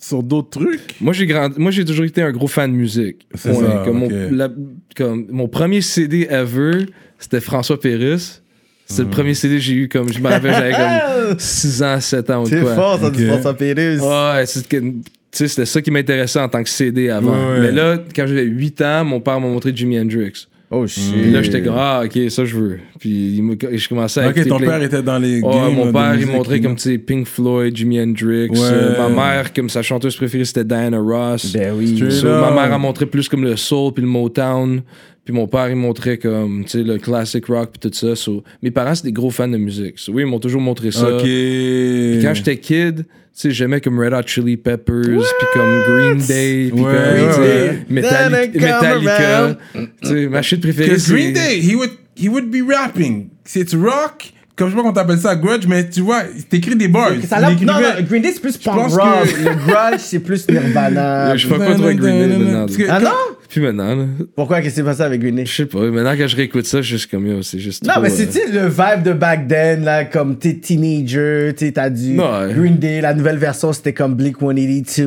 [0.00, 0.96] sur d'autres trucs.
[1.00, 3.26] Moi, j'ai grandi, moi, j'ai toujours été un gros fan de musique.
[3.34, 4.50] C'est ça, comme, mon, la-
[4.96, 6.86] comme mon premier CD ever,
[7.18, 8.42] c'était François Pérusse.
[8.86, 9.06] C'est Hmm.
[9.06, 12.28] le premier CD que j'ai eu comme, je me rappelle, j'avais comme 6 ans, 7
[12.30, 12.74] ans ou de C'est quoi.
[12.74, 13.30] fort, ça, du Ok.
[13.32, 14.00] François Pérus.
[14.02, 14.92] Ouais, c'est que- tu
[15.32, 17.32] sais, c'était ça qui m'intéressait en tant que CD avant.
[17.32, 17.60] Ouais, ouais.
[17.60, 20.46] Mais là, quand j'avais 8 ans, mon père m'a montré Jimi Hendrix.
[20.76, 21.12] Oh shit.
[21.12, 22.78] Puis là, j'étais comme, ah, ok, ça je veux.
[22.98, 23.36] Puis
[23.74, 25.74] je commençais à Ok, écouter ton plein- père était dans les games.
[25.74, 28.48] mon père, il montrait comme, tu sais, Pink Floyd, Jimi Hendrix.
[28.50, 28.58] Ouais.
[28.60, 31.52] Euh, ma mère, comme sa chanteuse préférée, c'était Diana Ross.
[31.52, 32.02] Ben oui.
[32.10, 34.82] So, ma mère a montré plus comme le soul puis le Motown.
[35.24, 38.14] Puis mon père, il montrait comme, tu sais, le classic rock puis tout ça.
[38.14, 39.98] So, mes parents, c'est des gros fans de musique.
[39.98, 41.14] So, oui, ils m'ont toujours montré ça.
[41.16, 41.22] Ok.
[41.22, 43.04] Puis quand j'étais kid, tu
[43.34, 45.02] sais, j'aimais comme Red Hot Chili Peppers,
[45.38, 47.78] puis comme Green Day, puis Ouais, comme, tu ouais.
[47.90, 49.38] Metali- Then I come Metallica.
[49.38, 49.56] around.
[50.02, 51.32] Tu sais, ma shit préférée, Because Green.
[51.32, 53.30] Day, he would, he would be rapping.
[53.54, 54.24] It's rock,
[54.56, 57.10] comme je sais pas comment t'appelles ça, grudge, mais tu vois, t'écris des bars.
[57.28, 57.74] Ça non, non,
[58.08, 59.00] Green Day, c'est plus punk rock.
[59.26, 61.36] que- Le grudge, c'est plus Nirvana.
[61.36, 62.66] Je fuck pas trop avec Green Day maintenant.
[62.88, 63.10] Ah non?
[63.48, 65.46] Puis maintenant, là, Pourquoi, qu'est-ce qui s'est passé avec Green Day?
[65.46, 67.84] je sais pas, maintenant quand je réécoute ça, je suis juste comme, yo, c'est juste
[67.84, 71.52] Non, trop, mais euh, tu sais, le vibe de back then, là, comme t'es teenager,
[71.56, 72.52] sais, t'as du Ouais.
[72.54, 74.82] Green Day, la nouvelle version, c'était comme Blink 182.
[74.84, 75.04] tu sais.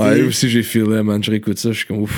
[0.00, 1.22] Ouais, aussi j'ai feelé, man.
[1.22, 2.16] Je réécoute ça, je suis comme ouf.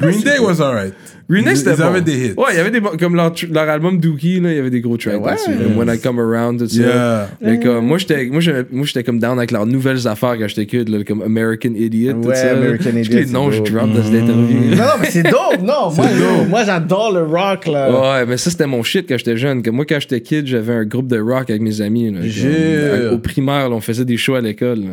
[0.00, 0.92] Green Day was alright.
[1.30, 2.32] Ils- c'était ils avaient des hits.
[2.36, 4.70] Ouais, il y avait des bons- comme leur, leur album Dookie, là, il y avait
[4.70, 5.30] des gros tracks Ouais.
[5.30, 5.50] là-dessus.
[5.50, 5.76] là.
[5.76, 6.80] When I Come Around, tout ça.
[6.82, 7.30] Yeah.
[7.40, 10.48] Mais comme, moi, j'étais, moi, j'aimais- moi, j'étais comme down avec leurs nouvelles affaires quand
[10.48, 12.52] j'étais kid, là, comme American Idiot, tout Ouais, ça.
[12.52, 12.58] là.
[12.58, 14.70] American Idiot, les noms, je drop dans cette interview.
[14.70, 15.90] Non, non, mais c'est dope, non.
[15.94, 16.06] Moi,
[16.48, 17.90] moi j'adore le rock, là.
[18.20, 19.62] Ouais, mais ça, c'était mon shit quand j'étais jeune.
[19.62, 22.10] Comme moi, quand j'étais kid, j'avais un groupe de rock avec mes amis.
[22.10, 22.20] là.
[22.20, 23.12] Comme, Jure.
[23.12, 24.78] au primaire, là, on faisait des shows à l'école.
[24.80, 24.86] là.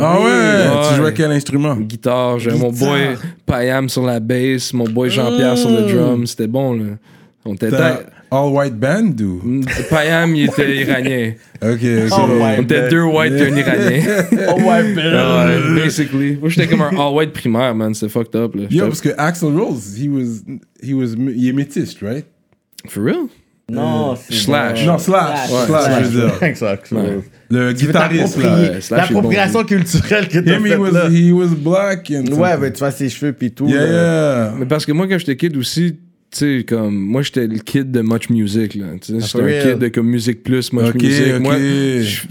[0.00, 0.88] Ah ouais, Ouais.
[0.90, 1.76] tu jouais quel instrument?
[1.76, 6.26] Guitare, j'avais mon boy Payam sur la bass, mon boy Jean-Pierre sur le drum.
[6.26, 6.84] C'était bon, là.
[7.44, 7.68] On était
[8.28, 9.60] all white band ou?
[9.88, 11.32] Payam, il était iranien.
[11.62, 11.78] Ok,
[12.12, 14.02] On était deux whites et un iranien.
[14.48, 15.14] Oh, ouais, ben.
[15.76, 16.36] Ouais, basically.
[16.40, 17.94] Moi, j'étais comme un all-white primaire, man.
[17.94, 18.64] C'était fucked up, là.
[18.68, 20.42] Yo, parce que Axel Rose, he was,
[20.82, 22.26] he was, il est métis, right?
[22.88, 23.28] For real?
[23.70, 24.34] Non, c'est.
[24.34, 24.86] Slash.
[24.86, 26.42] Non, Slash, Slash, je veux dire.
[26.42, 26.92] Exact.
[26.92, 27.18] Ouais.
[27.50, 28.80] Le guitariste, là.
[28.90, 31.08] l'appropriation culturelle que t'as faite was, là.
[31.10, 33.68] he was black and Ouais, mais tu vois ses cheveux pis tout.
[33.68, 34.54] Yeah.
[34.56, 35.96] Mais parce que moi, quand j'étais kid aussi,
[36.30, 38.86] tu sais, comme, moi, j'étais le kid de Much Music, là.
[39.00, 41.40] Tu sais, for J'étais un kid de comme Musique Plus, Much Music.
[41.40, 41.56] Moi,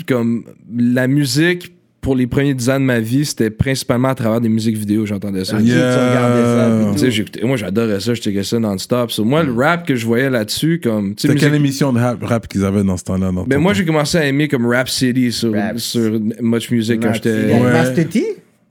[0.08, 1.75] comme, la musique,
[2.06, 5.08] pour les premiers 10 ans de ma vie, c'était principalement à travers des musiques vidéo,
[5.08, 5.58] j'entendais ça.
[5.58, 7.10] Tu tu regardais ça.
[7.10, 9.10] J'écoutais- moi, j'adorais ça, je checkais ça non-stop.
[9.12, 12.24] So, moi, le rap que je voyais là-dessus, comme, C'était musique- quelle émission de rap,
[12.24, 13.32] rap qu'ils avaient dans ce temps-là?
[13.48, 15.80] Ben moi, j'ai commencé à aimer comme Rap City sur, Rap.
[15.80, 17.32] sur Much Music quand j'étais.
[17.60, 17.72] Ouais.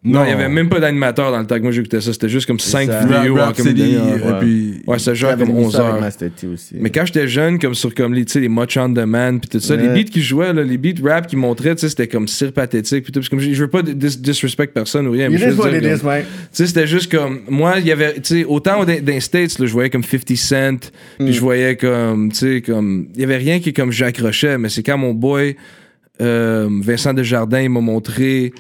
[0.05, 2.13] Non, il y avait même pas d'animateur dans le temps que moi j'écoutais ça.
[2.13, 3.07] C'était juste comme 5 ça.
[3.07, 4.19] vidéos Rap, en comme demi-heure.
[4.19, 4.83] et Ouais, puis...
[4.87, 6.53] Ouais, ça J'avais comme mis 11 ça avec heures.
[6.53, 6.75] Aussi.
[6.79, 9.49] Mais quand j'étais jeune, comme sur comme les, tu sais, les Much on Demand, puis
[9.49, 12.07] tout ça, les beats qu'ils jouaient, là, les beats rap qu'ils montraient, tu sais, c'était
[12.07, 13.23] comme cire pathétique, puis tout.
[13.31, 15.57] Comme je veux pas dis- disrespect personne ou rien, mais comme-
[16.53, 17.41] c'était juste comme.
[17.49, 18.15] Moi, il y avait.
[18.17, 21.77] Tu sais, autant dans, les States, là, je voyais comme 50 Cent, puis je voyais
[21.77, 22.31] comme.
[22.31, 23.07] Tu sais, comme.
[23.15, 25.57] Il y avait rien qui, comme, j'accrochais, mais c'est quand mon boy,
[26.21, 28.53] euh, Vincent Desjardins, il m'a montré.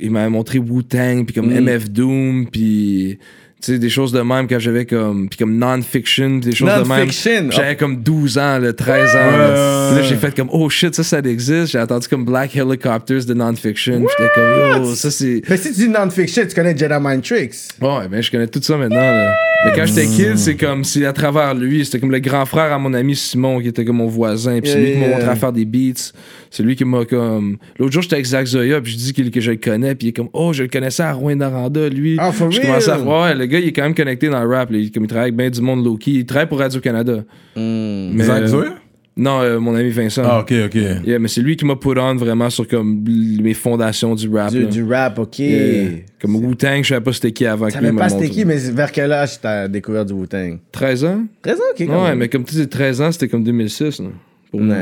[0.00, 3.18] Il m'avait montré Wu-Tang, puis comme MF Doom, puis.
[3.64, 5.28] Sais, des choses de même quand j'avais comme.
[5.28, 6.98] Puis comme non-fiction, des choses de même.
[7.00, 7.48] Non-fiction.
[7.48, 9.38] Puis J'avais comme 12 ans, là, 13 ans.
[9.38, 10.02] là.
[10.02, 11.68] J'ai fait comme, oh shit, ça, ça existe.
[11.72, 14.04] J'ai entendu comme Black Helicopters de non-fiction.
[14.18, 15.40] J'étais comme, yo, ça, c'est.
[15.48, 17.54] Mais si tu dis non-fiction, tu connais Jedi Mind Tricks.
[17.80, 18.96] Ouais, ben je connais tout ça maintenant.
[18.96, 19.32] Là.
[19.64, 22.70] Mais quand j'étais kid, c'est comme si à travers lui, c'était comme le grand frère
[22.70, 24.60] à mon ami Simon qui était comme mon voisin.
[24.60, 26.12] Puis c'est lui qui m'a montré à faire des beats.
[26.50, 27.56] C'est lui qui m'a comme.
[27.78, 30.10] L'autre jour, j'étais avec Zach Zoya, puis je dis que je le connais, puis il
[30.10, 32.16] est comme, oh, je le connaissais à Rouen Noranda, lui.
[32.20, 34.48] Ah, for Je commençais à Ouais, le gars, il est quand même connecté dans le
[34.48, 34.70] rap.
[34.70, 34.78] là.
[34.78, 36.10] Il, comme il travaille avec bien du monde low-key.
[36.12, 37.24] Il travaille pour Radio-Canada.
[37.56, 38.70] Mais, Zach euh?
[39.16, 40.22] Non, euh, mon ami Vincent.
[40.24, 40.74] Ah, ok, ok.
[41.06, 43.04] Yeah, mais c'est lui qui m'a put on vraiment sur comme
[43.54, 44.52] fondations du rap.
[44.52, 45.38] Du, rap, ok.
[45.38, 45.90] Yeah.
[46.20, 48.90] Comme Wu-Tang, je savais pas c'était qui avant lui savais pas c'était qui, mais vers
[48.90, 50.58] quel âge t'as découvert du Wu-Tang?
[50.72, 51.24] 13 ans?
[51.42, 51.86] 13 ans, ok.
[51.86, 52.18] quand Ouais, même.
[52.18, 54.00] mais comme tu dis, 13 ans, c'était comme 2006.
[54.00, 54.06] Là,
[54.50, 54.76] pour moi.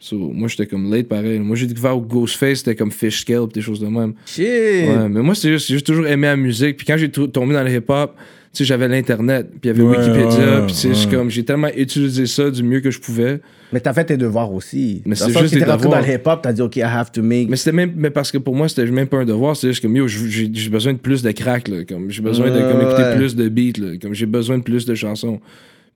[0.00, 1.40] So, moi, j'étais comme late pareil.
[1.40, 4.14] Moi, j'ai découvert Ghostface, c'était comme Fish Scale, pis des choses de même.
[4.26, 4.44] Shit.
[4.44, 6.76] Ouais, mais moi, c'est juste, j'ai juste toujours aimé la musique.
[6.76, 9.70] Puis quand j'ai to- tombé dans le hip-hop, tu sais, j'avais l'Internet, puis il y
[9.70, 13.40] avait Ouais, Wikipédia, puis juste comme, j'ai tellement utilisé ça du mieux que je pouvais.
[13.72, 15.02] Mais t'as fait tes devoirs aussi.
[15.04, 17.20] Mais c'est juste que t'es rentré dans le hip-hop, t'as dit, ok, I have to
[17.22, 17.48] make.
[17.50, 19.82] Mais c'était même, mais parce que pour moi, c'était même pas un devoir, c'est juste
[19.82, 21.84] comme, yo, j'ai j'ai besoin de plus de crack, là.
[21.84, 23.16] Comme, j'ai besoin de comme, Ouais, écouter ouais.
[23.16, 23.96] plus de beats, là.
[24.00, 25.40] Comme, j'ai besoin de plus de chansons.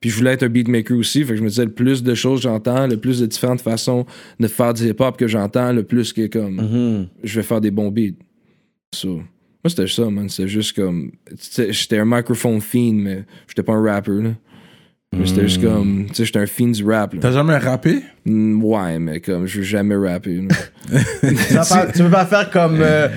[0.03, 2.13] Puis je voulais être un beatmaker aussi, fait que je me disais, le plus de
[2.13, 4.05] choses j'entends, le plus de différentes façons
[4.37, 7.07] de faire du hip-hop que j'entends, le plus que, comme, Mhm.
[7.23, 8.11] je vais faire des bons beats.
[8.93, 9.23] So, moi,
[9.69, 10.27] c'était ça, man.
[10.27, 11.11] C'était juste comme,
[11.69, 14.31] j'étais un microphone fiend, mais j'étais pas un rapper, là.
[15.25, 17.15] C'était juste comme, tu sais, j'étais un fiend du rap.
[17.21, 18.01] T'as jamais rappé?
[18.25, 20.41] Mm, Ouais, mais comme, je veux jamais rapper.
[21.21, 21.27] Tu,
[21.95, 22.77] tu veux pas faire comme.
[22.81, 23.07] euh,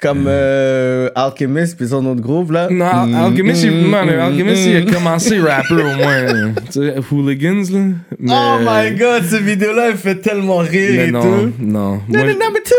[0.00, 2.68] comme euh, Alchemist, puis son autre groupe, là?
[2.70, 6.22] Non, Al- Alchemist, il, man, Alchemist, il a commencé rapper au moins.
[6.22, 6.48] là.
[6.66, 7.80] Tu sais, Hooligans, là.
[8.18, 11.52] Mais, Oh my god, cette vidéo-là, elle fait tellement rire Mais et non, tout.
[11.58, 11.94] non.
[11.94, 12.74] No, Moi, no, number two.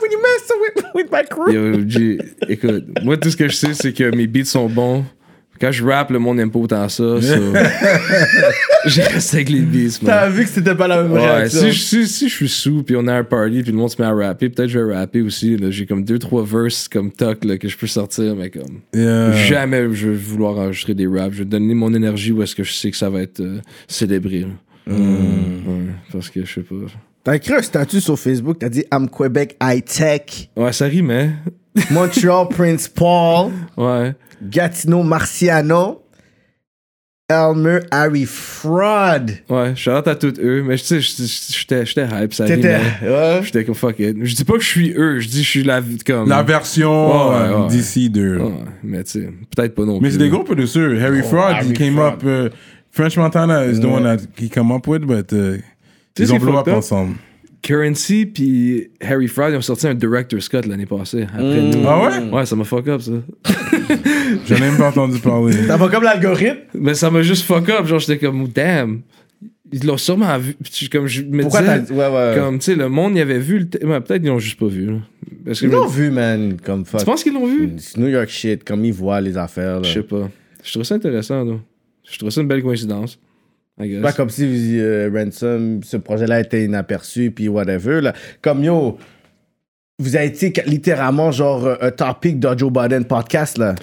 [0.00, 1.52] When you mess with, with my crew.
[1.52, 5.04] yo, écoute, moi, tout ce que je sais, c'est que mes beats sont bons.
[5.62, 7.20] Quand je rappe, le monde n'aime pas autant ça.
[7.20, 7.20] so-
[8.86, 11.60] J'ai resté avec les beats, T'as vu que c'était pas la même Ouais, réaction.
[11.60, 13.88] si, je- si, si je suis sous puis on a un party puis le monde
[13.90, 15.56] se met à rapper, peut-être je vais rapper aussi.
[15.70, 19.32] J'ai comme deux trois verses comme toc là, que je peux sortir, mais comme Yeah.
[19.34, 21.32] Jamais je vais vouloir enregistrer des raps.
[21.34, 23.60] Je vais donner mon énergie où est-ce que je sais que ça va être euh,
[23.86, 24.46] célébré.
[24.88, 24.96] Ouais,
[26.12, 26.74] parce que je sais pas.
[27.22, 31.30] T'as écrit un statut sur Facebook, t'as dit I'm Quebec High Tech, Ouais, ça rimait.
[31.90, 34.12] Montreal Prince Paul, Ouais.
[34.42, 36.02] Gatineau Marciano,
[37.28, 39.30] Elmer Harry Fraud.
[39.48, 40.62] Ouais, shout out à tous eux.
[40.64, 42.76] Mais tu sais, j'étais hype, ça T'étais.
[43.02, 43.40] Ouais.
[43.42, 44.16] J'étais comme fuck it.
[44.22, 46.28] Je dis pas que je suis eux, je dis que je suis la comme.
[46.28, 47.68] La version Ouais, ouais, euh, ouais.
[47.68, 48.36] d'ici de.
[48.38, 50.12] Ouais, mais tu sais, peut-être pas non Mais plus.
[50.12, 51.00] c'est des gros producers.
[51.00, 52.14] Harry Fraud, Harry he came Fraud.
[52.14, 52.22] up.
[52.24, 52.54] uh,
[52.90, 55.56] French Montana is the one that he come up with, but uh,
[56.18, 56.68] ils ont blow up.
[56.68, 57.14] ensemble.
[57.62, 61.22] Currency puis Harry Fraud, ils ont sorti un Director Scott l'année passée.
[61.32, 61.84] Après nous.
[61.86, 62.30] Ah ouais?
[62.30, 63.12] Ouais, ça m'a fuck up ça.
[64.46, 65.52] J'en ai même pas entendu parler.
[65.66, 66.58] Ça va comme l'algorithme.
[66.74, 67.86] Mais ça m'a juste fuck up.
[67.86, 69.02] Genre, j'étais comme, damn.
[69.74, 70.54] Ils l'ont sûrement vu.
[70.90, 71.98] Comme je me Pourquoi t'as disais, dit.
[71.98, 72.34] Ouais, ouais.
[72.36, 73.88] comme, tu sais, le monde, il avait vu le.
[73.88, 74.86] ouais, Peut-être ils l'ont juste pas vu.
[74.86, 74.98] Là.
[75.46, 76.56] Parce que Ils l'ont vu, man.
[76.62, 77.00] Comme fuck.
[77.00, 77.70] Tu penses qu'ils l'ont vu?
[77.96, 79.82] New York shit, comme ils voient les affaires.
[79.84, 80.28] Je sais pas.
[80.62, 81.54] Je trouve ça intéressant, là.
[82.10, 83.18] Je trouve ça une belle coïncidence.
[83.80, 84.02] Guess.
[84.02, 88.00] Pas comme si euh, Ransom, ce projet-là était inaperçu, puis whatever.
[88.00, 88.12] Là.
[88.42, 88.98] Comme yo,
[89.98, 93.74] vous avez été littéralement genre un topic de Joe Biden podcast là.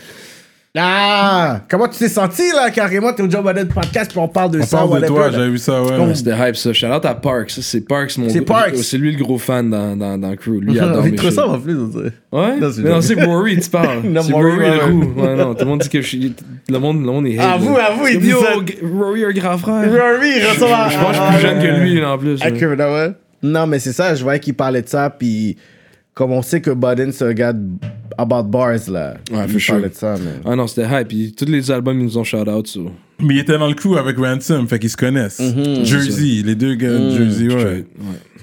[0.78, 1.61] Ah!
[1.67, 3.11] Comment tu t'es senti là, carrément?
[3.11, 5.49] T'es au Joe Biden podcast, puis on parle de On ça, parle de toi, j'avais
[5.49, 5.97] vu ça, ouais.
[5.97, 6.72] Comme- C'était hype, ça.
[6.74, 7.49] Shout out à Parks.
[7.49, 8.76] C'est Parks, mon C'est gros- Parks.
[8.78, 10.59] C'est lui le gros fan dans, dans, dans le crew.
[10.61, 11.32] Lui, il adore Il mes shit.
[11.32, 12.11] ça en plus, on dirait.
[12.32, 12.59] Ouais?
[12.59, 14.01] Non, c'est mais non, c'est Rory, tu parles.
[14.03, 14.91] Non, c'est Rory, Rory, ouais, le ouais.
[14.91, 15.22] roux.
[15.22, 16.36] Ouais, non, tout le monde dit que je suis.
[16.70, 17.55] Le monde, le monde est hate.
[17.55, 17.86] Avoue, là.
[17.88, 18.53] avoue, il Comme, dit yo, ça.
[18.95, 19.91] Rory, un grand frère.
[19.91, 20.89] Rory, il ressemble à.
[20.89, 22.41] Je pense que je suis plus jeune que lui, en plus.
[22.43, 23.11] À ah ouais.
[23.41, 25.57] Non, mais c'est ça, je voyais qu'il parlait de ça, puis
[26.13, 27.59] comme on sait que Biden se regarde
[28.22, 29.17] about bars, là.
[29.32, 29.82] Ouais, for sure.
[29.82, 30.41] de ça, mais.
[30.45, 31.07] Ah non, c'était hype.
[31.07, 32.67] Puis tous les albums, ils nous ont shout out.
[32.67, 32.91] So.
[33.22, 35.39] Mais il était dans le crew avec Ransom, fait qu'ils se connaissent.
[35.39, 35.84] Mhm.
[35.86, 37.86] Jersey, les deux gars de Jersey, ouais.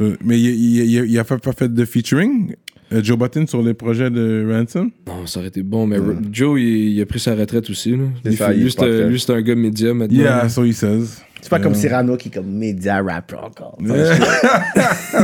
[0.01, 2.55] Euh, Mais il, il, il, il a fait, pas fait de featuring,
[2.93, 4.91] euh, Joe Button, sur les projets de Ransom?
[5.07, 5.97] Non, ça aurait été bon, mais
[6.31, 7.93] Joe, il, il a pris sa retraite aussi.
[7.93, 8.05] Là.
[8.25, 10.19] Lui, ça, c'est pas un- très- lui, c'est un gars média maintenant.
[10.19, 11.23] Yeah, so he says.
[11.43, 13.79] C'est pas comme Cyrano qui est comme média rapper encore.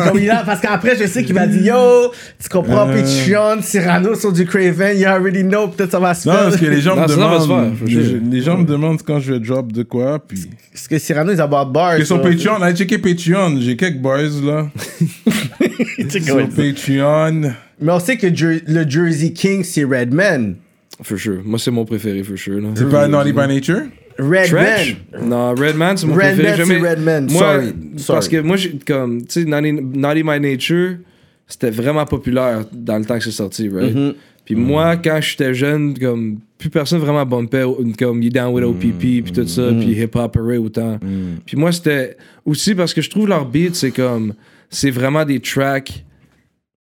[0.07, 2.95] Comme il a- parce qu'après, je sais qu'il m'a dit Yo, tu comprends Euh.
[3.03, 6.43] Patreon, Cyrano sur du Craven, you already know, peut-être ça va se Non, faire.
[6.45, 8.31] parce que les gens Non, me demandent.
[8.31, 10.49] les, gens me demandent quand je vais drop de quoi, puis.
[10.73, 11.97] Parce que Cyrano is about bars.
[11.97, 14.69] Que sur Patreon, allez checker Patreon, j'ai quelques boys là.
[16.09, 16.49] Sur.
[16.49, 17.53] Patreon.
[17.81, 20.55] Mais on sait que Jer- le Jersey King, c'est Redman.
[21.03, 21.41] For sure.
[21.45, 22.61] Moi, c'est mon préféré, for sure.
[22.61, 22.69] Là.
[22.77, 23.83] C'est pas Naughty by Nature?
[24.19, 24.47] Redman.
[24.47, 24.97] Trash?
[25.23, 26.57] Non, Redman, c'est mon Redman, préféré.
[26.57, 27.29] c'est Jamais- Redman.
[27.31, 27.73] Moi, Sorry.
[28.07, 30.97] Parce que moi, j'ai comme, tu sais, Naughty, Naughty My Nature,
[31.47, 33.95] c'était vraiment populaire dans le temps que c'est sorti, right?
[33.95, 34.15] Mm-hmm.
[34.45, 37.65] Puis moi, quand j'étais jeune, comme, plus personne vraiment bumpait
[37.99, 40.99] comme You Down With OPP, puis tout ça, puis Hip Hop Array autant.
[41.47, 44.35] Puis moi, c'était aussi parce que je trouve leur beat, c'est comme,
[44.69, 46.05] c'est vraiment des tracks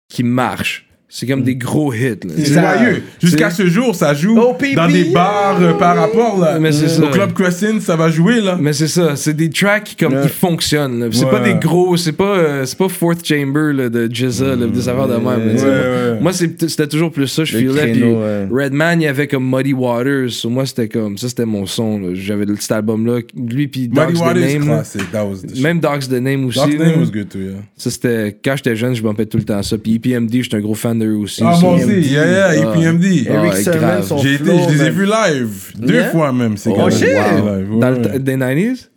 [0.09, 0.86] qui marchent.
[1.09, 2.33] C'est comme des gros hits, là.
[2.37, 3.01] C'est joyeux.
[3.23, 6.59] Jusqu'à ce jour, ça joue OPP, dans des bars euh, par rapport là.
[6.59, 7.07] Mais c'est Au ça.
[7.13, 8.57] Club Crescent, ça va jouer là.
[8.59, 10.23] Mais c'est ça, c'est des tracks qui, comme Ouais.
[10.23, 10.99] qui fonctionnent.
[10.99, 11.07] là.
[11.11, 11.31] C'est Ouais.
[11.31, 14.89] pas des gros, c'est pas euh, c'est pas Fourth Chamber là, de Jizza, là, des
[14.89, 15.25] affaires de même.
[15.47, 15.63] là, tu sais.
[15.65, 16.19] Ouais, moi, ouais.
[16.21, 17.83] moi, c'est- c'était toujours plus ça, je Le filais.
[17.91, 18.47] Puis créneau, ouais.
[18.51, 20.31] Redman, il y avait comme Muddy Waters.
[20.31, 21.99] So moi, c'était comme ça, c'était mon son.
[21.99, 22.07] là.
[22.15, 24.67] J'avais le- cet album-là, lui puis Muddy Dogs the Waters Name.
[24.67, 24.73] là.
[24.75, 25.63] classic, that was the shit.
[25.63, 26.59] Même Dogs the Name aussi.
[26.59, 26.85] Dogs là.
[26.87, 27.51] Name was good too, yeah.
[27.77, 29.77] Ça, c'était quand j'étais jeune, je bumpais tout le temps ça.
[29.77, 31.41] Puis EPMD, j'étais un gros fan d'eux aussi.
[31.45, 33.05] Ah, moi aussi, yeah, yeah, EPMD.
[33.29, 34.03] Ah, Eric ouais, Sermon, grave.
[34.05, 35.71] son J'ai été, je les ai vus live.
[35.77, 36.09] Deux Yeah?
[36.09, 36.89] fois même, ces Oh, gars-là.
[36.91, 37.07] shit!
[37.07, 38.89] Live, ouais, Dans le des 90s?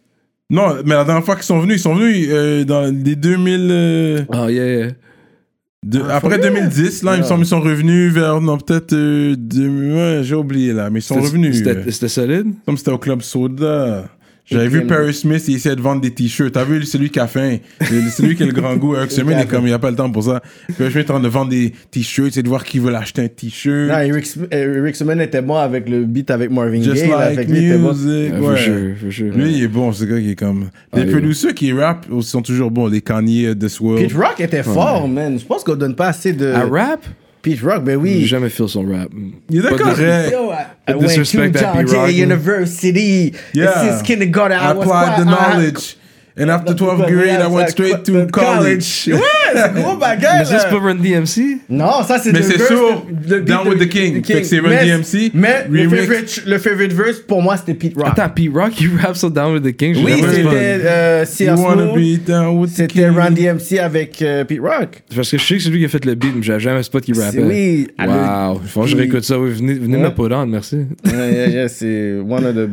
[0.50, 3.68] Non, mais la dernière fois qu'ils sont venus, ils sont venus euh, dans les 2000.
[3.70, 4.88] euh, Ah, yeah, yeah.
[5.86, 6.54] de- Ah, après for real?
[6.54, 7.26] 2010, là, il me Ah.
[7.28, 8.40] semble qu'ils sont revenus vers.
[8.40, 8.92] Non, peut-être.
[8.92, 11.58] euh, j'ai oublié là, mais ils sont revenus.
[11.58, 12.46] C'était c'était solide?
[12.66, 14.08] Comme c'était au Club Soda.
[14.50, 16.52] J'avais vu Paris Smith, il essayait de vendre des t-shirts.
[16.52, 18.96] T'as vu celui qui a faim Celui qui a le grand goût.
[18.96, 20.42] Eric il est comme, il a pas le temps pour ça.
[20.76, 23.22] Paris Smith est en train de vendre des t-shirts, c'est de voir qui veut l'acheter
[23.22, 23.90] un t-shirt.
[23.90, 27.10] Non, Eric, euh, Eric était bon avec le beat avec Marvin Just Gaye.
[27.10, 27.92] là, like fait que lui, bon.
[27.92, 28.32] music.
[28.40, 28.56] Ouais.
[28.56, 29.34] sure, for sure.
[29.34, 30.60] Lui, il est bon, ce gars qui est comme.
[30.60, 32.88] Les Ah, il est producers qui rap aussi sont toujours bons.
[32.88, 34.02] Les Kanye, This World.
[34.02, 35.38] Pete Rock était fort, man.
[35.38, 36.48] Je pense qu'on donne pas assez de.
[36.48, 37.04] À rap?
[37.42, 38.26] Pete Rock, ben J'ai oui.
[38.26, 39.08] jamais feel son rap.
[39.48, 40.32] Il est Pas de- correct.
[40.32, 41.24] Yo, I, I went to
[41.86, 42.10] Georgia.
[42.12, 43.32] University.
[43.54, 43.80] Yeah.
[43.80, 45.96] Since kindergarten, I Applied the knowledge.
[46.38, 49.08] And after 12th grade, I went straight to college.
[49.12, 49.20] Ouais,
[49.54, 50.38] c'est gros bagage.
[50.38, 51.58] Mais ça, c'est pas Run DMC?
[51.68, 54.24] Non, ça c'est Mais c'est beat Down with the King.
[54.24, 58.06] Fait que c'est Run DMC, Mais le favorite, verse, pour moi, c'était Pete Rock.
[58.16, 59.96] Attends, P-Rock, il rap so down with the King.
[60.04, 60.56] oui, c'était entendu.
[60.56, 63.08] euh, the C'était.
[63.08, 65.02] Run DMC avec euh, Pete Rock.
[65.14, 66.82] Parce que je sais que c'est lui qui a fait le beat, mais j'avais jamais
[66.82, 67.42] spot qu'il C'est- rappait.
[67.42, 68.60] oui, Wow.
[68.66, 69.36] Faut que je réécoute ça.
[69.36, 70.86] Venez me put on, merci.
[71.04, 72.68] Yeah, c'est one of the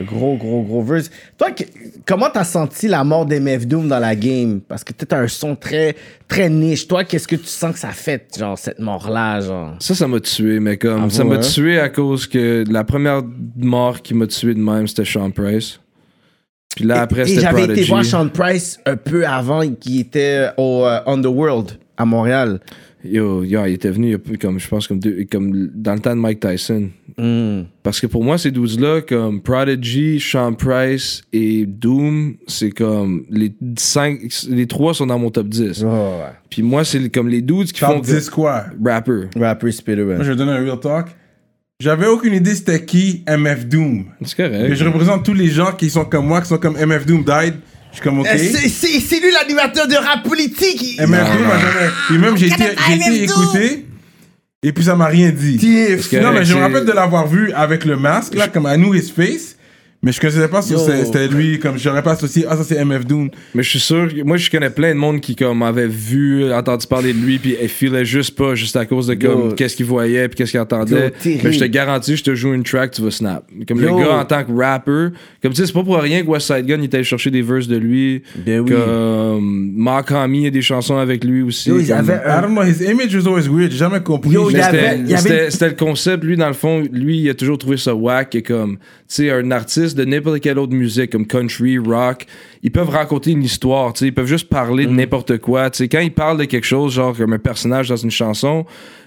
[0.00, 1.10] gros, gros, gros verse.
[1.38, 1.64] Toi, que-
[2.06, 4.60] comment t'as senti la mort d'MF Doom dans la game?
[4.60, 5.96] Parce que t'as un son très,
[6.28, 6.86] très niche.
[6.86, 9.74] Toi, qu'est-ce que tu sens que ça fait, genre, cette mort-là, genre?
[9.78, 11.04] Ça, ça m'a tué, mais comme.
[11.04, 11.40] Ah ça m'a hein?
[11.40, 13.22] tué à cause que la première
[13.56, 15.80] mort qui m'a tué de même, c'était Sean Price.
[16.74, 20.84] Puis là, après, c'était j'avais été voir Sean Price un peu avant, qui était au
[20.84, 22.60] euh, Underworld à Montréal.
[23.10, 26.20] Yo, yo, il était venu, comme, je pense, comme, deux- comme dans le temps de
[26.20, 26.90] Mike Tyson.
[27.16, 27.62] Hmm.
[27.82, 33.52] Parce que pour moi, ces 12-là, comme Prodigy, Sean Price et Doom, c'est comme les
[33.78, 35.82] cinq, les trois sont dans mon top 10.
[35.84, 36.32] Oh, ouais.
[36.50, 38.66] Puis moi, c'est comme les dudes qui font Top 10 quoi?
[38.84, 39.28] Rapper.
[39.36, 41.06] Rapper Spitter, Moi, je vais donner un real talk.
[41.78, 44.06] J'avais aucune idée c'était qui MF Doom.
[44.22, 44.66] C'est correct.
[44.70, 47.22] Mais je représente tous les gens qui sont comme moi, qui sont comme MF Doom
[47.22, 47.54] died.
[47.96, 48.26] Je suis comme OK.
[48.26, 50.98] Euh, c'est- lui l'animateur de rap politique.
[51.24, 51.90] jamais.
[52.08, 52.64] Puis même, j'ai été,
[53.24, 53.86] écouté.
[54.62, 55.56] Et puis ça m'a rien dit.
[56.20, 59.10] Non, mais je me rappelle de l'avoir vu avec le masque, là, comme knew his
[59.10, 59.55] face.
[60.02, 60.74] Mais je connaissais pas si
[61.04, 62.44] c'était lui, comme j'aurais pas associé.
[62.48, 63.30] Ah, ça c'est MF Doom.
[63.54, 66.86] Mais je suis sûr, moi je connais plein de monde qui comme avait vu, entendu
[66.86, 69.86] parler de lui, puis il filait juste pas, juste à cause de comme qu'est-ce qu'il
[69.86, 71.12] voyait, puis qu'est-ce qu'il entendait.
[71.24, 71.32] Yo.
[71.42, 73.44] Mais je te garantis, je te joue une track, tu vas snap.
[73.66, 73.98] Comme Yo.
[73.98, 75.08] le gars en tant que rapper,
[75.42, 77.30] comme tu sais, c'est pas pour rien que West Side Gun il était allé chercher
[77.30, 78.22] des verses de lui.
[78.36, 78.70] Ben oui.
[78.70, 81.70] Comme Mark Hamill a des chansons avec lui aussi.
[81.70, 83.70] Yo, il comme- avait I don't know, his image was always weird.
[83.72, 84.36] J'ai jamais compris.
[84.36, 88.34] Avait- c'était le concept, lui, dans le fond, lui, il a toujours trouvé ça whack,
[88.34, 92.26] et comme, tu sais, un artiste de n'importe quelle autre musique, comme country, rock,
[92.62, 94.90] ils peuvent raconter une histoire, tu sais, ils peuvent juste parler Mm.
[94.90, 97.88] de n'importe quoi, tu sais, quand ils parlent de quelque chose, genre comme un personnage
[97.88, 98.64] dans une chanson,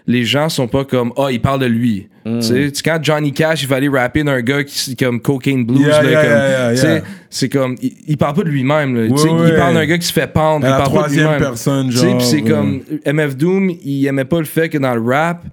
[0.08, 2.40] les gens sont pas comme, ah, il parle de lui, Mm.
[2.40, 5.20] tu sais, Tu sais, quand Johnny Cash, il va aller rapper d'un gars qui, comme
[5.22, 9.16] Cocaine Blues, Yeah, là, yeah, comme, yeah, c'est comme, il, il parle pas de lui-même,
[9.18, 10.98] sais, Ouais, il parle d'un gars qui se fait pendre, À il la parle pas
[11.10, 14.70] de troisième personne, Tu sais, genre, c'est comme, MF Doom, il aimait pas le fait
[14.70, 15.44] que dans le rap,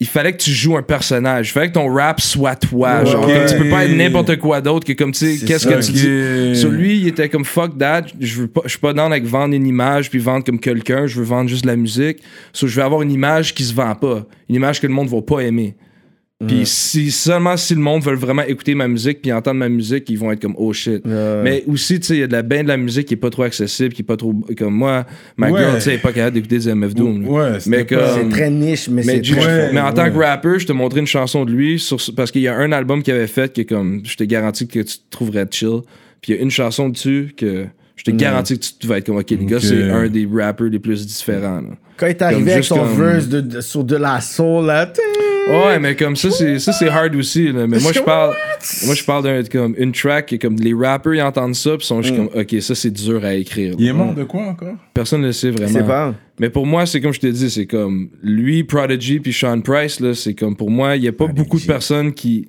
[0.00, 1.50] il fallait que tu joues un personnage.
[1.50, 3.00] Il fallait que ton rap soit toi.
[3.00, 5.84] Ouais, genre, tu peux pas être n'importe quoi d'autre que comme, tu sais, qu'est-ce que
[5.84, 6.58] tu dis.
[6.58, 8.06] Sur lui, il était comme fuck that.
[8.18, 11.06] Je veux pas, je suis pas dans avec vendre une image puis vendre comme quelqu'un.
[11.06, 12.18] Je veux vendre juste de la musique.
[12.52, 14.26] So, je vais avoir une image qui se vend pas.
[14.48, 15.76] Une image que le monde va pas aimer.
[16.46, 20.10] Puis si seulement si le monde veut vraiment écouter ma musique puis entendre ma musique,
[20.10, 21.02] ils vont être comme oh shit.
[21.06, 23.18] Mais aussi tu sais il y a de la ben de la musique qui est
[23.18, 25.06] pas trop accessible, qui est pas trop comme moi,
[25.36, 25.60] ma Ouais.
[25.60, 27.28] girl tu sais pas capable d'écouter des MF Doom.
[27.28, 29.92] Ouais, mais pas- comme C'est très niche, mais, mais, c'est du- très Ouais, mais en
[29.92, 32.56] tant que rapper, je te montrais une chanson de lui sur, parce qu'il y a
[32.56, 35.80] un album qu'il avait fait que comme je te garantis que tu trouverais chill.
[36.20, 37.66] Puis il y a une chanson dessus que
[37.96, 40.66] je te garantis que tu vas être comme ok, les gars, c'est un des rappers
[40.66, 41.60] les plus différents.
[41.60, 41.68] là.
[41.96, 44.92] Quand il est arrivé avec son comme- verse de, de- sur de la soul, là.
[45.48, 47.52] Ouais, mais comme ça, c'est ça c'est hard aussi.
[47.52, 47.66] là.
[47.66, 48.34] Mais moi je parle,
[48.86, 51.86] moi je parle d'un comme une track est comme les rappers ils entendent ça puis
[51.86, 53.74] sont juste comme ok ça c'est dur à écrire.
[53.78, 54.74] Il est mort de quoi encore?
[54.94, 55.72] Personne ne le sait vraiment.
[55.72, 56.14] C'est pas.
[56.40, 60.00] Mais pour moi, c'est comme je te dis, c'est comme lui, Prodigy, puis Sean Price,
[60.00, 62.48] là, c'est comme pour moi, il n'y a pas beaucoup de personnes qui.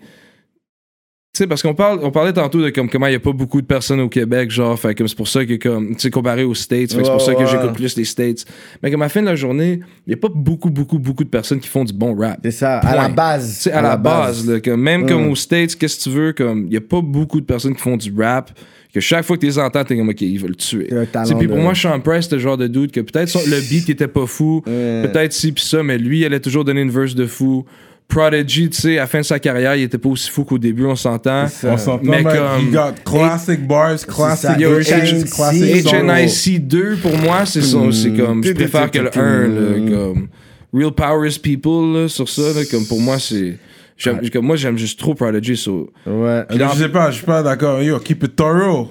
[1.36, 3.34] Tu sais, parce qu'on parle, on parlait tantôt de comme comment il n'y a pas
[3.34, 6.10] beaucoup de personnes au Québec, genre, fait comme c'est pour ça que comme, tu sais,
[6.10, 7.46] comparé aux States, fait c'est pour Ouais, ça que ouais.
[7.46, 8.46] j'écoute plus les States.
[8.82, 11.26] Mais comme à la fin de la journée, il n'y a pas beaucoup, beaucoup, beaucoup
[11.26, 12.40] de personnes qui font du bon rap.
[12.42, 13.54] C'est ça, à la base.
[13.58, 15.08] Tu sais, à, la base, là, comme, même Mm.
[15.08, 17.76] comme aux States, qu'est-ce que tu veux, comme, il n'y a pas beaucoup de personnes
[17.76, 18.58] qui font du rap,
[18.94, 20.88] que chaque fois que tu les entends, t'es comme, ok, ils veulent le tuer.
[21.26, 23.42] C'est Puis pour de- moi, Sean Price, c'était le genre de dude que peut-être son-
[23.46, 25.02] le beat était pas fou, Ouais.
[25.12, 27.66] peut-être ci pis ça, mais lui, il allait toujours donner une verse de fou.
[28.08, 30.58] Prodigy, tu sais, à la fin de sa carrière, il était pas aussi fou qu'au
[30.58, 31.46] début, on s'entend.
[31.64, 32.34] On s'entend, Mais comme-
[32.70, 36.08] he got classic bars, classic HNIC, classic songs.
[36.08, 40.28] HNIC 2, pour moi, c'est son- c'est comme, je préfère que le 1, là, comme
[40.74, 43.58] Real Power is People, là, sur ça, là, comme pour moi, c'est.
[43.98, 45.92] J'aime- Comme moi, j'aime juste trop Prodigy, so.
[46.06, 46.44] Ouais.
[46.50, 47.82] Je sais pas, je suis pas d'accord.
[47.82, 48.90] Yo, keep it thorough.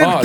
[0.00, 0.20] Ah,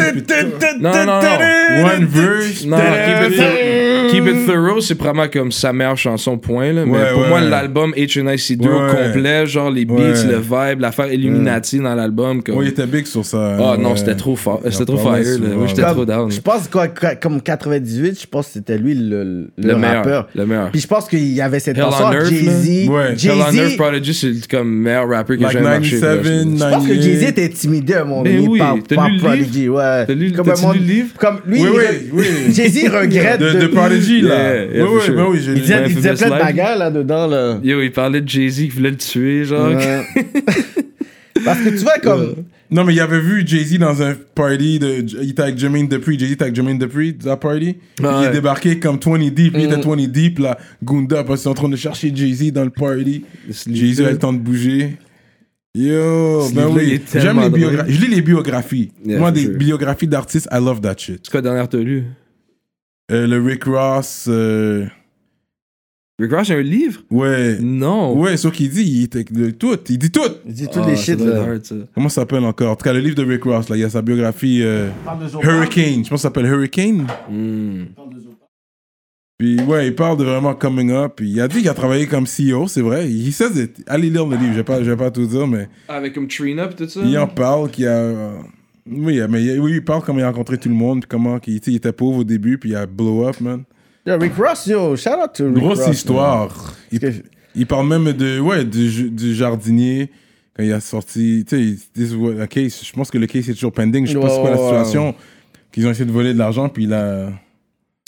[0.80, 1.86] Non, non, non.
[1.86, 2.66] One verse.
[2.66, 6.72] Non, Keep It, Thor- Keep It Thorough, c'est probablement comme sa meilleure chanson, point.
[6.74, 6.86] Là.
[6.86, 7.30] Mais Ouais, pour ouais.
[7.30, 8.92] moi, l'album HNIC2 au Ouais.
[9.08, 10.24] complet, genre les beats, Ouais.
[10.32, 12.42] le vibe, l'affaire Illuminati dans l'album.
[12.44, 12.56] Comme...
[12.58, 13.58] Ouais, il était big sur ça.
[13.60, 13.98] Ah non, ouais.
[13.98, 14.62] c'était trop fort.
[14.70, 15.14] C'était trop fire.
[15.40, 15.56] là.
[15.56, 16.32] Moi, j'étais trop down.
[16.32, 19.96] Je pense quoi, comme 98, je pense que c'était lui le, le, Le meilleur.
[19.98, 20.28] rappeur.
[20.36, 20.72] Le meilleur.
[20.72, 22.86] Puis je pense qu'il y avait cette Hell on chanson Earth, Jay-Z.
[22.88, 22.92] là.
[22.94, 23.14] Ouais.
[23.18, 23.78] Jay-Z.
[24.20, 26.00] C'est comme le meilleur rapper que Like j'ai marché.
[26.00, 27.02] 97, Je pense que 98.
[27.02, 29.70] Jay-Z était intimidé à mon Ben donné oui, par, t'as par lu le Prodigy.
[29.70, 30.06] Ouais.
[30.06, 31.10] T'as lu- comme t'as-tu un lu le livre?
[31.20, 31.84] Comme lui, Oui, oui,
[32.14, 32.26] oui.
[32.54, 34.36] Jay-Z regrette De, de Prodigy, là.
[34.36, 35.16] Yeah, yeah, oui, oui, sure.
[35.16, 35.62] ben oui, j'ai Il lu.
[35.62, 37.28] disait, il disait plein de bagarres là-dedans.
[37.28, 37.60] Là.
[37.64, 39.70] Yo, il parlait de Jay-Z qui voulait le tuer, genre.
[39.70, 40.04] Ouais.
[41.46, 42.36] Parce que tu vois, comme.
[42.70, 46.20] Non, mais il avait vu Jay-Z dans un party, de, il était avec Jermaine Dupri,
[46.20, 46.88] Jay-Z était avec Jermaine dans
[47.30, 47.78] la party.
[48.04, 49.72] Ah il est débarqué comme 20 deep, lui il Mm.
[49.74, 52.70] était 20 deep, là, Gunda, parce qu'ils sont en train de chercher Jay-Z dans le
[52.70, 53.24] party.
[53.70, 54.98] Jay-Z a le temps de bouger.
[55.76, 57.94] Yo, ben oui, j'aime les biographies.
[57.94, 58.92] Je lis les biographies.
[59.06, 59.58] Yeah, Moi, des sure.
[59.58, 61.20] biographies d'artistes, I love that shit.
[61.24, 62.04] C'est quoi la dernière t'as lu?
[63.12, 64.86] Euh, le Rick Ross, euh,
[66.20, 67.02] Rick Ross, a un livre?
[67.12, 67.60] ouais.
[67.62, 68.18] Non.
[68.20, 70.22] Ouais, sauf qu'il dit, il était de tout, il dit tout.
[70.48, 71.44] Il dit tous Ah, les ça shit là.
[71.44, 71.76] hard, ça.
[71.94, 72.72] Comment ça s'appelle encore?
[72.72, 74.90] En tout cas, le livre de Rick Ross, là, il y a sa biographie euh,
[75.44, 76.04] Hurricane.
[76.04, 77.06] Je pense que ça s'appelle Hurricane.
[77.30, 77.84] Hmm.
[79.38, 81.14] Puis ouais, il parle de vraiment coming up.
[81.18, 83.08] Puis il a dit qu'il a travaillé comme CEO, c'est vrai.
[83.08, 83.84] Il says it.
[83.86, 86.28] Allez lire le livre, je vais pas, je vais pas tout dire, mais Avec comme
[86.28, 87.02] Trina pis tout ça?
[87.04, 87.92] il en parle qu'il a.
[87.92, 88.38] euh,
[88.90, 91.38] Oui, mais il- oui, il parle comment il a rencontré tout le monde, puis comment
[91.38, 93.62] sais, il était pauvre au début, puis il a blow up, man.
[94.08, 96.74] Yo, Rick Ross, yo, shout out to Rick Grosse Ross, histoire.
[96.94, 97.08] Il, que-
[97.56, 100.10] il parle même de ouais du, du jardinier
[100.56, 101.44] quand il a sorti.
[101.46, 102.82] Tu sais, case.
[102.86, 104.06] Je pense que le case est toujours pending.
[104.08, 105.14] Je sais pas c'est quoi la situation.
[105.74, 107.32] Qu'ils ont essayé de voler de l'argent, puis il a.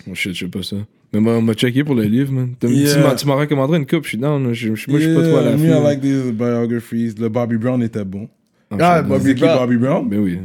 [0.09, 0.77] Oh shit, je sais pas ça.
[1.11, 2.53] Mais moi, on m'a checké pour le livre, man.
[2.63, 3.15] Yeah.
[3.15, 4.41] Tu m'as- recommandé une coupe, je suis down.
[4.47, 4.53] là.
[4.53, 5.67] Je, je- moi, je suis pas trop à la fille.
[5.67, 7.15] me, I like these biographies.
[7.19, 8.29] Le Bobby Brown était bon.
[8.71, 9.57] Ah, je- Bobby Brown.
[9.57, 10.07] Bobby Brown?
[10.07, 10.39] Ben oui.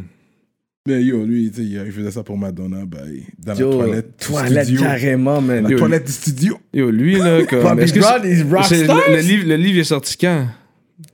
[0.86, 2.98] Mais yo, lui, tu sais, il faisait ça pour Madonna, bah,
[3.38, 4.16] dans Yo, la toilette.
[4.18, 4.82] toilette studio.
[4.82, 5.62] carrément, man.
[5.64, 6.58] La Yo, toilette du studio.
[6.74, 7.62] Yo, lui, là, comme.
[7.62, 8.20] Bobby que Brown
[8.70, 10.46] le, le livre, le livre est sorti quand?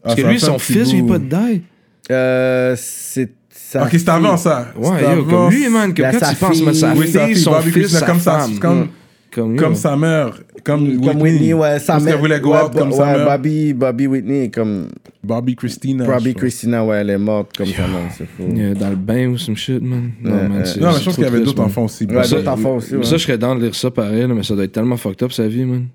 [0.03, 1.63] Parce Ah, que ça lui, son fils, il vient pas de die.
[2.11, 3.85] Euh, c'est ça.
[3.85, 4.73] Ok, c'est avant ça.
[4.77, 7.01] Ouais, C'est yo, avant- comme lui, man, comme quand sa tu penses, mais sa fille.
[7.03, 8.59] Oui, sa fille, son Bobby fils, Christina, sa comme sa- femme.
[8.59, 8.89] comme-
[9.31, 10.40] Comme, sa mère.
[10.65, 12.15] Comme, Comme Whitney, ouais, sa Parce mère.
[12.15, 13.27] qu'elle voulait go ouais, out comme sa ouais, mère.
[13.27, 14.89] Bobby, Bobby Whitney, comme
[15.23, 16.05] Bobby Christina.
[16.05, 16.35] Bobby.
[16.35, 18.52] Christina, ouais, elle est morte comme ça, man, c'est fou.
[18.55, 20.11] Yeah, dans le bain ou some shit, man.
[20.23, 20.65] Non, Ouais, man, Non, mais
[20.98, 22.07] je pense qu'il y avait d'autres enfants aussi.
[22.07, 23.05] Ouais, Ça, d'autres enfants aussi, ouais.
[23.05, 25.32] Ça, je serais dans de lire ça pareil, mais ça doit être tellement fucked up
[25.32, 25.86] sa vie, man.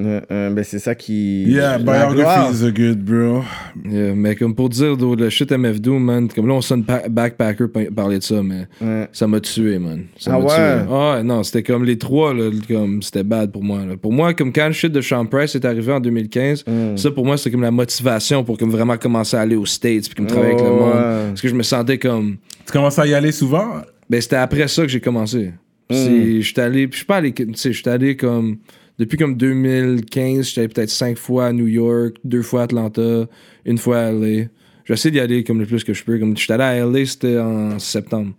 [0.00, 1.44] Euh, euh, ben, c'est ça qui.
[1.44, 3.42] Yeah, biography is a good, bro.
[3.84, 6.84] Yeah, mais comme pour dire, though, le shit MF Doom, man, comme là, on sonne
[6.84, 9.08] pa- backpacker pa- parler de ça, mais Ouais.
[9.12, 10.04] ça m'a tué, man.
[10.16, 10.54] Ça Ah m'a ouais?
[10.54, 10.86] tué.
[10.90, 13.84] Ah ouais, non, c'était comme les trois, là, comme c'était bad pour moi.
[13.84, 13.96] là.
[13.96, 16.96] Pour moi, comme quand le shit de Sean Price est arrivé en 2015, Mm.
[16.96, 20.04] ça pour moi, c'était comme la motivation pour comme vraiment commencer à aller aux States
[20.06, 20.94] puis comme travailler avec le Oh, monde.
[20.94, 21.28] ouais.
[21.28, 22.36] Parce que je me sentais comme.
[22.66, 23.82] Tu commences à y aller souvent?
[24.08, 25.50] Ben, c'était après ça que j'ai commencé.
[25.92, 28.58] C'est- J'étais allé, puis je suis pas allé, tu sais, j'étais allé comme,
[29.00, 33.26] depuis comme 2015, j'étais peut-être cinq fois à New York, deux fois à Atlanta,
[33.64, 34.44] une fois à LA.
[34.84, 36.18] J'essaie d'y aller comme le plus que je peux.
[36.18, 38.34] Comme j'étais allé à LA, c'était en septembre.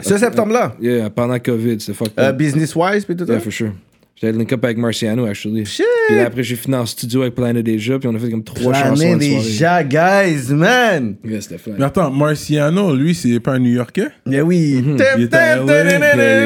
[0.00, 3.32] Ce septembre-là, Yeah, pendant COVID, c'était fucked euh, business-wise, puis tout ça?
[3.34, 3.72] yeah, for sure.
[4.16, 5.66] J'étais allé link up avec Marciano, actually.
[5.66, 5.84] Shit!
[6.08, 8.42] Puis là, après, j'ai fini en studio avec Planet Asia, puis on a fait comme
[8.42, 9.44] trois chansons Planet une soirée.
[9.44, 11.16] déjà, guys, man!
[11.22, 11.72] Yeah, c'était fun.
[11.78, 14.08] Mais attends, Marciano, lui, c'est pas un New Yorkais?
[14.24, 14.82] Mais oui.
[14.82, 14.96] Mhm.
[15.18, 15.82] Il était à LA.
[15.84, 15.88] Il,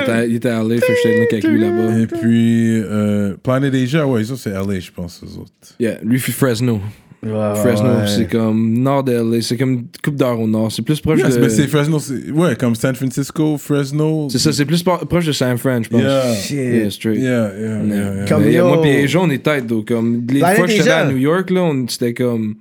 [0.02, 1.98] était, il était à LA, fait que j'étais link avec lui là-bas.
[2.00, 5.52] Et puis, euh, Planet Asia, ouais, ça c'est LA, je pense, eux autres.
[5.78, 6.80] Yeah, lui, fait Fresno.
[7.22, 8.06] Ouais, Fresno, ouais.
[8.06, 10.72] c'est comme nord de LA, c'est comme une coupe d'heure au nord.
[10.72, 11.40] C'est plus proche Yes, de.
[11.42, 14.28] mais c'est Fresno, c'est, ouais, comme San Francisco, Fresno.
[14.30, 16.00] C'est ça, c'est plus proche de San Fran, je pense.
[16.00, 16.34] Yeah.
[16.34, 16.56] Shit.
[16.56, 17.20] Yeah, straight.
[17.20, 18.24] Yeah, yeah, yeah, yeah.
[18.26, 18.66] Comme yo.
[18.68, 19.88] Moi, puis Asia, on est tête, donc.
[19.88, 22.54] Comme, les Planet fois que j'étais à New York, là, on- c'était comme.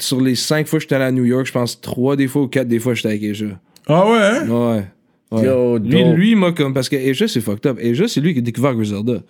[0.00, 2.42] Sur les cinq fois que j'étais allé à New York, je pense trois des fois
[2.42, 3.58] ou quatre des fois j'étais avec Asia.
[3.86, 4.48] Ah ouais, hein?
[4.48, 4.84] Ouais.
[5.32, 5.44] ouais.
[5.46, 6.74] Yo, lui, lui, moi, comme.
[6.74, 7.78] Parce que Asia, c'est fucked up.
[7.82, 9.20] Asia, c'est lui qui a découvert Griselda.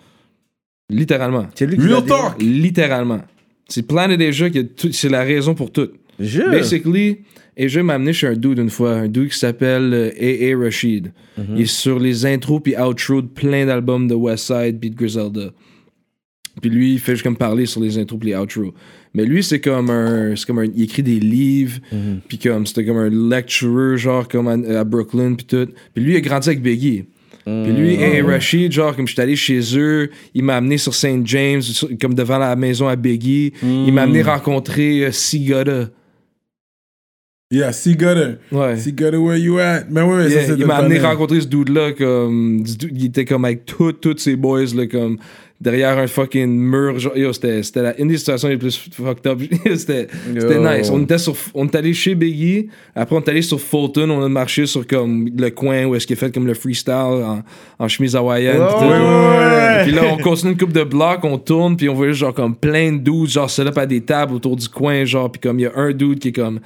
[0.89, 1.47] Littéralement.
[1.55, 2.41] C'est lui qui Real talk.
[2.41, 3.21] Littéralement.
[3.69, 4.67] C'est Planet Asia qui.
[4.91, 5.89] C'est la raison pour tout.
[6.51, 7.19] Basically,
[7.57, 10.57] Asia m'a amené chez un dude une fois, un dude qui s'appelle euh, A.A.
[10.57, 11.11] Rashid.
[11.37, 11.45] Mhm.
[11.55, 15.51] Il est sur les intros puis outros de plein d'albums de Westside puis de Griselda.
[16.61, 18.73] Puis lui, il fait juste comme parler sur les intros puis les outros.
[19.13, 20.35] Mais lui, c'est comme un.
[20.35, 20.65] C'est comme un.
[20.65, 22.19] Il écrit des livres, Mhm.
[22.27, 22.65] puis comme.
[22.65, 25.67] C'était comme un lecturer, genre, comme à, à Brooklyn, puis tout.
[25.93, 27.05] Puis lui, il a grandi avec Biggie.
[27.45, 28.03] Puis lui, Mhm.
[28.03, 28.31] A.A.
[28.31, 31.25] Rashid, genre, comme j'étais allé chez eux, il m'a amené sur St.
[31.25, 33.53] James, sur- comme devant la maison à Biggie.
[33.63, 35.85] Il m'a amené rencontrer euh.
[37.51, 38.35] Yeah, see gutter.
[38.51, 38.77] Ouais.
[38.77, 39.85] See gutter where you at?
[39.89, 42.61] Mais ouais, ouais, Yeah, ça c'est il m'a amené rencontrer ce dude-là, comme.
[42.61, 45.17] du Il était comme avec tous tous ses boys, là, comme.
[45.61, 46.99] Derrière un fucking mur.
[46.99, 49.39] Genre, yo, c'était la- une des situations les plus fucked up.
[49.75, 50.07] c'était
[50.57, 50.89] nice.
[50.89, 52.69] On était, sur, on est allé chez Biggie.
[52.95, 54.09] Après, on est allé sur Fulton.
[54.09, 56.93] On a marché sur comme le coin où est-ce qu'il a fait comme le freestyle
[56.93, 57.43] en,
[57.77, 58.53] en chemise hawaïenne.
[58.57, 58.85] Pis tout.
[58.85, 59.83] ouais, ouais.
[59.83, 62.55] Puis là, on continue une coupe de blocs, on tourne, puis on voit genre comme
[62.55, 65.59] plein de dudes, genre set up à des tables autour du coin, genre, puis comme
[65.59, 66.61] il y a un dude qui est comme.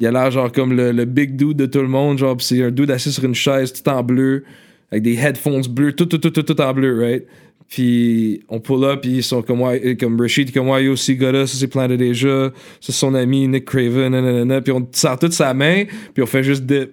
[0.00, 2.44] Il a l'air genre comme le, le big dude de tout le monde, genre, pis
[2.44, 4.44] c'est un dude assis sur une chaise tout en bleu,
[4.92, 7.24] avec des headphones bleus, tout, tout, tout, tout, tout en bleu, right?
[7.68, 11.12] Puis on pull up, puis ils sont comme, ouais, comme Rashid, comme, ouais, yo, ce
[11.12, 15.18] gars-là, ça c'est Planet déjà, ça c'est son ami Nick Craven, nanana, puis on sort
[15.18, 15.84] toute sa main,
[16.14, 16.92] puis on fait juste dip.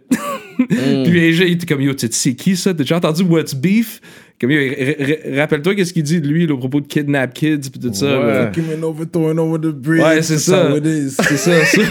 [0.68, 2.74] puis AJ, il était comme, yo, tu sais, qui ça?
[2.74, 4.02] T'as déjà entendu What's Beef?
[4.40, 7.94] Comme, rappelle-toi qu'est-ce qu'il dit de lui, là, au propos de Kidnap Kids, puis tout
[7.94, 8.20] ça.
[8.20, 8.28] Ouais.
[8.28, 8.52] là.
[8.52, 10.04] Fucking over, throwing over the bridge.
[10.04, 10.74] Ouais, c'est ça.
[11.10, 11.66] C'est ça.
[11.66, 11.82] so,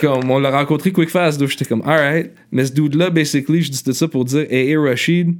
[0.00, 2.32] comme on l'a rencontré quick fast, donc j'étais comme alright.
[2.50, 4.80] Mais ce dude là, basically, je dis tout ça pour dire, A.A.
[4.80, 5.36] Rashid,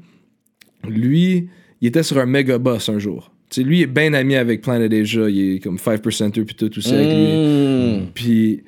[0.88, 1.48] lui,
[1.82, 3.32] il était sur un méga boss un jour.
[3.50, 6.54] Tu sais, lui, il est bien ami avec Planet Asia, il est comme 5%er puis
[6.54, 7.26] tout, tout ça avec lui.
[7.26, 8.06] Mm.
[8.14, 8.62] Puis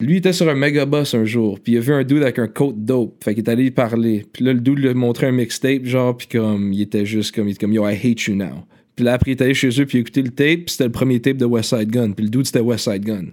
[0.00, 2.38] lui était sur un méga boss un jour, puis il a vu un dude avec
[2.38, 4.24] un coat dope, fait qu'il est allé y parler.
[4.32, 7.34] Puis là le dude lui a montré un mixtape genre puis comme il était juste
[7.34, 8.64] comme il était comme yo I hate you now.
[8.94, 10.64] Puis là après il est allé chez eux puis il a écouté le tape, puis
[10.68, 13.24] c'était le premier tape de West Side Gun, puis le dude c'était West Side Gun.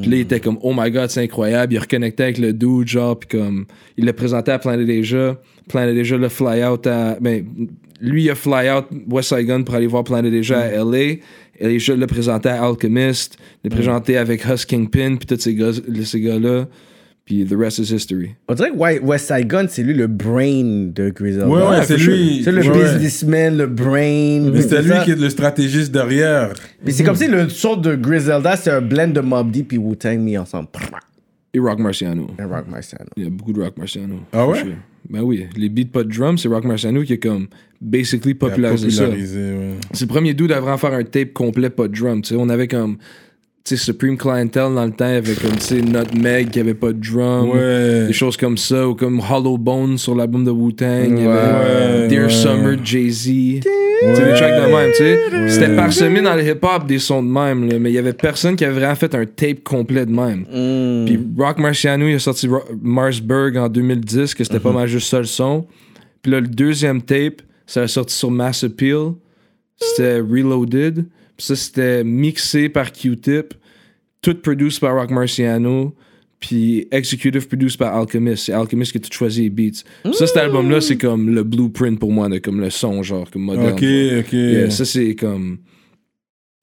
[0.00, 2.88] Puis là il était comme oh my god, c'est incroyable, il reconnectait avec le dude
[2.88, 3.66] genre puis comme
[3.96, 5.38] il l'a présenté à Planet Asia,
[5.68, 7.44] Planet Asia le fly out à ben
[8.00, 11.16] lui il a fly out West Side Gun pour aller voir Planet Asia à LA.
[11.60, 15.72] Et je l'ai présenté à Alchemist, l'ai présenté avec Hus Kingpin, puis tous ces gars,
[16.04, 16.66] ces gars-là.
[17.28, 18.30] Puis the rest is history.
[18.48, 21.46] On dirait que White- West Side Gun, c'est lui le brain de Griselda.
[21.46, 22.40] Ouais, ouais, c'est lui.
[22.42, 24.50] C'est le Ouais, businessman, le brain.
[24.50, 26.54] Mais c'est lui qui est le stratégiste derrière.
[26.82, 29.76] Puis c'est comme si le son de Griselda, c'est un blend de Mob Deep et
[29.78, 30.68] Wu-Tang mis ensemble.
[31.52, 32.28] Et Rock Marciano.
[32.38, 33.10] Un rock Marciano.
[33.16, 34.20] Il y a beaucoup de Rock Marciano.
[34.32, 34.60] Ah ouais?
[34.60, 34.68] sure.
[35.10, 37.46] Ben oui, les beats pas de drum, c'est Rock Marciano qui a comme
[37.80, 39.04] basically popularisé ça.
[39.04, 39.74] Popularisé, ouais.
[39.92, 42.22] C'est le premier dude à vraiment faire un tape complet pas de drum.
[42.22, 42.96] Tu sais, on avait comme.
[43.68, 47.00] Sais, Supreme Clientele dans le temps, avait comme, tu sais, Nutmeg qui avait pas de
[47.00, 47.50] drum.
[47.50, 48.06] Ouais.
[48.06, 51.14] Des choses comme ça, ou comme Hollow Bones sur l'album de Wu-Tang.
[52.08, 52.30] Dear ouais.
[52.30, 53.26] Summer, Jay-Z.
[54.00, 55.48] Des tracks de même, tu sais.
[55.48, 58.54] C'était parsemé dans le hip-hop des sons de même, là, mais il y avait personne
[58.54, 60.44] qui avait vraiment fait un tape complet de même.
[60.50, 61.04] Mm.
[61.04, 65.08] Puis Rock Marciano, il a sorti Ro- Marsburg en 2010, que c'était pas mal juste
[65.08, 65.66] ça le son.
[66.22, 69.12] Puis là, le deuxième tape, ça a sorti sur Mass Appeal.
[69.76, 71.04] C'était Reloaded.
[71.36, 73.54] Puis ça, c'était mixé par Q-Tip.
[74.22, 75.94] Tout produced par Rock Marciano.
[76.40, 78.44] Puis executive produced par Alchemist.
[78.46, 79.82] C'est Alchemist qui a tout choisi les beats.
[80.12, 83.42] Ça, cet album-là, c'est comme le blueprint pour moi, de, comme le son, genre, comme
[83.42, 83.72] moderne.
[83.72, 84.20] Ok, genre.
[84.20, 84.32] ok.
[84.32, 85.58] Yeah, ça, c'est comme.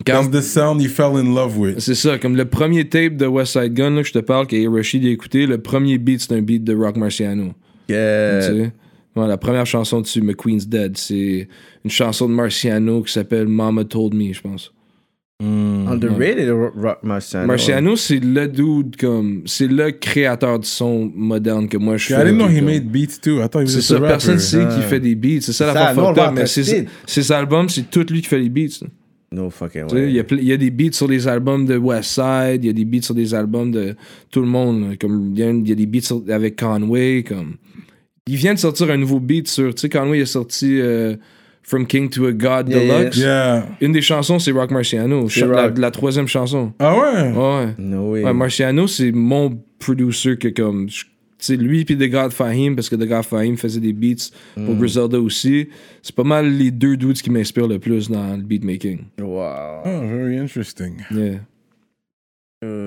[0.05, 1.79] Quand- That's the sound you fell in love with.
[1.79, 4.45] c'est ça, comme le premier tape de West Side Gun là, que je te parle,
[4.47, 7.53] que Rashid a écouté, le premier beat, c'est un beat de Rock Marciano.
[7.89, 8.39] Yeah.
[8.41, 8.71] Tu sais?
[9.15, 11.47] Ouais, la première chanson dessus, McQueen's Dead, c'est
[11.83, 14.73] une chanson de Marciano qui s'appelle Mama Told Me, je pense.
[15.43, 15.87] Mm.
[15.89, 17.47] Underrated Ro- Rock Marciano.
[17.47, 19.41] Marciano, c'est le dude comme.
[19.45, 22.23] C'est le créateur du son moderne que moi je I fais.
[22.25, 23.39] didn't know he comme- made beats too.
[23.43, 24.07] I thought he was C'est ça, rapper.
[24.07, 24.73] personne sait Ah.
[24.73, 25.41] qu'il fait des beats.
[25.41, 28.47] C'est ça la Ça, fucked en mais ses, albums, c'est tout lui qui fait les
[28.49, 28.85] beats.
[29.33, 30.25] No fucking Il y, way.
[30.39, 32.85] il y a des beats sur les albums de West Side, il y a des
[32.85, 33.93] beats sur des albums de
[34.31, 34.95] tout le monde.
[35.01, 37.23] Comme il y a, il y a des beats sur- avec Conway.
[37.27, 37.55] Comme
[38.25, 39.75] il vient de sortir un nouveau beat sur.
[39.75, 41.17] Tu sais, Conway il a sorti euh,
[41.67, 42.79] From King to a God Yeah.
[42.79, 43.17] Deluxe.
[43.17, 43.65] Yeah.
[43.81, 45.27] Une des chansons, c'est Rock Marciano.
[45.29, 45.77] C'est Cha- La, Rock.
[45.79, 46.73] la troisième chanson.
[46.77, 47.31] Ah ouais?
[47.31, 47.73] Ouais.
[47.79, 48.23] No way.
[48.23, 50.87] Ouais, Marciano, c'est mon producer que comme.
[51.39, 54.65] sais, lui puis The God Fahim, parce que The God Fahim faisait des beats Mm.
[54.65, 55.69] pour Griselda aussi.
[56.03, 58.99] C'est pas mal les deux dudes qui m'inspirent le plus dans le beatmaking.
[59.19, 59.81] Wow.
[59.85, 60.97] Oh, very interesting.
[61.11, 61.39] Yeah.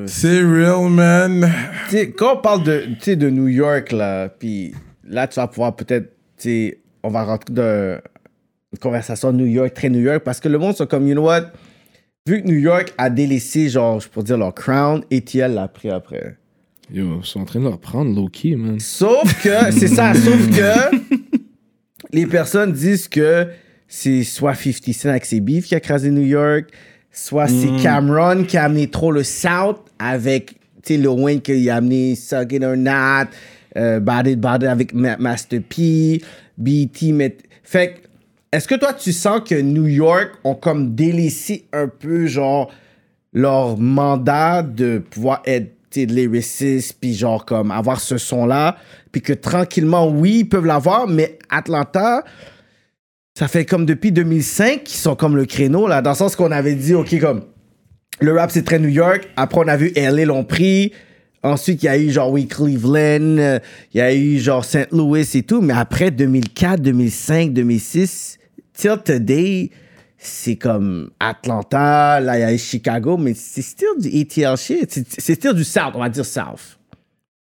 [0.07, 1.49] C'est real, man.
[1.89, 4.73] Tu sais, quand on parle de, de New York, là, puis
[5.05, 8.01] là, tu vas pouvoir peut-être, tu sais, on va rentrer dans
[8.73, 11.25] une conversation New York, très New York, parce que le monde sont comme, you know
[11.25, 11.53] what,
[12.27, 15.91] vu que New York a délaissé, genre, je pourrais dire leur crown, ATL l'a pris
[15.91, 16.37] après.
[16.93, 18.79] Yo, ils sont en train de le reprendre low-key, man.
[18.81, 20.97] Sauf que, c'est ça, sauf que
[22.13, 23.49] les personnes disent que
[23.87, 26.71] c'est soit 50 Cent avec ses beefs qui a crasé New York,
[27.11, 31.69] soit c'est Cameron qui a amené trop le South avec, tu sais, Lil Wayne qui
[31.71, 33.31] a amené Suck It or Not,
[33.77, 36.23] euh, Bad It avec Ma- Master P,
[36.57, 37.37] BT, mais...
[37.63, 38.08] Fait que,
[38.53, 42.71] est-ce que toi, tu sens que New York ont comme délaissé un peu, genre,
[43.33, 48.77] leur mandat de pouvoir être lyriciste, puis genre comme avoir ce son-là,
[49.13, 52.25] puis que tranquillement, oui, ils peuvent l'avoir, mais Atlanta,
[53.37, 56.53] ça fait comme depuis 2005 qu'ils sont comme le créneau, là, dans le sens qu'on
[56.53, 57.43] avait dit, OK, comme
[58.21, 60.93] le rap, c'est très New York, après on a vu LA l'ont pris,
[61.43, 63.61] ensuite il y a eu genre, oui, Cleveland,
[63.95, 64.93] il y a eu genre St.
[64.93, 68.38] Louis et tout, mais après 2004, 2005, 2006,
[68.79, 69.71] till today,
[70.17, 74.91] c'est comme Atlanta, là, il y a Chicago, mais c'est still du ATL shit.
[74.91, 76.77] C'est- C'est still du South, on va dire South.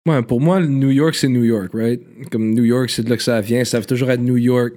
[0.09, 2.01] Ouais, pour moi, New York, c'est New York, right?
[2.33, 3.65] Comme New York, c'est de là que ça vient.
[3.65, 4.73] Ça va toujours être New York.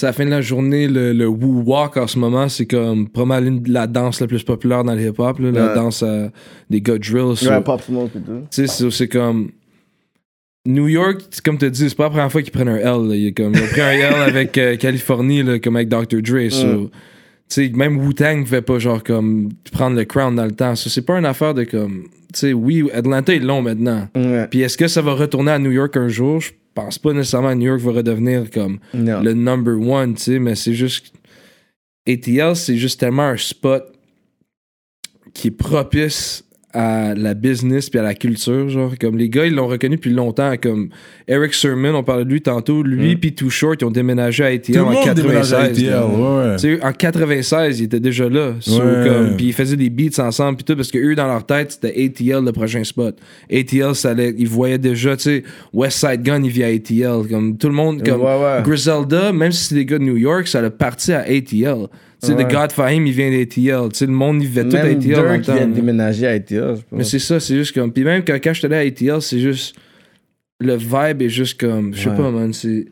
[0.00, 3.08] À la fin de la journée, le, le Woo Walk en ce moment, c'est comme
[3.08, 6.30] pas mal une- la danse la plus populaire dans le hip-hop, la danse à-
[6.70, 7.36] des gars drill.
[7.36, 8.42] so- Ouais, Pop Smoke et tout.
[8.42, 9.50] Tu sais, c'est- c'est comme.
[10.66, 13.08] New York, comme tu dis, c'est pas la première fois qu'ils prennent un L.
[13.08, 13.14] là.
[13.16, 16.20] Il est comme, ils ont pris un L avec euh, Californie, là, comme avec Dr.
[16.22, 16.50] Dre.
[16.50, 16.90] so,
[17.74, 20.76] même Wu-Tang fait pas genre comme prendre le crown dans le temps.
[20.76, 22.04] So, c'est pas une affaire de comme.
[22.34, 24.08] Sais, oui, Atlanta est long maintenant.
[24.14, 24.46] Ouais.
[24.48, 26.40] Puis est-ce que ça va retourner à New York un jour?
[26.40, 29.20] Je pense pas nécessairement que New York va redevenir comme Non.
[29.22, 31.12] le number one, mais c'est juste.
[32.08, 33.84] ATL, c'est juste tellement un spot
[35.34, 38.92] qui est propice à la business puis à la culture, genre.
[39.00, 40.52] Comme les gars, ils l'ont reconnu depuis longtemps.
[40.62, 40.90] Comme
[41.26, 42.82] Eric Sermon, on parlait de lui tantôt.
[42.82, 45.88] Lui puis Too Short, ils ont déménagé à ATL Tout en monde déménage à 96.
[45.88, 46.06] ATL, là.
[46.06, 46.56] ouais.
[46.56, 48.52] Tu sais, en 96, ils étaient déjà là.
[48.60, 49.08] So, Ouais.
[49.08, 51.72] comme, puis ils faisaient des beats ensemble, puis tout, parce que eux, dans leur tête,
[51.72, 53.16] c'était ATL le prochain spot.
[53.52, 57.28] ATL, ça allait, ils voyaient déjà, tu sais, West Side Gun, il vit à ATL.
[57.28, 58.62] Comme tout le monde, comme Ouais, ouais.
[58.62, 61.86] Griselda, même si c'est des gars de New York, ça a parti à ATL.
[62.22, 62.44] Sais, Ouais.
[62.46, 63.88] The God Fahim, il vient d'ATL.
[63.92, 65.66] Tu sais, le monde, il vivait tout à ATL dans le a temps.
[65.68, 67.92] déménagé à ATL, je Mais c'est ça, c'est juste comme.
[67.92, 69.74] Puis même quand, quand j'étais allé à ATL, c'est juste.
[70.60, 71.94] Le vibe est juste comme.
[71.94, 72.16] Je sais Ouais.
[72.16, 72.52] pas, man.
[72.52, 72.86] C'est.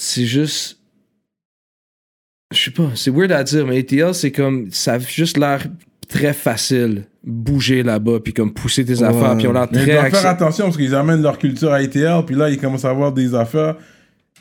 [0.00, 0.78] C'est juste.
[2.54, 4.70] Je sais pas, c'est weird à dire, mais ATL, c'est comme.
[4.70, 5.66] Ça a juste l'air
[6.08, 7.04] très facile.
[7.24, 9.92] Bouger là-bas, puis comme pousser tes affaires, puis on a l'air Mais ils très.
[9.94, 12.90] doivent faire attention parce qu'ils amènent leur culture à ATL, puis là, ils commencent à
[12.90, 13.74] avoir des affaires,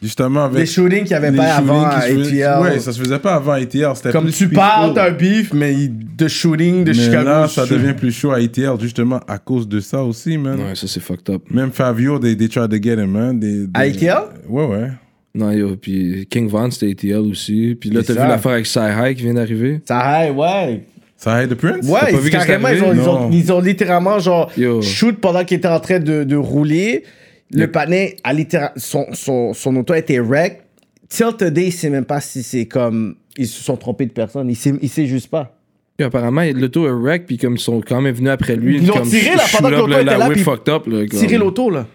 [0.02, 0.60] justement, avec.
[0.60, 2.62] Les shootings qu'il n'y avait pas avant à ATL.
[2.62, 3.92] Ouais, ça se faisait pas avant ATL.
[3.96, 7.26] c'était Comme plus tu parles, t'as un beef, mais de shooting de Mais Chicago.
[7.26, 10.60] là, ça shoot- devient plus chaud à ATL, justement, à cause de ça aussi, man.
[10.60, 11.44] Ouais, ça c'est fucked up.
[11.52, 13.70] Même Fabio, they, they tried to get him, man.
[13.74, 14.16] À ATL?
[14.48, 14.92] Ouais, ouais.
[15.34, 17.76] Non, yo, puis King Von, c'était ATL aussi.
[17.80, 19.82] Puis là, t'as vu l'affaire avec High qui vient d'arriver?
[19.90, 20.84] Hey, ouais.
[21.18, 21.86] Ça aide Prince?
[21.88, 22.86] Ouais, pas ils, vu carrément, ont, arrivé?
[22.94, 23.30] ils, ont, Non.
[23.32, 24.82] ils ont littéralement genre Yo.
[24.82, 27.04] shoot pendant qu'il était en train de, de rouler.
[27.52, 30.62] Le panet a littéralement son, son, son auto a été wreck.
[31.10, 34.50] Till today, il sait même pas si c'est comme ils se sont trompés de personne.
[34.50, 35.58] Il sait, il sait juste pas.
[35.98, 38.78] Puis apparemment, l'auto est wreck, puis comme ils sont quand même venus après lui.
[38.78, 40.88] Ils l'ont tiré, là, pendant que l'auto la- était la là, whip puis fucked up,
[40.88, 41.88] là, comme- Tirer l'auto là.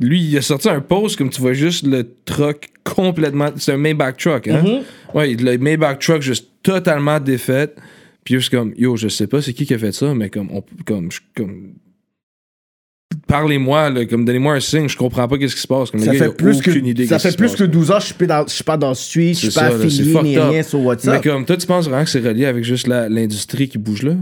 [0.00, 3.50] Lui, il a sorti un post, comme tu vois juste le truck complètement.
[3.56, 4.62] C'est un Maybach truck, hein?
[4.64, 5.16] Mm-hmm.
[5.16, 7.72] Ouais, le Maybach truck juste totalement défait.
[8.24, 10.50] Puis juste comme, yo, je sais pas c'est qui qui a fait ça, mais comme,
[10.52, 11.74] on, comme, comme.
[13.28, 15.90] Parlez-moi, là, comme donnez-moi un signe, je comprends pas qu'est-ce qui se passe.
[15.90, 17.56] Comme, Ça gars, fait plus que idée ça fait plus passe.
[17.56, 19.46] que 12 ans, je suis pas dans je suis pas dans le street, je suis
[19.48, 20.50] pas ça, affilié ni up.
[20.50, 21.22] rien sur Mais WhatsApp.
[21.24, 24.12] comme, toi, tu penses vraiment que c'est relié avec juste l'industrie qui bouge là?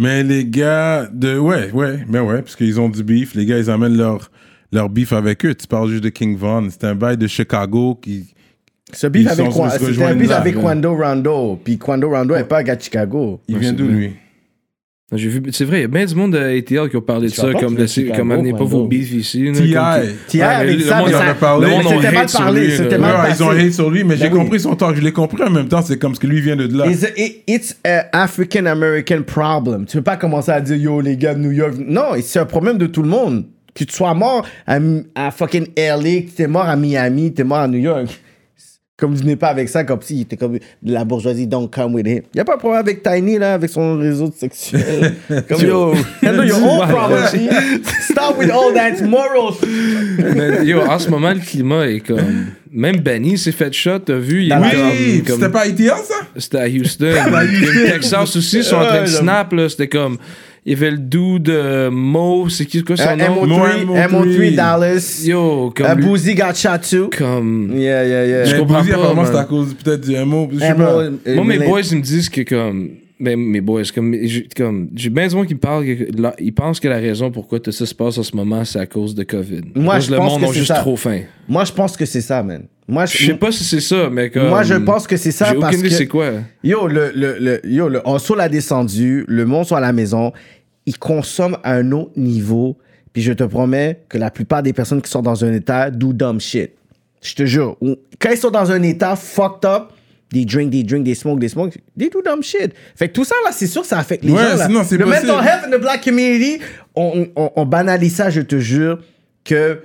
[0.00, 1.38] Mais les gars de.
[1.38, 3.34] Ouais, ouais, mais ouais, parce qu'ils ont du beef.
[3.34, 4.30] Les gars, ils amènent leur,
[4.72, 5.54] leur beef avec eux.
[5.54, 6.68] Tu parles juste de King Von.
[6.70, 8.24] C'est un bail de Chicago qui.
[8.92, 10.54] Ce beef avec c'était un beef avec.
[10.56, 13.40] Quando Rondo, puis Quando Rondo est pas un gars de Chicago.
[13.46, 14.12] Il vient d'où, lui?
[15.12, 17.28] J'ai vu, c'est vrai, il y a bien du monde de ATL qui ont parlé
[17.28, 17.76] de ça, comme,
[18.16, 19.50] comme amenez pas vos beefs ici.
[19.54, 19.74] T.I.
[20.28, 20.40] T.I.
[20.42, 21.68] Avec le ça, monde mais en ça- a parlé.
[21.86, 23.36] c'était mal parlé, c'était mal passé.
[23.38, 24.38] ils ont hate sur lui, mais j'ai Ben oui.
[24.40, 24.96] compris son talk.
[24.96, 25.82] Je l'ai compris en même temps.
[25.82, 26.86] C'est comme ce que lui vient de là.
[26.90, 29.84] It's, a- it- it's a African American problem.
[29.84, 31.74] Tu peux pas commencer à dire yo les gars de New York.
[31.78, 33.44] Non, c'est un problème de tout le monde.
[33.74, 34.78] Que tu sois mort à,
[35.16, 38.06] à fucking LA, que t'es mort à Miami, t'es mort à New York.
[38.96, 41.94] Comme vous venez pas avec ça, comme si il était comme la bourgeoisie, don't come
[41.94, 42.22] with him.
[42.32, 45.14] Y a pas de problème avec Tiny, là, avec son réseau sexuel.
[45.48, 45.94] comme yo,
[46.24, 47.24] handle your own problem.
[48.08, 49.54] Stop with all that moral.
[50.36, 52.46] Mais, yo, en ce moment, le climat est comme.
[52.70, 54.44] Même Benny s'est fait shot, t'as vu?
[54.44, 56.14] Il est Oui, comme- c'était pas ITL, ça?
[56.36, 57.06] C'était à Houston.
[57.48, 59.68] Puis Texas aussi, ils sont en train de snap, là.
[59.68, 60.18] C'était comme.
[60.66, 63.44] Il y avait le dude de Mo, c'est qui, quoi son Euh, nom?
[63.44, 65.22] MO3, Moi, MO3 Dallas.
[65.26, 65.86] Yo, comme.
[65.86, 67.10] Uh, lui- Boozy got shot too.
[67.16, 67.70] comme.
[67.76, 68.44] Yeah, yeah, yeah.
[68.46, 70.48] Je comprends Boozy, pas, apparemment, c'est à cause peut-être du MO.
[70.52, 71.00] Je sais pas.
[71.00, 72.92] euh, Moi, mes boys, ils me disent que comme.
[73.20, 74.14] Ben, mes boys, comme.
[74.56, 75.84] Comme, j'ai bien du monde qui me parle.
[76.18, 78.80] Là, ils pensent que la raison pourquoi tout ça se passe en ce moment, c'est
[78.80, 79.62] à cause de COVID.
[79.76, 80.80] Moi, je le pense monde que c'est juste ça.
[80.80, 81.20] trop faim.
[81.48, 82.64] Moi, je pense que c'est ça, man.
[82.88, 84.48] Moi, Je sais pas si c'est ça, mais comme.
[84.48, 86.32] Moi, je pense que c'est ça J'ai parce aucune idée que c'est quoi.
[86.64, 90.32] yo, le, le, le, yo, le Hustle a descendu, le monde soit à la maison,
[90.84, 92.76] ils consomment à un autre niveau.
[93.12, 96.12] Puis je te promets que la plupart des personnes qui sont dans un état do
[96.12, 96.72] dumb shit.
[97.22, 97.76] Je te jure.
[98.18, 99.92] Quand ils sont dans un état fucked up,
[100.34, 102.72] des drink, des drink, des smoke, des smoke, they do dumb shit.
[102.96, 104.56] Fait que tout ça, là, c'est sûr que ça affecte les Ouais, gens.
[104.56, 104.68] Là.
[104.68, 105.04] le possible.
[105.06, 106.60] mental health in the black community,
[106.94, 108.98] on, on, on banalise ça, je te jure,
[109.44, 109.80] que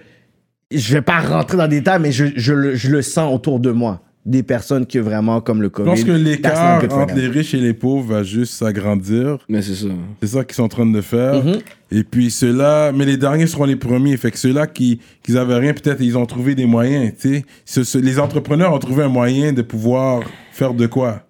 [0.72, 3.60] je vais pas rentrer dans des détails, mais je, je, le, je le sens autour
[3.60, 4.02] de moi.
[4.30, 5.90] Des personnes qui vraiment comme le Je COVID.
[5.90, 9.40] pense que that's l'écart entre les riches et les pauvres va juste s'agrandir.
[9.50, 9.88] Mais c'est ça.
[10.22, 11.44] C'est ça qu'ils sont en train de faire.
[11.44, 11.60] Mm-hmm.
[11.92, 14.16] Et puis ceux-là, mais les derniers seront les premiers.
[14.18, 17.12] Fait que ceux-là qui qui avaient rien, peut-être ils ont trouvé des moyens.
[17.20, 21.24] Tu sais, Ce- ce- les entrepreneurs ont trouvé un moyen de pouvoir faire de quoi.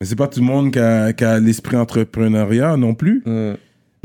[0.00, 3.24] Mais c'est pas tout le monde qui a, qui a l'esprit entrepreneuriat non plus.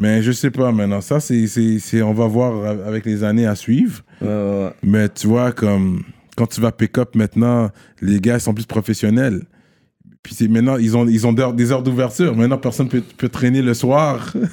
[0.01, 1.01] Mais je sais pas maintenant.
[1.01, 4.01] Ça, c'est, on va voir avec les années à suivre.
[4.21, 4.69] ouais, ouais.
[4.81, 6.01] Mais tu vois, comme
[6.35, 7.69] quand tu vas pick up maintenant,
[8.01, 9.41] les gars sont plus professionnels.
[10.23, 12.35] Puis c'est maintenant, ils ont, ils ont des heures d'ouverture.
[12.35, 14.33] Maintenant, personne peut, peut traîner le soir.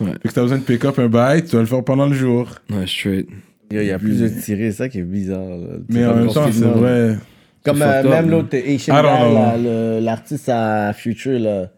[0.00, 0.10] Ouais.
[0.22, 2.14] Fait que t'as besoin de pick up un bail, tu dois le faire pendant le
[2.14, 2.50] jour.
[2.68, 3.28] Ouais, straight.
[3.70, 5.48] Il y a plus de tirés, c'est ça qui est bizarre.
[5.48, 5.76] là.
[5.88, 7.16] Mais en même temps, c'est vrai.
[7.64, 11.70] Comme euh, même l'autre Asian l'artiste à Future, là.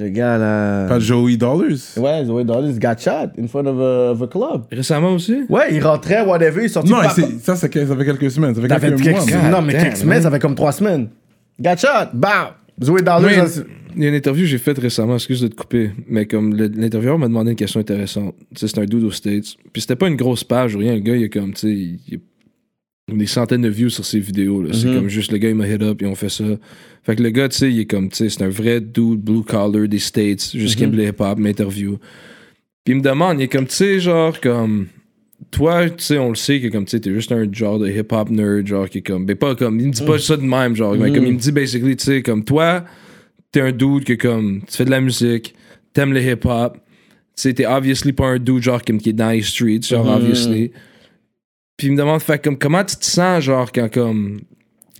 [0.00, 0.86] Le gars, là.
[0.88, 1.76] Pas Joey Dollars?
[1.96, 4.64] Ouais, Zoé Dallas got shot in front of a, of a club.
[4.72, 5.42] Récemment aussi?
[5.48, 8.54] Ouais, il rentrait, whatever, il sortit Non, pas- c'est- ça, ça fait quelques semaines.
[8.54, 9.20] Ça fait quelques quelques mois.
[9.20, 9.40] semaines.
[9.44, 11.08] mais- Non, mais quelques semaines, ça fait comme trois semaines.
[11.60, 12.48] Got shot, bam!
[12.80, 13.64] Oui, ça, c'est-
[13.94, 16.54] il y a une interview que j'ai faite récemment, excuse de te couper, mais comme
[16.56, 18.34] l'intervieweur m'a demandé une question intéressante.
[18.54, 19.54] Tu sais, c'est un dude aux States.
[19.72, 20.94] Puis c'était pas une grosse page ou rien.
[20.94, 22.20] Le gars, il est comme, tu sais, il
[23.08, 24.62] des centaines de views sur ses vidéos.
[24.62, 24.70] là.
[24.72, 24.94] C'est Mhm.
[24.94, 26.44] comme juste le gars, il m'a hit up et on fait ça.
[27.02, 29.20] Fait que le gars, tu sais, il est comme, tu sais, c'est un vrai dude
[29.20, 31.98] blue collar des States, juste qui aime le hip-hop, m'interview.
[32.84, 34.86] Puis il me demande, il est comme, tu sais, genre, comme.
[35.50, 37.88] Toi, tu sais, on le sait que comme tu sais, t'es juste un genre de
[37.90, 39.24] hip-hop nerd, genre qui est comme.
[39.24, 39.80] Mais pas comme.
[39.80, 40.94] Il me dit pas ça de même, genre.
[40.96, 42.84] Mais comme il me dit basically, tu sais, comme toi,
[43.50, 44.60] t'es un dude que comme.
[44.70, 45.54] Tu fais de la musique,
[45.92, 46.74] t'aimes le hip-hop.
[46.74, 46.80] Tu
[47.34, 50.70] sais, t'es obviously pas un dude genre comme qui est dans les streets, genre obviously.
[51.76, 54.40] Puis il me demande, fait comme, comment tu te sens, genre, quand comme.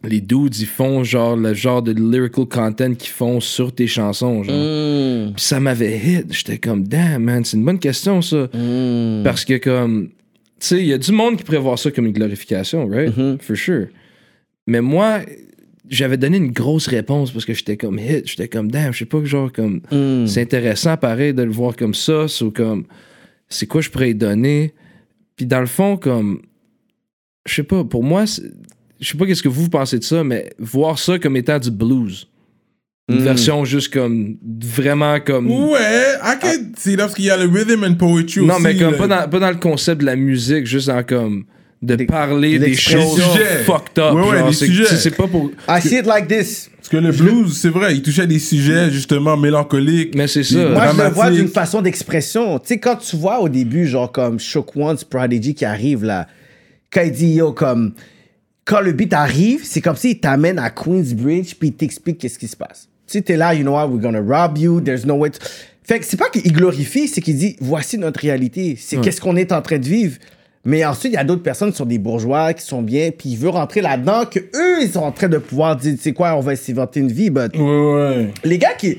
[0.05, 4.43] Les dudes, ils font genre le genre de lyrical content qu'ils font sur tes chansons,
[4.43, 4.53] genre.
[4.57, 6.27] Mm, Puis ça m'avait hit.
[6.33, 8.49] J'étais comme, damn, man, c'est une bonne question, ça.
[8.53, 9.23] mm.
[9.23, 10.15] Parce que, comme, tu
[10.59, 13.17] sais, il y a du monde qui pourrait voir ça comme une glorification, right?
[13.17, 13.39] Mhm.
[13.41, 13.87] For sure.
[14.67, 15.21] Mais moi,
[15.89, 18.27] j'avais donné une grosse réponse parce que j'étais comme hit.
[18.27, 20.27] J'étais comme, damn, je sais pas, genre, comme, Mm.
[20.27, 22.27] c'est intéressant, pareil, de le voir comme ça.
[22.41, 22.87] ou comme,
[23.49, 24.73] c'est quoi je pourrais y donner?
[25.37, 26.43] Puis dans le fond, comme,
[27.47, 30.51] je sais pas, pour moi, je sais pas qu'est-ce que vous pensez de ça, mais
[30.59, 32.29] voir ça comme étant du blues.
[33.09, 33.25] Une Mm.
[33.25, 34.37] version juste comme.
[34.61, 35.51] Vraiment comme.
[35.51, 36.49] Ouais, I can
[36.79, 38.63] see that parce qu'il y a le rhythm and poetry non, aussi.
[38.63, 41.45] mais comme pas dans, pas dans le concept de la musique, juste en comme.
[41.83, 43.65] De Des- parler des choses Sujets.
[43.65, 44.15] fucked up.
[44.15, 44.85] Ouais, ouais, genre, des c'est- sujets.
[44.87, 45.51] c'est- C'est pas pour.
[45.69, 46.71] I see it like this.
[46.77, 50.15] Parce que le blues, c'est vrai, il touchait des sujets justement mélancoliques.
[50.15, 50.65] Mais c'est ça.
[50.69, 52.61] Moi, je le vois d'une façon d'expression.
[52.61, 56.29] Tu sais, quand tu vois au début, genre comme Shook One's Prodigy qui arrive là,
[56.93, 57.95] quand il dit yo, comme.
[58.65, 62.47] Quand le beat arrive, c'est comme s'il t'amène à Queensbridge puis il t'explique qu'est-ce qui
[62.47, 62.89] se passe.
[63.09, 65.31] Tu sais, t'es là, you know what, we're gonna rob you, there's no way.
[65.31, 65.41] to-
[65.83, 69.35] Fait que c'est pas qu'il glorifie, c'est qu'il dit voici notre réalité, c'est qu'est-ce qu'on
[69.35, 70.17] est en train de vivre.
[70.65, 73.31] Mais ensuite, il y a d'autres personnes qui sont des bourgeois, qui sont bien, puis
[73.31, 76.13] il veut rentrer là-dedans, que eux, ils sont en train de pouvoir dire, tu sais
[76.13, 78.31] quoi, on va s'inventer une vie, but Ouais, ouais.
[78.45, 78.99] les gars qui,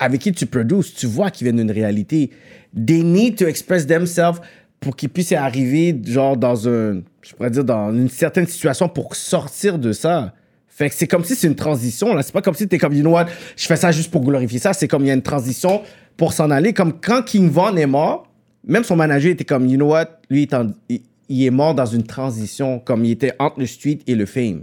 [0.00, 2.30] avec qui tu produces, tu vois qu'ils viennent d'une réalité.
[2.74, 4.40] They need to express themselves
[4.80, 9.14] pour qu'ils puissent arriver, genre, dans un, je pourrais dire, dans une certaine situation pour
[9.14, 10.32] sortir de ça.
[10.68, 12.22] Fait que c'est comme si c'est une transition, là.
[12.22, 13.26] C'est pas comme si t'es comme, you know what,
[13.56, 14.72] je fais ça juste pour glorifier ça.
[14.72, 15.82] C'est comme il y a une transition
[16.16, 16.72] pour s'en aller.
[16.72, 18.26] Comme quand King Von est mort,
[18.66, 21.50] même son manager était comme, you know what, lui, il est en- il, il est
[21.50, 24.62] mort dans une transition, comme il était entre le street et le fame.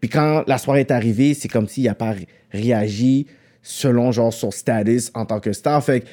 [0.00, 3.26] Puis quand la soirée est arrivée, c'est comme s'il n'a pas ré- réagi
[3.62, 5.84] selon genre son status en tant que star.
[5.84, 6.06] Fait que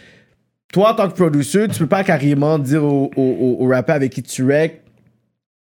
[0.74, 4.22] toi, en tant que producteur, tu peux pas carrément dire au, au, rappeur avec qui
[4.22, 4.82] tu rec,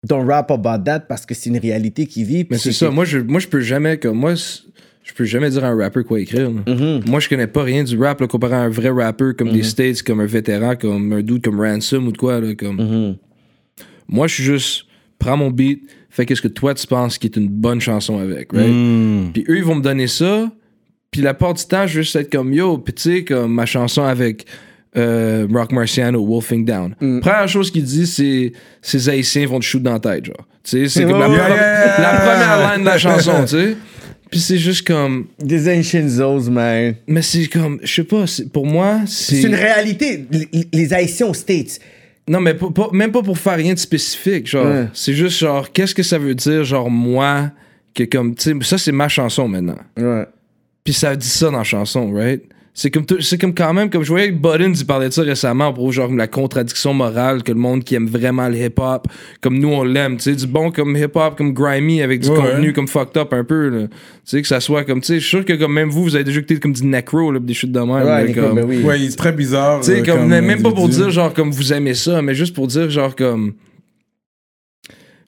[0.07, 2.45] don't rap about that parce que c'est une réalité qui vit.
[2.49, 2.89] Mais c'est ça.
[2.89, 3.97] Moi, je, moi, je peux jamais.
[3.97, 6.49] Comme, moi, je peux jamais dire à un rappeur quoi écrire.
[6.49, 7.09] Mm-hmm.
[7.09, 9.63] Moi, je connais pas rien du rap là, comparé à un vrai rappeur comme des
[9.63, 12.39] States, comme un vétéran, comme un dude comme Ransom ou de quoi.
[12.39, 12.77] Là, comme...
[12.77, 13.17] Mm-hmm.
[14.07, 14.85] Moi, je suis juste.
[15.19, 18.51] Prends mon beat, fais qu'est-ce que toi tu penses qui est une bonne chanson avec,
[18.51, 18.67] right?
[18.67, 19.31] Mm.
[19.31, 20.51] Puis eux, ils vont me donner ça.
[21.11, 23.53] Puis la part du temps, je vais juste être comme yo, puis tu sais, comme
[23.53, 24.45] ma chanson avec
[24.97, 26.95] euh, Rock Marciano, Wolfing Down.
[27.01, 27.19] Mm.
[27.19, 28.51] Première chose qu'il dit, c'est
[28.81, 30.47] ces Haïtiens vont te shoot dans la tête, genre.
[30.63, 33.77] Tu sais, c'est comme la, pro- yeah, la première line de la chanson, tu sais.
[34.31, 35.27] Puis c'est juste comme.
[35.39, 36.95] Des ancient zones, man.
[37.07, 37.79] Mais c'est comme.
[37.83, 39.35] Je sais pas, pour moi, c'est.
[39.41, 40.25] C'est une réalité.
[40.31, 41.79] Les, les Haïtiens aux States.
[42.27, 42.55] Non, mais
[42.93, 44.47] même pas pour faire rien de spécifique.
[44.47, 44.87] Genre, Ouais.
[44.93, 47.51] c'est juste genre, qu'est-ce que ça veut dire, genre, moi,
[47.93, 48.33] que comme.
[48.35, 49.77] Tu sais, ça, c'est ma chanson maintenant.
[49.97, 50.25] Ouais.
[50.85, 52.41] Puis ça dit ça dans la chanson, right?
[52.75, 55.13] C'est comme, tout- c'est comme quand même, comme je voyais que Buttons, il parlait de
[55.13, 59.07] ça récemment pour genre la contradiction morale que le monde qui aime vraiment le hip-hop,
[59.41, 62.35] comme nous on l'aime, tu sais, du bon comme hip-hop, comme grimy, avec du Ouais,
[62.35, 62.73] contenu ouais.
[62.73, 63.81] comme fucked up un peu, là.
[63.87, 63.89] Tu
[64.25, 66.15] sais, que ça soit comme, tu sais, je suis sûr que comme même vous, vous
[66.15, 68.55] avez déjà écouté comme du necro, là, pis des shit de même, Ouais, là, comme-
[68.55, 68.81] ben oui.
[68.81, 69.81] Ouais, il est très bizarre.
[69.81, 72.55] tu sais, euh, comme, même pas pour dire genre comme vous aimez ça, mais juste
[72.55, 73.53] pour dire genre comme.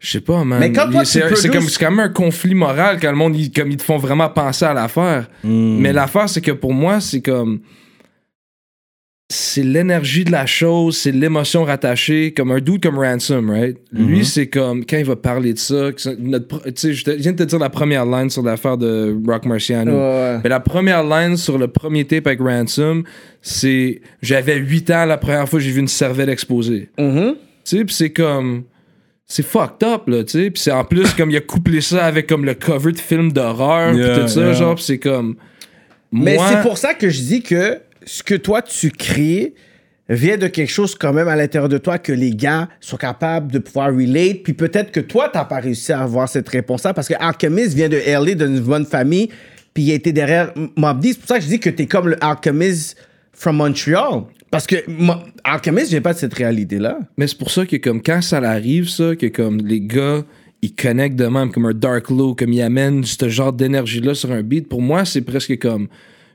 [0.05, 0.59] Je sais pas, man.
[0.59, 3.35] Mais quand toi, c'est, produces- comme, c'est quand même un conflit moral quand le monde,
[3.35, 5.27] ils, comme ils te font vraiment penser à l'affaire.
[5.43, 5.77] Mm.
[5.79, 7.61] Mais l'affaire, c'est que pour moi, c'est comme.
[9.33, 13.75] C'est l'énergie de la chose, c'est l'émotion rattachée, comme un dude comme Ransom, right?
[13.91, 17.37] Lui, c'est comme, quand il va parler de ça, notre je te- je viens de
[17.37, 19.91] te dire la première line sur l'affaire de Rock Marciano.
[19.91, 20.37] Ouais.
[20.43, 23.03] Mais la première line sur le premier tape avec Ransom,
[23.41, 26.89] c'est j'avais 8 ans la première fois que j'ai vu une cervelle exposée.
[26.99, 27.33] Mhm.
[27.65, 28.65] Tu sais, c'est comme
[29.27, 32.05] c'est fucked up là, tu sais, puis c'est en plus comme il a couplé ça
[32.05, 34.53] avec comme le cover de film d'horreur Yeah, tout ça, yeah.
[34.53, 35.35] genre, puis c'est comme
[36.11, 39.53] Mais moi- c'est pour ça que je dis que ce que toi tu crées
[40.07, 43.51] vient de quelque chose quand même à l'intérieur de toi que les gars sont capables
[43.51, 44.43] de pouvoir relate.
[44.43, 47.89] Puis peut-être que toi, t'as pas réussi à avoir cette réponse-là parce que Alchemist vient
[47.89, 49.29] de LA, d'une bonne famille,
[49.73, 50.99] puis il a été derrière Mob.
[51.03, 52.95] C'est pour ça que je dis que t'es comme le Alchemist
[53.33, 54.25] from Montreal.
[54.55, 55.13] Parce que Mo-
[55.43, 56.99] Alchemist vient pas de cette réalité-là.
[57.17, 60.23] Mais c'est pour ça que comme quand ça arrive ça que comme les gars
[60.61, 64.15] ils connectent de même comme un dark low comme ils amènent ce genre d'énergie là
[64.15, 65.87] sur un beat pour moi c'est presque comme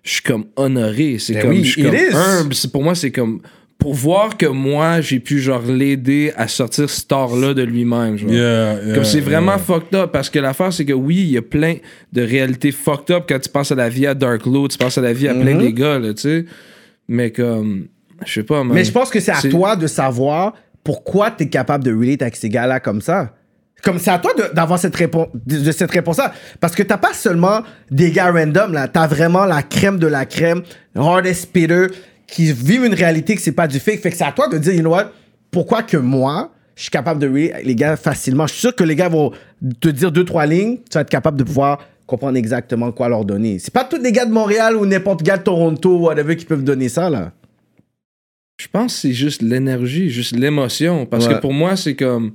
[0.04, 2.14] je suis comme honoré c'est Ben comme oui, je suis comme is.
[2.14, 3.40] humble c'est pour moi c'est comme
[3.78, 8.18] pour voir que moi j'ai pu genre l'aider à sortir ce star là de lui-même
[8.18, 8.30] genre.
[8.30, 9.58] Yeah, yeah, Comme c'est vraiment yeah.
[9.58, 11.76] fucked up parce que l'affaire c'est que oui, il y a plein
[12.12, 14.98] de réalités fucked up quand tu penses à la vie à Dark Low, tu penses
[14.98, 16.44] à la vie à plein des gars là, tu sais.
[17.08, 17.86] Mais comme
[18.24, 18.74] je sais pas man.
[18.74, 22.22] Mais je pense que c'est à toi de savoir pourquoi tu es capable de relate
[22.22, 23.34] avec ces gars-là comme ça.
[23.82, 26.32] Comme c'est à toi d'avoir cette réponse, de, de cette réponse-là.
[26.60, 28.88] Parce que t'as pas seulement des gars random, là.
[28.88, 30.62] T'as vraiment la crème de la crème,
[30.94, 31.86] hardest spitter,
[32.26, 34.00] qui vivent une réalité que c'est pas du fake.
[34.00, 35.12] Fait que c'est à toi de dire, you know what,
[35.50, 38.46] pourquoi que moi, je suis capable de relate avec les gars facilement.
[38.46, 39.32] Je suis sûr que les gars vont
[39.80, 43.24] te dire deux, trois lignes, tu vas être capable de pouvoir comprendre exactement quoi leur
[43.24, 43.58] donner.
[43.60, 46.64] C'est pas tous les gars de Montréal ou n'importe gars de Toronto, whatever, qui peuvent
[46.64, 47.32] donner ça, là.
[48.60, 51.06] Je pense que c'est juste l'énergie, juste l'émotion.
[51.06, 51.34] Parce Ouais.
[51.34, 52.32] que pour moi, c'est comme.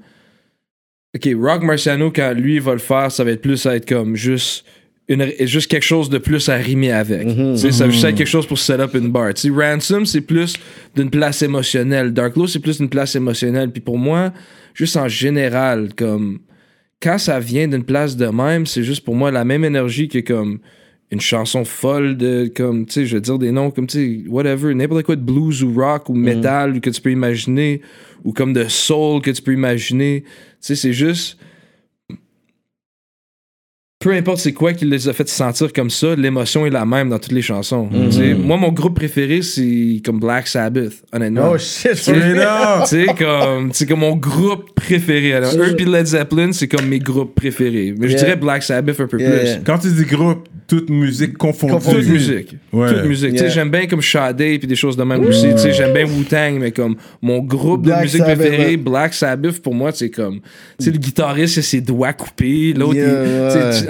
[1.16, 4.16] Ok, Rock Marciano, quand lui va le faire, ça va être plus à être comme
[4.16, 4.66] juste.
[5.08, 7.28] Une, juste quelque chose de plus à rimer avec.
[7.28, 9.32] Tu sais, Ça va juste être quelque chose pour set up une bar.
[9.56, 10.56] Ransom, c'est plus
[10.96, 12.12] d'une place émotionnelle.
[12.12, 13.70] Dark Low, c'est plus d'une place émotionnelle.
[13.70, 14.34] Puis pour moi,
[14.74, 16.40] juste en général, comme.
[17.00, 20.20] Quand ça vient d'une place de même, c'est juste pour moi la même énergie que
[20.20, 20.58] comme
[21.12, 24.30] une chanson folle de comme tu sais je vais dire des noms comme tu sais
[24.30, 27.82] whatever n'importe quoi de blues ou rock ou metal que tu peux imaginer
[28.24, 30.24] ou comme de soul que tu peux imaginer.
[30.24, 30.30] Tu
[30.60, 31.38] sais c'est juste
[34.06, 37.10] peu importe c'est quoi qui les a fait sentir comme ça, l'émotion est la même
[37.10, 37.90] dans toutes les chansons.
[38.12, 41.54] Sais, Moi, mon groupe préféré, c'est comme Black Sabbath, honnêtement.
[41.54, 45.34] Oh shit, sais, comme, c'est comme mon groupe préféré.
[45.34, 47.96] Alors, eux puis Led Zeppelin, c'est comme mes groupes préférés.
[47.98, 49.64] Mais je dirais Black Sabbath un peu Yeah, plus.
[49.66, 51.84] Quand tu dis groupe, toute musique confondue.
[51.84, 52.56] Toute musique.
[52.74, 52.94] Ouais.
[52.94, 53.34] Toute musique.
[53.34, 53.50] Yeah.
[53.50, 55.50] j'aime bien comme Sade puis des choses de même aussi.
[55.52, 58.78] Tu sais, j'aime bien Wu-Tang, mais comme mon groupe Black de musique Sabbath, préféré.
[58.78, 60.40] Black Sabbath, pour moi, c'est comme,
[60.80, 62.74] tu sais, le guitariste, il a ses doigts coupés.
[62.74, 63.00] L'autre,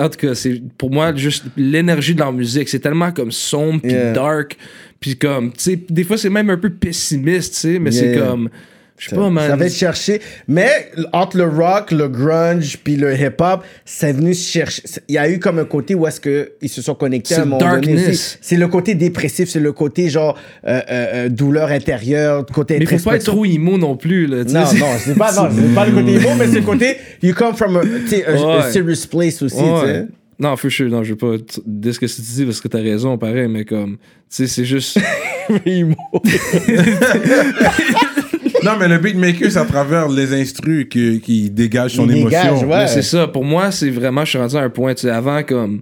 [0.06, 2.70] En tout cas, c'est pour moi juste l'énergie de leur musique.
[2.70, 4.14] C'est tellement comme sombre puis Yeah.
[4.14, 4.58] dark.
[5.00, 8.00] Puis comme, tu sais, des fois, c'est même un peu pessimiste, tu sais, mais Yeah,
[8.14, 8.50] c'est comme,
[8.98, 9.50] je sais pas, man.
[9.50, 10.22] Ça va chercher.
[10.48, 14.82] Mais entre le rock, le grunge, puis le hip-hop, c'est venu se chercher.
[15.10, 17.42] Il y a eu comme un côté où est-ce qu'ils se sont connectés à un
[17.44, 18.38] C'est moment darkness.
[18.42, 22.86] C'est le côté dépressif, c'est le côté genre euh, euh, euh, douleur intérieure, côté Mais
[22.86, 24.44] faut pas être trop emo non plus, là.
[24.46, 27.54] Non, non, c'est pas, non, pas le côté emo, mais c'est le côté you come
[27.56, 29.82] from a, a- a serious place aussi, tu Ouais.
[29.86, 30.06] sais.
[30.40, 31.36] Non, for sure, non, je veux pas
[31.66, 34.00] dire ce que tu dis parce que t'as raison, pareil, mais comme, tu
[34.30, 35.00] sais, c'est juste.
[35.66, 35.96] Emo.
[38.64, 42.68] Non, mais le beatmaker, c'est à travers les instrus que- qui dégage son émotion.
[42.70, 42.88] ouais.
[42.88, 43.28] C'est ça.
[43.28, 45.82] Pour moi, c'est vraiment, je suis rendu à un point, tu sais, avant, comme,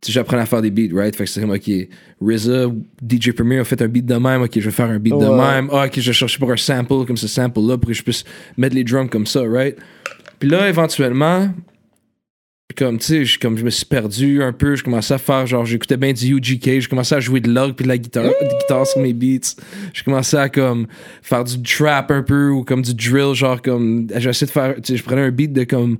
[0.00, 1.14] tu sais, j'apprenais à faire des beats, right?
[1.16, 1.70] Fait que c'est comme, OK,
[2.20, 2.66] RZA,
[3.02, 5.24] DJ Premier a fait un beat de même, OK, je vais faire un beat de
[5.24, 5.68] même.
[5.72, 8.24] Ah, OK, je vais chercher pour un sample, comme ce sample-là, pour que je puisse
[8.56, 9.76] mettre les drums comme ça, right?
[10.38, 11.48] Puis là, éventuellement,
[12.76, 15.46] comme, tu sais, je- comme je me suis perdu un peu, je commençais à faire,
[15.46, 18.24] genre, j'écoutais bien du UGK, je commençais à jouer de l'orgue puis de la guitare,
[18.24, 19.54] de guitare sur mes beats.
[19.92, 20.86] Je commençais à, comme,
[21.22, 24.92] faire du trap un peu ou comme du drill, genre, comme, j'essayais de faire, tu
[24.92, 25.96] sais, je prenais un beat de comme,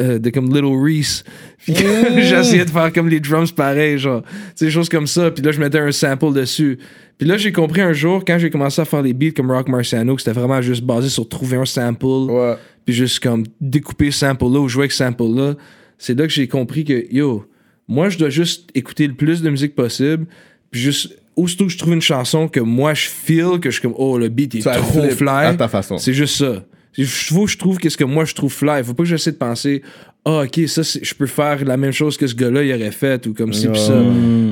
[0.00, 1.24] euh, de comme Little Reese,
[1.58, 1.74] puis
[2.22, 5.42] j'essayais de faire comme les drums pareil, genre, tu sais, des choses comme ça, puis
[5.44, 6.78] là, je mettais un sample dessus.
[7.18, 9.68] Puis là, j'ai compris un jour, quand j'ai commencé à faire des beats comme Rock
[9.68, 12.56] Marciano, que c'était vraiment juste basé sur trouver un sample, Ouais.
[12.84, 15.54] puis juste comme découper ce sample-là ou jouer avec ce sample-là,
[15.98, 17.44] c'est là que j'ai compris que, yo,
[17.88, 20.26] moi, je dois juste écouter le plus de musique possible,
[20.70, 23.82] puis juste, aussitôt que je trouve une chanson que moi, je feel, que je suis
[23.82, 25.46] comme, oh, le beat est Ça trop fly.
[25.46, 25.98] à ta façon.
[25.98, 26.64] C'est juste ça.
[26.98, 28.82] Il faut que je trouve qu'est-ce que moi, je trouve fly.
[28.82, 29.82] Faut pas que j'essaie de penser,
[30.24, 33.26] ah, ok, ça, je peux faire la même chose que ce gars-là, il aurait fait,
[33.26, 34.02] ou comme ci, puis ça.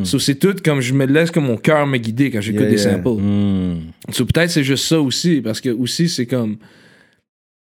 [0.04, 2.70] So, c'est tout comme je me laisse comme mon cœur me guider quand j'écoute Yeah,
[2.70, 2.92] des yeah.
[3.02, 3.22] samples.
[4.10, 6.83] So, peut-être c'est juste ça aussi, parce que aussi c'est comme je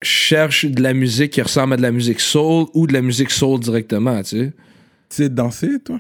[0.04, 3.32] cherche de la musique qui ressemble à de la musique soul ou de la musique
[3.32, 4.52] soul directement, tu sais.
[5.10, 6.00] Tu sais danser, toi?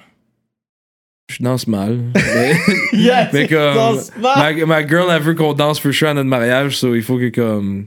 [1.31, 1.99] Je danse mal.
[2.15, 2.53] mais,
[2.93, 4.55] Yeah, mais comme mal.
[4.57, 7.17] ma, ma girl elle veut qu'on danse for sure à notre mariage, so il faut
[7.17, 7.85] que comme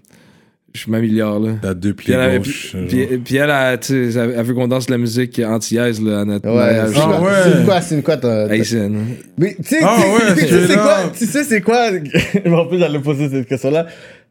[0.75, 1.53] je m'améliore là.
[1.63, 2.53] T'as deux Puis pieds elle, puis,
[2.89, 6.03] puis- puis elle, elle, tu sais, elle, elle veut qu'on danse de la musique anti-aise
[6.03, 6.91] là, à notre Ouais, mariage.
[6.95, 7.33] c'est Ah quoi- ouais.
[7.59, 8.47] c'est quoi, c'est une quoi, hein.
[9.39, 11.91] Mais tu sais, ouais, tu sais, straight c'est quoi, tu sais c'est quoi,
[12.63, 13.87] en plus j'allais poser cette question-là,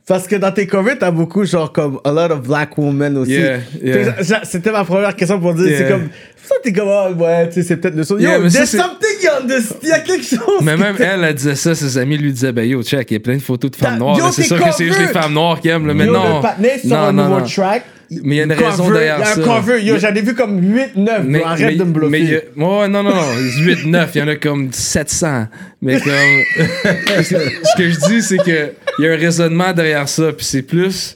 [0.07, 3.31] parce que dans tes covers, t'as beaucoup genre comme a lot of black women aussi.
[3.31, 4.43] Yeah, yeah.
[4.43, 6.09] C'était ma première question pour dire, c'est comme,
[6.43, 8.17] ça t'es comme, ah, ouais, tu sais, c'est peut-être le son.
[8.17, 10.61] Yo, Yeah, mais ça, there's c'est- something on this, il y a quelque chose.
[10.61, 13.17] Mais même elle, elle disait ça, ses amis lui disaient, ben yo, check, il y
[13.17, 14.31] a plein de photos de femmes noires.
[14.31, 16.41] C'est sûr que c'est juste les femmes noires qui aiment, là, mais Yo, non.
[16.41, 17.45] le sur non, un nouveau non.
[17.45, 17.83] track.
[18.11, 19.41] Mais il y a une raison derrière Il y a ça.
[19.41, 22.09] un cover, yo, Mais- j'en ai vu comme 8, 9, Mais, arrête mais- de me
[22.09, 23.21] mais a- ouais, non, non, non.
[23.59, 25.47] 8, 9, il y en a comme 700.
[25.81, 26.11] Mais comme.
[27.23, 30.31] ce que je dis, c'est que il y a un raisonnement derrière ça.
[30.33, 31.15] Puis c'est plus.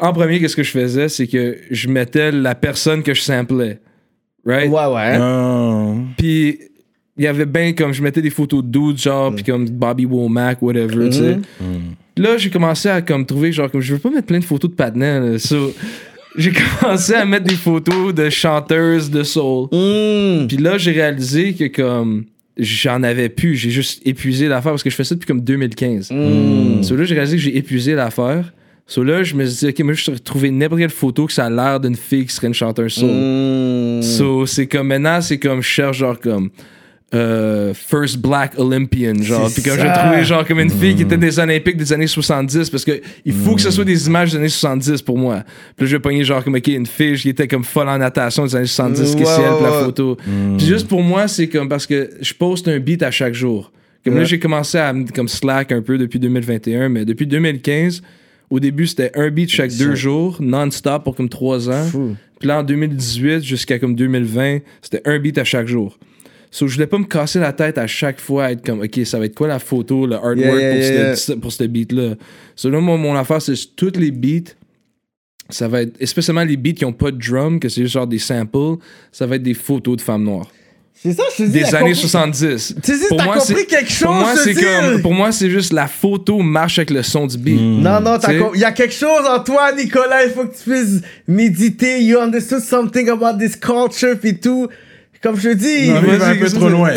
[0.00, 1.08] En premier, qu'est-ce que je faisais?
[1.08, 3.78] C'est que je mettais la personne que je samplais.
[4.44, 4.68] Right?
[4.70, 5.16] Ouais, ouais.
[5.20, 5.92] Ah.
[6.18, 6.58] Puis
[7.16, 10.04] il y avait bien comme je mettais des photos de dudes, genre, puis comme Bobby
[10.04, 11.38] Womack, whatever, tu sais.
[12.18, 14.70] Là, j'ai commencé à comme trouver, genre, comme je veux pas mettre plein de photos
[14.70, 15.38] de Patna.
[15.38, 15.74] So,
[16.36, 19.68] j'ai commencé à mettre des photos de chanteuses de soul.
[19.72, 20.46] Mm.
[20.46, 22.24] Puis là, j'ai réalisé que comme
[22.56, 26.10] j'en avais plus, j'ai juste épuisé l'affaire parce que je fais ça depuis comme 2015.
[26.10, 26.82] Mm.
[26.82, 28.52] So là, j'ai réalisé que j'ai épuisé l'affaire.
[28.86, 31.32] So là, je me suis dit, ok, moi, je suis trouvé n'importe quelle photo que
[31.32, 33.10] ça a l'air d'une fille qui serait une chanteuse soul.
[33.10, 34.02] Mm.
[34.02, 36.50] So, c'est comme maintenant, c'est comme je cherche genre comme
[37.14, 39.48] euh, First Black Olympian, genre.
[39.52, 42.68] Puis comme j'ai trouvé genre comme une fille qui était des Olympiques des années 70
[42.68, 45.44] parce que il faut que ce soit des images des années 70 pour moi.
[45.76, 47.98] Puis là, je vais pogner genre comme ok, une fille qui était comme folle en
[47.98, 49.26] natation des années 70 qui est
[49.62, 50.16] la photo.
[50.58, 53.70] Puis juste pour moi, c'est comme parce que je poste un beat à chaque jour.
[54.04, 58.02] Comme là, j'ai commencé à me- comme slack un peu depuis 2021, mais depuis 2015,
[58.50, 61.84] au début, c'était un beat chaque deux jours, non-stop pour comme trois ans.
[61.84, 62.14] Fou.
[62.38, 65.98] Puis là, en 2018 jusqu'à comme 2020, c'était un beat à chaque jour.
[66.50, 69.18] So, je voulais pas me casser la tête à chaque fois, être comme, OK, ça
[69.18, 71.16] va être quoi la photo, le artwork Yeah, yeah, pour, yeah.
[71.16, 72.14] Ce, pour ce beat-là?
[72.54, 74.52] So, là, moi, mon affaire, c'est tous les beats,
[75.50, 78.06] ça va être, spécialement les beats qui ont pas de drum, que c'est juste genre
[78.06, 78.76] des samples,
[79.12, 80.48] ça va être des photos de femmes noires.
[80.98, 81.50] C'est ça, je te dis.
[81.52, 82.74] des années compris- 70.
[82.82, 85.12] Tu sais, Pour t'as moi, compris c'est- quelque chose, Pour moi, je c'est comme, pour
[85.12, 87.60] moi, c'est juste la photo marche avec le son du beat.
[87.60, 90.24] Non, non, com- il y a quelque chose en toi, Nicolas.
[90.24, 92.02] Il faut que tu puisses méditer.
[92.02, 94.68] You understood something about this culture, pis tout.
[95.22, 95.90] Comme je te dis.
[95.90, 96.90] Non, il va un peu trop loin.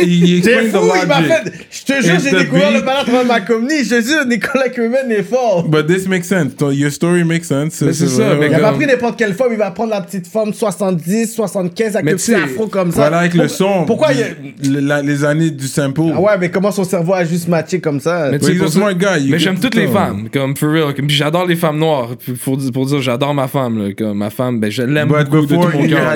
[0.00, 0.42] Il,
[0.72, 1.52] fou, il m'a fait.
[1.70, 2.80] Je te jure, j'ai découvert beat.
[2.80, 3.38] le balade à travers ma.
[3.38, 5.68] Je te jure, Nicolas Kerman est fort.
[5.68, 6.56] But this makes sense.
[6.56, 7.80] Ton- Your story makes sense.
[7.82, 10.00] Mais c'est ça, mais Il a pas pris n'importe quelle forme, il va prendre la
[10.00, 12.96] petite forme 70, 75 avec Mais le petit afro comme ça.
[13.02, 13.84] Voilà, avec le Pourquoi- son.
[13.84, 14.26] Pourquoi il y a...
[14.72, 16.00] Le- la- les années du sample.
[16.14, 18.30] Ah ouais, mais comment son cerveau a juste matché comme ça?
[18.32, 18.38] Mais
[18.68, 20.94] smart guy, il Mais j'aime tout toutes le les femmes, comme for real.
[21.08, 22.10] J'adore les femmes noires.
[22.18, 22.56] Puis Pour,
[22.86, 23.92] dire- j'adore ma femme.
[23.96, 26.14] Comme ma femme, ben, je l'aime beaucoup de tout mon cœur.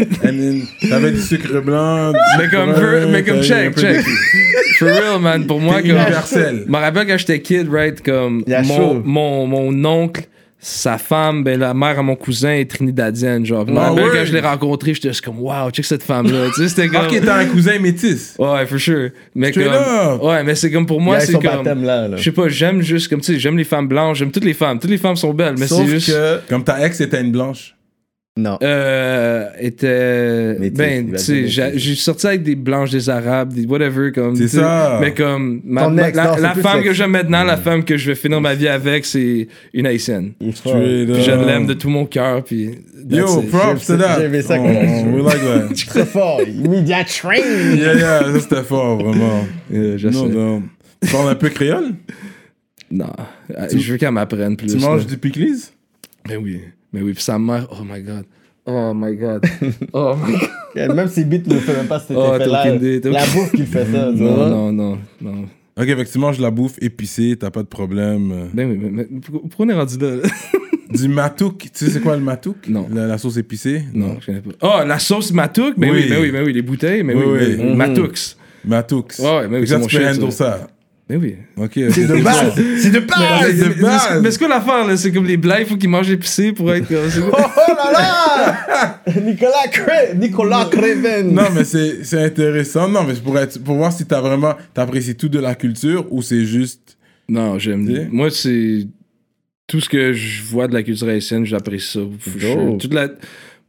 [0.89, 2.11] t'avais du sucre blanc.
[2.39, 2.73] Mais comme,
[3.11, 4.03] mais comme check, check.
[4.79, 5.45] For real, man.
[5.45, 5.91] Pour moi, comme.
[5.91, 6.63] universel.
[6.65, 8.01] Je me rappelle quand j'étais kid, right?
[8.01, 9.01] Comme Il y a mon, chaud.
[9.03, 10.23] mon, mon oncle,
[10.59, 13.45] sa femme, ben, la mère à mon cousin est trinidadienne.
[13.45, 16.03] Genre, je me Ah rappelle quand je l'ai rencontré, j'étais juste comme, wow, check cette
[16.03, 16.47] femme-là.
[16.53, 17.05] tu sais, c'était comme.
[17.05, 18.35] Ok, t'as un cousin métis.
[18.39, 19.09] Ouais, for sure.
[19.35, 19.63] Mais comme.
[19.63, 20.21] up.
[20.23, 21.43] Ouais, mais c'est comme pour moi, c'est comme.
[21.43, 22.07] baptême là.
[22.07, 22.17] là.
[22.17, 24.53] Je sais pas, j'aime juste, comme tu sais, j'aime les femmes blanches, j'aime toutes les
[24.53, 24.79] femmes.
[24.79, 26.07] Toutes les femmes sont belles, mais c'est juste.
[26.11, 26.39] que...
[26.49, 27.75] Comme ta ex était une blanche.
[28.37, 28.57] Non.
[28.63, 30.55] Euh, était.
[30.61, 34.37] Il ben, tu sais, j'ai sorti avec des blanches, des arabes, des whatever, comme.
[34.37, 34.99] C'est tu ça.
[35.01, 35.59] Mais comme.
[35.65, 38.07] Ma, ma- ex, la non, c'est la femme que j'aime maintenant, la femme que je
[38.11, 40.31] vais finir ma vie avec, c'est une haïtienne.
[40.39, 42.69] Puis je l'aime de tout mon cœur, puis.
[43.09, 43.49] Yo, it.
[43.49, 44.19] props to that.
[44.19, 45.05] J'ai aimé ça Oh, comme ça.
[45.07, 45.85] we like that.
[45.87, 46.39] Très fort.
[46.69, 47.35] Media train.
[47.35, 49.45] Yeah, yeah, ça c'était fort, vraiment.
[49.73, 50.33] Euh, je Non, sais.
[50.33, 50.63] non.
[51.03, 51.91] Tu parles un peu créole?
[52.91, 53.07] Non.
[53.57, 54.67] Euh, Je veux qu'elle m'apprenne plus.
[54.67, 55.07] Tu manges là.
[55.09, 55.71] du piclis?
[56.29, 56.61] Mais oui.
[56.93, 57.13] Mais oui.
[57.13, 58.25] Puis sa mère, oh my god.
[58.65, 59.43] Oh my god.
[59.93, 60.33] Oh my
[60.75, 60.95] god.
[60.95, 62.61] Même ses beats ne fait même pas cet Oh, effet t'as là.
[62.63, 64.11] aucune idée, t'as La bouffe qui fait ça.
[64.15, 64.49] tu Non, vois.
[64.49, 65.45] non, non, non.
[65.77, 68.31] Ok, fait que tu manges la bouffe épicée, t'as pas de problème.
[68.31, 68.45] euh.
[68.53, 70.17] Ben oui, mais, mais pourquoi pourquoi on est rendu là?
[70.91, 72.67] Du matouk, tu sais c'est quoi le matouk?
[72.67, 72.85] Non.
[72.93, 73.83] La, la sauce épicée?
[73.93, 74.51] Non, je connais pas.
[74.61, 75.75] Oh, la sauce Matouk?
[75.77, 76.07] Mais oui, Oui.
[76.09, 77.55] mais oui, mais oui, les bouteilles, mais Oui, oui, oui.
[77.59, 77.75] mais-.
[77.75, 78.35] Matooks.
[78.65, 79.13] Matouk.
[79.19, 80.67] Ouais, ouais, mais oui, tu peux handle ça.
[81.11, 81.35] Mais oui.
[81.57, 82.53] Ok, C'est de base.
[82.77, 83.53] C'est de Mais, base.
[83.53, 84.21] mais- mais- base.
[84.23, 84.95] mais c'est quoi l'affaire, là?
[84.95, 89.01] C'est comme les blagues, il faut qu'ils mangent épicé pour être Oh, oh là là
[89.21, 90.15] Nicolas Cre...
[90.15, 91.33] Nicolas Creven.
[91.33, 92.87] Non, mais c'est c'est intéressant.
[92.87, 96.07] Non, mais c'est pour, être, pour voir si t'as vraiment t'apprécies tout de la culture
[96.11, 96.97] ou c'est juste.
[97.27, 98.07] Non, j'aime.
[98.11, 98.87] Moi, c'est.
[99.67, 101.99] Tout ce que je vois de la culture haïtienne, j'apprécie ça.
[102.79, 103.09] Toute la...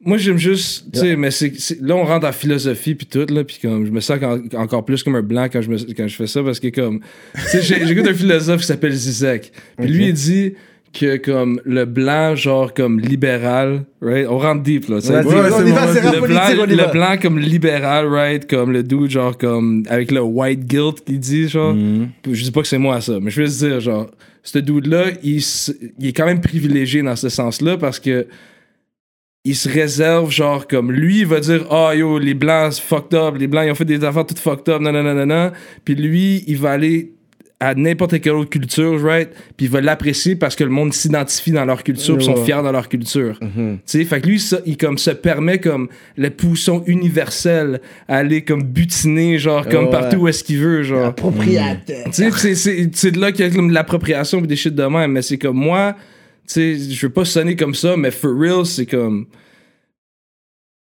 [0.05, 0.87] Moi, j'aime juste.
[0.93, 3.87] Tu sais, mais c'est, là, on rentre en philosophie, puis tout, là, puis comme.
[3.87, 6.27] Je me sens en- encore plus comme un blanc quand je, me, quand je fais
[6.27, 7.01] ça, parce que, comme.
[7.35, 9.53] Tu sais, j'ai- j'écoute un philosophe qui s'appelle Zizek.
[9.79, 10.55] Puis lui, il dit
[10.93, 14.27] que, comme, le blanc, genre, comme libéral, right?
[14.29, 14.99] On rentre deep, là.
[15.01, 18.51] dit- Ouais, on y va, le blanc, on y le blanc comme libéral, right?
[18.51, 19.85] Comme le dude, genre, comme.
[19.89, 21.74] Avec le white guilt qu'il dit, genre.
[21.74, 22.09] Mhm.
[22.31, 24.11] Je dis pas que c'est moi, ça, mais je veux dire, genre,
[24.43, 25.41] ce dude-là, il,
[26.01, 28.27] il est quand même privilégié dans ce sens-là parce que.
[29.44, 33.12] Il se réserve, genre, comme lui, il va dire, ah yo, les blancs, c'est fucked
[33.19, 35.27] up, les blancs, ils ont fait des affaires toutes fucked up, non, non, non, non,
[35.27, 35.51] non.
[35.85, 37.10] Puis lui, il va aller
[37.59, 39.31] à n'importe quelle autre culture, right?
[39.56, 42.55] Puis il va l'apprécier parce que le monde s'identifie dans leur culture, puis sont fiers
[42.62, 43.36] dans leur culture.
[43.40, 43.78] Mhm.
[43.78, 48.19] Tu sais, fait que lui, ça, il comme se permet comme le pousson universel à
[48.19, 49.90] aller comme butiner, genre, comme Ouais.
[49.90, 51.12] partout où est-ce qu'il veut, genre.
[51.16, 52.05] Propriétaire.
[52.06, 54.56] Tu sais, c'est- c'est c'est de là qu'il y a comme de l'appropriation et des
[54.56, 55.97] shit de même, mais c'est comme moi,
[56.47, 59.27] sais, je veux pas sonner comme ça, mais for real, c'est comme.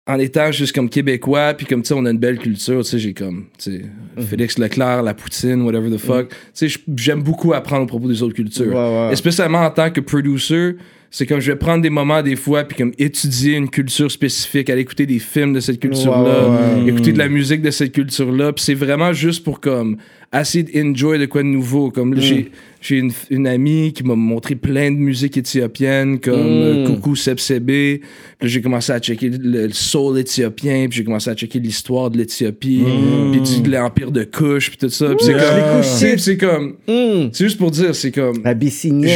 [0.09, 2.91] En étant juste comme québécois, puis comme tu sais, on a une belle culture, tu
[2.91, 3.83] sais, j'ai comme, tu sais,
[4.17, 4.23] Mhm.
[4.25, 6.29] Félix Leclerc, la poutine, whatever the fuck.
[6.55, 8.69] Tu sais, j'aime beaucoup apprendre au propos des autres cultures.
[8.69, 8.75] Ouais,
[9.07, 9.13] ouais.
[9.13, 10.77] Et spécialement en tant que producer,
[11.11, 14.71] c'est comme je vais prendre des moments des fois, puis comme étudier une culture spécifique,
[14.71, 18.63] aller écouter des films de cette culture-là, écouter de la musique de cette culture-là, puis
[18.65, 19.97] c'est vraiment juste pour comme
[20.43, 21.91] essayer d'enjoy de quoi de nouveau?
[21.91, 22.51] Comme là, j'ai
[22.83, 26.87] j'ai une, une amie qui m'a montré plein de musique éthiopienne, comme euh, Mm.
[26.95, 27.67] Coucou Sepsebe.
[28.39, 32.11] Puis j'ai commencé à checker le, le soul éthyopien, puis j'ai commencé à checker l'histoire
[32.11, 32.85] de l'Éthiopie,
[33.33, 35.15] puis du- de l'empire de Kush, puis tout ça.
[35.17, 35.83] Puis c'est comme,
[36.19, 36.75] c'est comme,
[37.33, 38.41] c'est juste pour dire, c'est comme.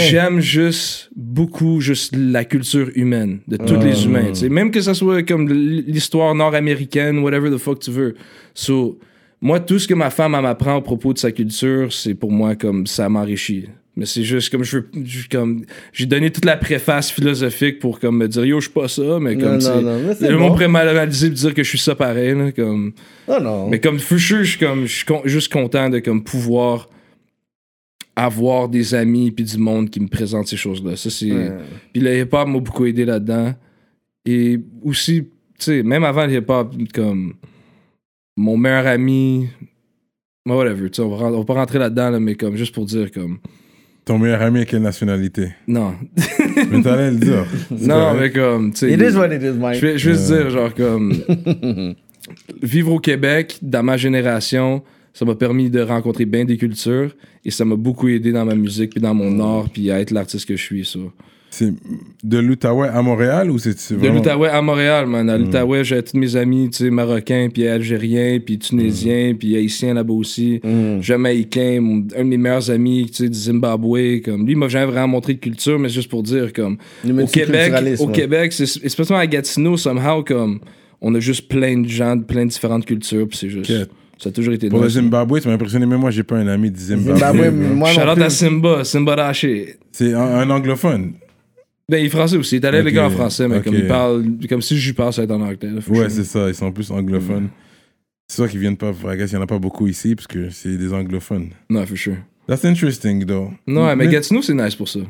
[0.09, 4.33] J'aime juste beaucoup juste la culture humaine de tous les humains.
[4.51, 8.15] Même que ça soit comme l'histoire nord-américaine, whatever the fuck tu veux.
[8.55, 8.99] So,
[9.41, 12.57] moi, tout ce que ma femme m'apprend au propos de sa culture, c'est pour moi
[12.57, 13.67] comme ça m'enrichit.
[13.97, 17.99] Mais c'est juste comme je veux, je- comme j'ai donné toute la préface philosophique pour
[17.99, 20.49] comme me dire yo je suis pas ça, mais comme Non, non, non, le bon.
[20.49, 22.93] pourrait m'analyser et dire que je suis ça pareil là, comme.
[23.29, 23.69] Non, non.
[23.69, 26.89] Mais comme sure, je suis comme je suis con- juste content de comme pouvoir
[28.17, 30.97] avoir des amis puis du monde qui me présente ces choses-là.
[30.97, 31.53] Ça c'est Ouais.
[31.93, 33.55] puis le hip-hop m'a beaucoup aidé là-dedans.
[34.27, 37.35] Et aussi, tu sais, même avant le hip-hop, comme
[38.37, 39.49] mon meilleur ami,
[40.47, 42.87] whatever, tu sais, on va, on va pas rentrer là-dedans, là, mais comme juste pour
[42.87, 43.39] dire, comme
[44.05, 45.51] Ton meilleur ami, quelle nationalité?
[45.67, 45.95] Non.
[46.71, 47.47] Mais t'allais le dire.
[47.71, 48.93] Non, mais comme, tu sais.
[48.93, 49.81] It is what it is, Mike.
[49.81, 51.13] Je vais, je vais juste dire, genre, comme.
[52.63, 54.83] vivre au Québec, dans ma génération,
[55.13, 58.55] ça m'a permis de rencontrer bien des cultures et ça m'a beaucoup aidé dans ma
[58.55, 60.99] musique, puis dans mon art, puis à être l'artiste que je suis, ça.
[61.53, 61.73] C'est
[62.23, 64.15] de l'Outaouais à Montréal ou c'est c'est De vraiment...
[64.19, 65.29] l'Outaouais à Montréal, man.
[65.29, 69.95] À l'Outaouais, j'ai tous mes amis, tu sais, marocains, puis algériens, puis tunisiens, puis haïtiens
[69.95, 70.61] là-bas aussi.
[71.01, 74.21] Jamaïcains, mon- un de mes meilleurs amis, tu sais, du Zimbabwe.
[74.25, 76.77] Comme, lui, il m'a jamais vraiment montré de culture, mais c'est juste pour dire, comme,
[77.05, 78.13] Le au Québec, au ouais.
[78.13, 80.61] Québec, c'est spécialement à Gatineau, somehow, comme,
[81.01, 83.73] on a juste plein de gens de plein de différentes cultures, puis c'est juste.
[84.19, 84.89] Ça a toujours été Pour le.
[84.89, 85.87] Zimbabwe, tu m'as impressionné.
[85.87, 87.19] Même moi, j'ai pas un ami du Zimbabwe.
[87.19, 88.23] Zimbabwe, moi non Shout out plus.
[88.23, 89.77] à Simba, Simba Daché.
[89.93, 91.15] C'est un, un anglophone.
[91.91, 92.57] Ben, il est français aussi.
[92.57, 94.95] Il est allé à l'école en français, mais comme il parle, comme si je lui
[94.95, 95.71] parle, ça va être en anglais.
[95.71, 96.49] là, Ouais, c'est ça.
[96.49, 97.49] Ils sont plus anglophones.
[98.29, 98.91] C'est ça qu'ils viennent pas.
[98.93, 101.49] I guess il y en a pas beaucoup ici parce que c'est des anglophones.
[101.69, 102.17] Non, for sure.
[102.47, 103.51] That's interesting, though.
[103.67, 105.01] Non, mais Mais- Gatineau, c'est nice pour ça.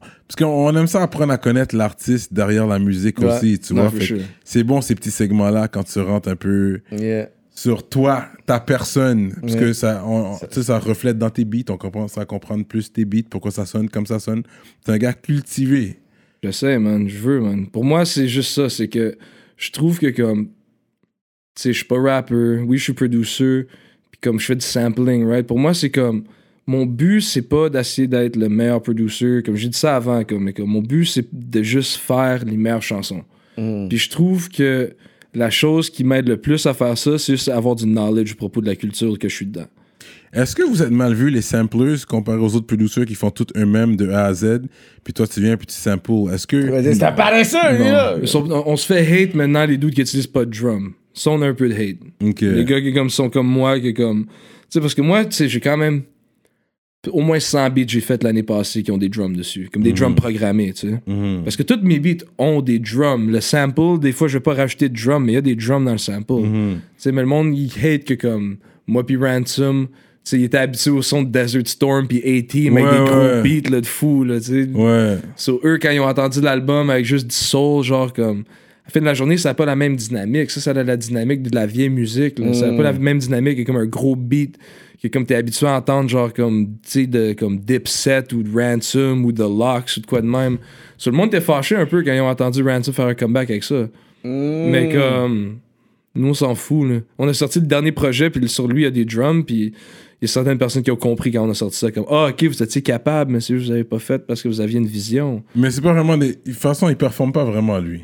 [0.00, 3.26] Parce qu'on aime ça apprendre à connaître l'artiste derrière la musique Ouais.
[3.26, 3.90] aussi, tu Non, vois.
[3.90, 4.18] for Fait sure.
[4.44, 7.28] C'est bon ces petits segments-là quand tu rentres un peu Yeah.
[7.54, 9.60] sur toi, ta personne, parce Ouais.
[9.60, 12.64] que ça, on- on- tu sais, ça reflète dans tes beats, on commence à comprendre
[12.64, 14.42] plus tes beats, pourquoi ça sonne comme ça sonne.
[14.84, 15.99] C'est un gars cultivé.
[16.42, 17.08] Je sais, man.
[17.08, 17.66] Je veux, man.
[17.66, 18.68] Pour moi, c'est juste ça.
[18.68, 19.16] C'est que
[19.56, 20.46] je trouve que, comme.
[21.54, 22.58] Tu sais, je suis pas rapper.
[22.66, 23.66] Oui, je suis producer.
[24.10, 25.46] Puis, comme je fais du sampling, right?
[25.46, 26.24] Pour moi, c'est comme.
[26.66, 29.42] Mon but, c'est pas d'essayer d'être le meilleur producer.
[29.44, 32.56] Comme j'ai dit ça avant, comme, mais comme mon but, c'est de juste faire les
[32.56, 33.24] meilleures chansons.
[33.56, 34.94] Puis je trouve que
[35.34, 38.34] la chose qui m'aide le plus à faire ça, c'est juste avoir du knowledge à
[38.36, 39.66] propos de la culture que je suis dedans.
[40.32, 43.46] Est-ce que vous êtes mal vu les samplers comparé aux autres producers qui font tout
[43.56, 44.60] eux-mêmes de A à Z,
[45.02, 46.32] puis toi tu viens puis tu samples.
[46.32, 48.16] Est-ce que C'est un paresseux, lui, là.
[48.66, 50.92] On, se fait hate maintenant les dudes qui utilisent pas de drum.
[51.12, 51.98] Ça, on a un peu de hate.
[52.40, 54.26] Les gars qui comme, sont comme moi, qui comme.
[54.26, 54.30] Tu
[54.70, 56.02] sais, parce que moi, tu sais, j'ai quand même.
[57.10, 59.70] Au moins 100 beats que j'ai fait l'année passée qui ont des drums dessus.
[59.72, 61.00] Comme des drums programmés, tu sais.
[61.06, 61.44] Mhm.
[61.44, 63.30] Parce que tous mes beats ont des drums.
[63.30, 65.56] Le sample, des fois, je vais pas rajouter de drum, mais il y a des
[65.56, 66.34] drums dans le sample.
[66.34, 66.74] Mhm.
[66.74, 69.88] Tu sais, mais le monde, il hate que comme moi puis Ransom,
[70.22, 73.04] tu sais, il était habitué au son de Desert Storm puis A-Team avec Ouais, des
[73.04, 74.68] gros beats là, de fou, là, tu sais.
[74.72, 75.16] Ouais.
[75.36, 78.40] So, eux, quand ils ont entendu l'album avec juste du soul, genre comme.
[78.40, 80.50] À la fin de la journée, ça n'a pas la même dynamique.
[80.50, 82.38] Ça, ça a la dynamique de la vieille musique.
[82.38, 82.52] là.
[82.52, 84.58] Ça n'a pas la même dynamique que comme un gros beat
[85.02, 88.50] que comme t'es habitué à entendre, genre comme, tu sais, de comme Dipset ou de
[88.52, 90.58] Ransom ou de Locks ou de quoi de même.
[90.98, 93.48] So, le monde était fâché un peu quand ils ont entendu Ransom faire un comeback
[93.50, 93.88] avec ça.
[94.24, 95.58] Mais comme.
[96.14, 96.96] Nous, on s'en fout, là.
[97.18, 99.72] On a sorti le dernier projet, puis sur lui, il y a des drums, puis
[100.22, 102.44] y a certaines personnes qui ont compris quand on a sorti ça, comme Ah, ok,
[102.44, 104.78] vous étiez capable, mais c'est juste que vous avez pas fait parce que vous aviez
[104.78, 105.42] une vision.
[105.54, 106.28] Mais c'est pas vraiment des.
[106.28, 108.02] De toute façon, il performe pas vraiment lui.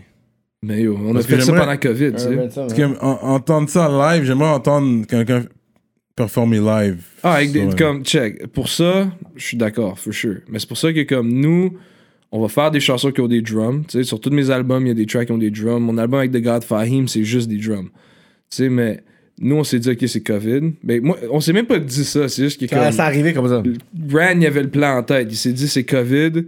[0.63, 2.37] Mais yo, on Parce a que fait ça pendant COVID, tu sais.
[2.55, 5.45] Parce que en- entendre ça live, j'aimerais entendre quelqu'un
[6.17, 7.03] performer live.
[7.23, 8.47] Ah, avec des, comme, check.
[8.49, 9.07] Pour ça,
[9.37, 10.39] je suis d'accord, for sure.
[10.49, 11.75] Mais c'est pour ça que, comme nous,
[12.33, 13.85] on va faire des chansons qui ont des drums.
[13.87, 15.83] Tu sais, sur tous mes albums, il y a des tracks qui ont des drums.
[15.83, 17.91] Mon album avec The God Fahim, c'est juste des drums.
[18.51, 19.03] Tu sais, mais
[19.39, 20.73] nous, on s'est dit, OK, c'est COVID.
[20.83, 22.29] Mais moi, on s'est même pas dit ça.
[22.29, 23.63] C'est juste que, Quand comme, ça arrivait comme ça.
[24.13, 25.29] Rand, il avait le plan en tête.
[25.31, 26.45] Il s'est dit, c'est COVID.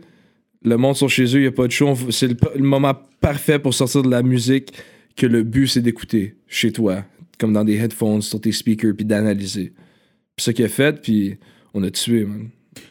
[0.65, 1.95] Le monde sont chez eux, il n'y a pas de show.
[2.11, 4.73] C'est le, le moment parfait pour sortir de la musique
[5.17, 7.05] que le but, c'est d'écouter chez toi,
[7.39, 9.73] comme dans des headphones, sur tes speakers, puis d'analyser.
[10.37, 11.37] Puis ce qu'il a fait, puis
[11.75, 12.49] on a tué, man.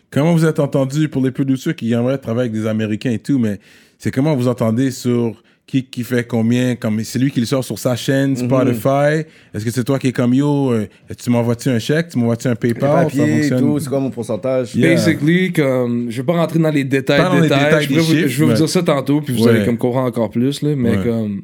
[0.09, 3.39] Comment vous êtes entendu pour les producteurs qui aimeraient travailler avec des Américains et tout,
[3.39, 3.59] mais
[3.97, 7.63] c'est comment vous entendez sur qui, qui fait combien, comme c'est lui qui le sort
[7.63, 8.37] sur sa chaîne, Mhm.
[8.47, 9.27] Spotify.
[9.53, 10.87] Est-ce que c'est toi qui es comme yo, euh,
[11.21, 13.59] tu m'envoies-tu un chèque, tu m'envoies-tu un PayPal, ça papiers et fonctionne?
[13.59, 14.73] tout, c'est quoi mon pourcentage?
[14.75, 14.93] Yeah.
[14.95, 17.83] Basically, comme, je vais pas rentrer dans les détails, Pas dans les détails.
[17.83, 19.49] je vais, vous, chiffres, je vais vous mais- dire ça tantôt, puis vous Ouais.
[19.51, 21.03] allez comme comprendre encore plus, là, mais Ouais.
[21.03, 21.41] comme,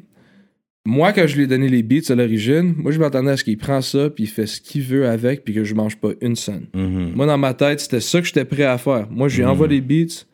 [0.86, 3.44] moi, quand je lui ai donné les beats à l'origine, moi, je m'attendais à ce
[3.44, 6.12] qu'il prend ça, puis il fait ce qu'il veut avec, puis que je mange pas
[6.22, 6.66] une scène.
[6.74, 7.12] Mhm.
[7.14, 9.06] Moi, dans ma tête, c'était ça que j'étais prêt à faire.
[9.10, 10.24] Moi, je lui envoie les beats,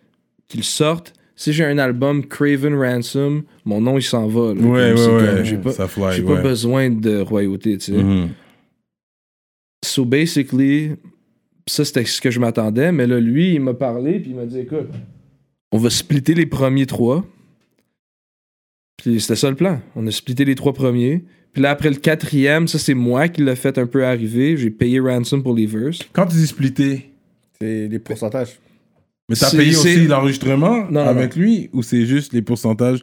[0.47, 1.13] qu'ils sortent.
[1.41, 4.53] Si j'ai un album Craven Ransom, mon nom, il s'en va.
[4.53, 4.61] là.
[4.61, 5.45] Ouais, ouais, ouais.
[5.47, 6.35] J'ai pas, ça fly, j'ai ouais.
[6.35, 8.03] pas besoin de royauté, tu sais.
[8.03, 8.29] Mhm.
[9.83, 10.97] So basically,
[11.67, 14.45] ça c'était ce que je m'attendais, mais là, lui, il m'a parlé, puis il m'a
[14.45, 14.91] dit écoute,
[15.73, 17.25] on va splitter les premiers trois.
[18.99, 19.81] Puis c'était ça le plan.
[19.97, 21.25] On a splitté les trois premiers.
[21.55, 24.59] Puis là, après le quatrième, ça c'est moi qui l'ai fait un peu arriver.
[24.59, 26.01] J'ai payé ransom pour les verses.
[26.13, 27.11] Quand tu dis splitter,
[27.63, 28.59] C'est les pourcentages.
[29.31, 33.01] Mais t'as payé aussi l'enregistrement non, avec lui ou c'est juste les pourcentages?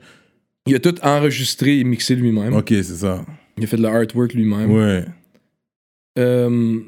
[0.67, 2.53] Il a tout enregistré et mixé lui-même.
[2.53, 3.25] Ok, c'est ça.
[3.57, 4.69] Il a fait de l'artwork lui-même.
[4.71, 5.05] Ouais.
[6.19, 6.79] Euh,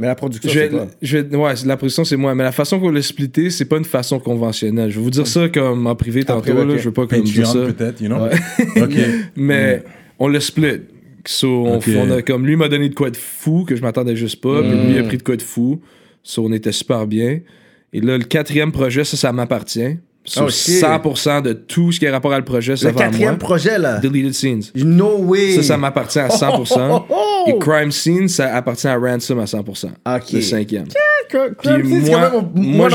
[0.00, 0.86] Mais la production, c'est toi.
[1.00, 3.76] je vais- ouais, la position c'est moi, mais la façon qu'on l'a splitté, c'est pas
[3.76, 4.90] une façon conventionnelle.
[4.90, 7.22] Je vais vous dire ça comme en privé tantôt, privé, là, je veux pas comme
[7.22, 7.66] dire ça.
[7.66, 8.24] Peut-être, you know?
[8.24, 8.30] Ouais.
[8.82, 8.96] Ok.
[9.36, 9.82] Mais
[10.18, 10.82] on l'a split.
[11.24, 14.40] So, on, a comme lui m'a donné de quoi de fou que je m'attendais juste
[14.40, 14.88] pas, puis Mm.
[14.92, 15.80] lui a pris de quoi de fou.
[16.24, 17.40] So, on était super bien.
[17.92, 19.98] Et là, le quatrième projet, ça, ça m'appartient.
[20.24, 20.80] So, Oh, shit.
[20.80, 23.38] 100% de tout ce qui est rapport à le projet, ça Le va à quatrième
[23.38, 23.98] projet, là?
[23.98, 24.62] Deleted Scenes.
[24.76, 25.56] No way.
[25.56, 26.76] Ça, ça m'appartient à 100%.
[26.92, 27.44] Oh, oh, oh.
[27.50, 29.86] Et Crime Scene, ça appartient à Ransom à 100%.
[29.88, 30.32] Ok.
[30.32, 30.86] Le cinquième.
[31.28, 32.90] Crime Scene, c'est moi- quand même mon- moi,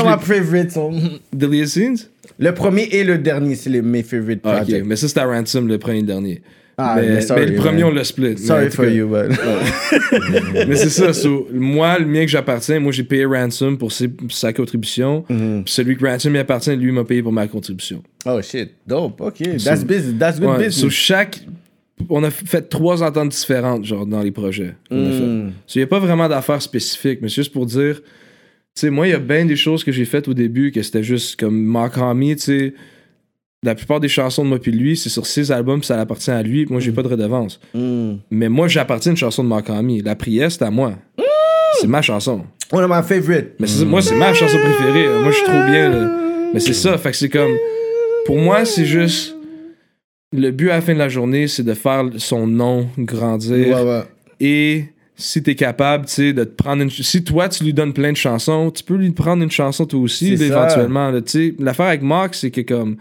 [0.70, 0.90] so.
[1.32, 1.96] Deleted Scenes?
[2.38, 4.84] Le premier et le dernier, c'est les- mes favorite Ah, ok, projects.
[4.86, 6.42] mais ça, c'était à Ransom, le premier et le dernier.
[6.80, 7.90] Ah, mais, mais sorry, mais le premier, man.
[7.90, 8.28] on l'a split.
[8.30, 9.36] Mais Sorry tout for cas- you, but...
[10.68, 14.10] Mais c'est ça, so, moi, le mien que j'appartiens, moi j'ai payé Ransom pour ses-
[14.30, 15.24] sa contribution.
[15.28, 15.64] Mhm.
[15.64, 18.02] Puis celui que Ransom y appartient, lui m'a payé pour ma contribution.
[18.24, 19.38] Oh shit, dope, ok.
[19.64, 20.76] That's business, that's good Ouais, business.
[20.80, 21.40] so chaque.
[22.08, 24.74] On a fait trois ententes différentes, genre, dans les projets.
[24.90, 25.00] a fait.
[25.00, 25.52] Mm.
[25.66, 28.00] So, il n'y a pas vraiment d'affaires spécifiques, mais c'est juste pour dire.
[28.76, 30.80] Tu sais, moi, il y a bien des choses que j'ai faites au début que
[30.82, 32.74] c'était juste comme Mark Hamill, tu sais.
[33.64, 36.42] La plupart des chansons de moi puis lui, c'est sur ses albums, ça appartient à
[36.42, 36.64] lui.
[36.70, 37.58] Moi, j'ai pas de redevance.
[37.74, 38.12] Mm.
[38.30, 40.04] Mais moi, j'appartiens à une chanson de Mark Hamill.
[40.04, 40.94] La prière, c'est à moi.
[41.80, 42.44] C'est ma chanson.
[42.72, 43.54] One of my favorite.
[43.58, 45.06] Mais moi, c'est ma chanson préférée.
[45.22, 45.90] Moi, je suis trop bien.
[45.90, 46.10] là.
[46.54, 46.96] Mais c'est ça.
[46.98, 47.52] Fait que c'est comme.
[48.26, 49.34] Pour moi, c'est juste.
[50.32, 53.76] Le but à la fin de la journée, c'est de faire son nom grandir.
[53.76, 54.02] Ouais, ouais.
[54.40, 54.84] Et
[55.16, 56.90] si t'es capable, tu sais, de te prendre une.
[56.90, 60.00] Si toi, tu lui donnes plein de chansons, tu peux lui prendre une chanson toi
[60.00, 61.10] aussi, éventuellement.
[61.10, 61.54] là, tu sais.
[61.58, 62.96] L'affaire avec Mark, c'est que comme.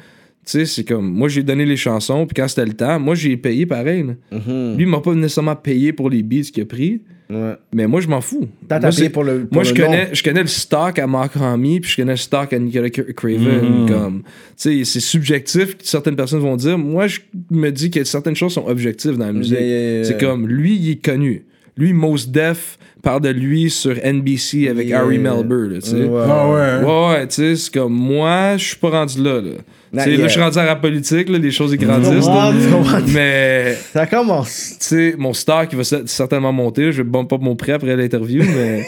[0.49, 1.11] Tu sais, c'est comme.
[1.11, 4.03] Moi, j'ai donné les chansons, puis quand c'était le temps, moi, j'ai payé pareil.
[4.03, 4.14] là.
[4.38, 4.76] Mhm.
[4.78, 7.56] Lui, il m'a pas nécessairement payé pour les beats qu'il a pris, Ouais.
[7.74, 8.48] mais moi, je m'en fous.
[8.69, 9.86] T'as Moi, pour le pour moi, le je nom.
[9.88, 12.88] connais, je connais le stock à Mark Hamill, puis je connais le stock à Nicolas
[12.88, 13.82] Cra- Craven.
[13.82, 13.90] Mhm.
[13.90, 14.26] Comme, tu
[14.56, 16.78] sais, c'est subjectif, certaines personnes vont dire.
[16.78, 17.19] Moi, je
[17.52, 19.52] me dis que certaines choses sont objectives dans la musique.
[19.60, 20.03] Yeah, yeah, yeah.
[20.06, 21.44] C'est comme, lui, il est connu.
[21.76, 25.02] Lui, Mos Def parle de lui sur NBC avec Yeah.
[25.02, 26.03] Harry Melber, là, tu sais.
[26.06, 26.24] Ouais.
[26.26, 26.86] Ah ouais.
[26.88, 29.52] Ouais, ouais, tu sais, c'est comme, moi, je suis pas rendu là, là.
[29.94, 32.52] Là, je suis rendu à la politique, là, les choses ils grandissent, là.
[33.14, 34.76] Mais, Ça commence.
[34.80, 36.92] tu sais, mon stock, il va cer- certainement monter.
[36.92, 38.86] Je vais bump up mon prêt après l'interview, mais...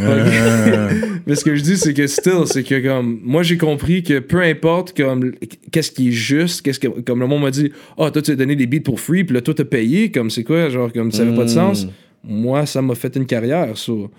[0.00, 0.90] Euh,
[1.26, 4.18] Mais ce que je dis, c'est que still, c'est que comme moi j'ai compris que
[4.18, 5.32] peu importe comme
[5.70, 8.34] qu'est-ce qui est juste, qu'est-ce que comme le monde m'a dit, ah toi tu as
[8.34, 11.12] donné des beats pour free, puis là toi t'as payé, comme c'est quoi, genre comme
[11.12, 11.86] ça avait pas de sens.
[12.24, 14.10] Moi ça m'a fait une carrière, so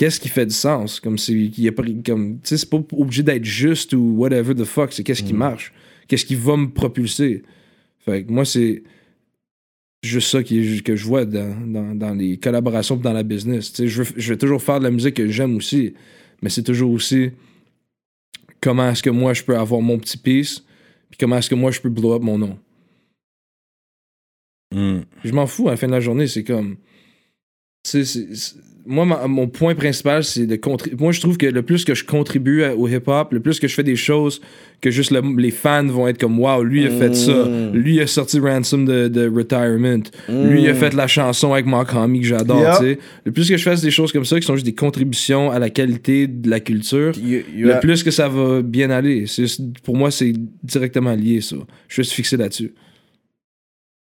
[0.00, 3.22] qu'est-ce qui fait du sens, comme y a pas comme tu sais c'est pas obligé
[3.22, 5.74] d'être juste ou whatever the fuck, c'est qu'est-ce qui marche,
[6.08, 7.42] qu'est-ce qui va me propulser?
[7.98, 8.82] Fait que moi c'est
[10.02, 13.74] juste ça qui que je vois dans, dans, dans les collaborations dans la business.
[13.76, 15.92] Je, veux, je vais toujours faire de la musique que j'aime aussi,
[16.40, 17.32] mais c'est toujours aussi
[18.62, 20.64] comment est-ce que moi je peux avoir mon petit piece,
[21.10, 22.58] puis comment est-ce que moi je peux blow up mon nom.
[24.74, 25.00] hmm.
[25.24, 26.78] Je m'en fous à la fin de la journée, c'est comme.
[27.84, 28.06] c'est-
[28.86, 30.96] moi, ma- mon point principal, c'est de contribuer.
[31.00, 33.68] Moi, je trouve que le plus que je contribue à- au hip-hop, le plus que
[33.68, 34.40] je fais des choses
[34.80, 37.44] que juste le- les fans vont être comme Waouh, lui a fait ça.
[37.44, 37.72] Mm.
[37.74, 40.02] Lui a sorti Ransom de, de Retirement.
[40.28, 42.82] Lui a fait la chanson avec Mark Hamill que j'adore.
[42.82, 42.98] Yep.
[43.26, 45.58] Le plus que je fasse des choses comme ça, qui sont juste des contributions à
[45.58, 49.26] la qualité de la culture, You- you le plus que ça va bien aller.
[49.26, 50.32] C'est- Pour moi, c'est
[50.62, 51.56] directement lié, ça.
[51.88, 52.72] Je suis fixé là-dessus.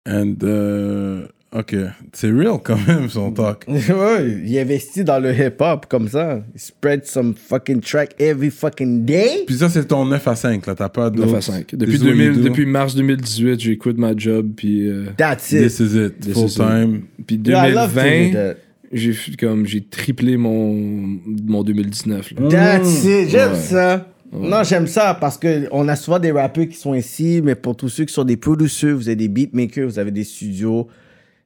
[0.08, 1.26] And, euh,
[1.58, 1.76] ok.
[2.14, 3.66] C'est real quand même, son talk.
[3.68, 6.42] ouais, il investit dans le hip-hop comme ça.
[6.54, 9.44] Il spread some fucking track every fucking day.
[9.48, 10.76] Puis ça, c'est ton 9 à 5, là.
[10.76, 11.76] T'as pas 9 d'autres- à 5.
[11.76, 12.50] Depuis, This is what 2000 you do.
[12.50, 14.52] depuis mars 2018, j'ai quitté ma job.
[14.56, 15.86] Puis, euh, That's This it.
[15.86, 16.20] is it.
[16.20, 16.58] This Full is it.
[16.58, 17.02] time.
[17.26, 18.56] puis Yeah, I love to hear 2020, that.
[18.92, 20.74] j'ai comme j'ai triplé mon,
[21.46, 22.32] mon 2019.
[22.40, 22.48] là.
[22.50, 23.30] That's it.
[23.30, 23.60] J'aime Ouais.
[23.60, 24.08] ça.
[24.38, 27.78] Non, j'aime ça parce que on a souvent des rappeurs qui sont ici, mais pour
[27.78, 30.88] tous ceux qui sont des producers, vous avez des beatmakers, vous avez des studios,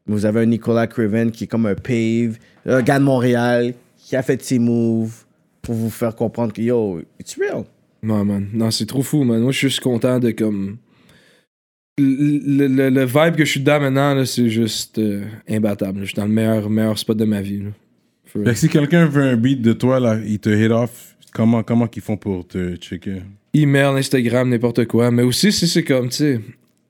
[0.09, 4.15] vous avez un Nicolas Craven qui est comme un Pave, un gars de Montréal qui
[4.15, 5.23] a fait ses moves
[5.61, 7.63] pour vous faire comprendre que yo, it's real.
[8.01, 8.47] Non, man.
[8.53, 9.41] Non, c'est trop fou, man.
[9.41, 10.77] Moi, je suis juste content de comme.
[11.97, 15.99] Le, le- le vibe que je suis dedans maintenant, là, c'est juste euh, imbattable.
[16.01, 17.59] Je suis dans le meilleur, meilleur spot de ma vie.
[17.59, 17.69] là.
[18.25, 21.61] Fait que si quelqu'un veut un beat de toi, là, il te hit off, comment,
[21.63, 23.21] comment qu'ils font pour te checker?
[23.53, 25.11] email, Instagram, n'importe quoi.
[25.11, 26.41] Mais aussi, si c'est comme, tu sais,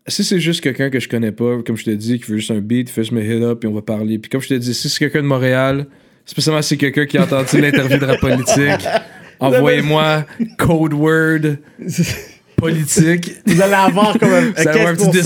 [0.09, 2.51] si c'est juste quelqu'un que je connais pas, comme je te dis, qui veut juste
[2.51, 4.19] un beat, fais juste me hit up et on va parler.
[4.19, 5.87] Puis comme je te dis, si c'est quelqu'un de Montréal,
[6.25, 8.87] spécialement si c'est quelqu'un qui a entendu l'interview de rap politique,
[9.39, 10.25] envoyez-moi
[10.57, 11.57] code word
[12.55, 13.31] politique.
[13.45, 15.19] Vous allez avoir comme un, Ça va avoir un petit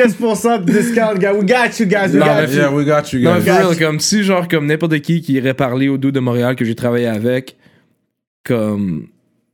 [0.00, 1.34] 15% de discount, gars?
[1.34, 2.12] We got you, guys.
[2.12, 2.56] We Non, got you.
[2.56, 3.60] Yeah, we got you, Non, mais guys.
[3.60, 6.54] for real, comme si, genre, comme n'importe qui qui irait parler au dos de Montréal
[6.56, 7.56] que j'ai travaillé avec,
[8.44, 9.08] comme,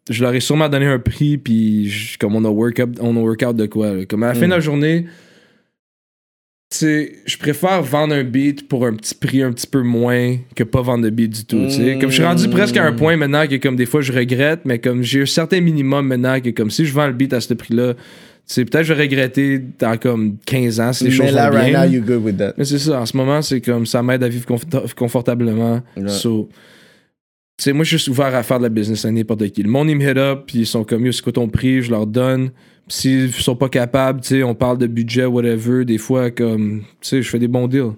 [0.09, 3.21] je leur ai sûrement donné un prix, puis je- comme on a workout, on a
[3.21, 3.93] workout de quoi.
[3.95, 4.05] là.
[4.07, 5.07] Comme à la fin de la journée,
[6.71, 10.37] tu sais, je préfère vendre un beat pour un petit prix un petit peu moins
[10.55, 11.65] que pas vendre de beat du tout.
[11.67, 11.99] tu sais.
[11.99, 14.61] Comme je suis rendu presque à un point maintenant que comme des fois je regrette,
[14.67, 17.41] mais comme j'ai un certain minimum maintenant que comme si je vends le beat à
[17.41, 18.01] ce prix-là, tu
[18.55, 21.57] sais, peut-être je vais regretter dans comme 15 ans si les Mais choses là, vont
[21.57, 21.85] right bien.
[21.87, 22.53] now, you're good with that.
[22.59, 25.81] Mais c'est ça, en ce moment, c'est comme ça m'aide à vivre confort- confortablement.
[26.07, 26.49] So,
[27.65, 29.63] sais, moi, je suis ouvert à faire de la business à n'importe qui.
[29.63, 31.83] Le monde, ils me hit up, puis ils sont comme, yo, c'est quoi ton prix?
[31.83, 32.51] Je leur donne.
[32.91, 35.85] S'ils sont pas capables, tu sais, on parle de budget, whatever.
[35.85, 37.93] Des fois, comme, tu sais, je fais des bons deals.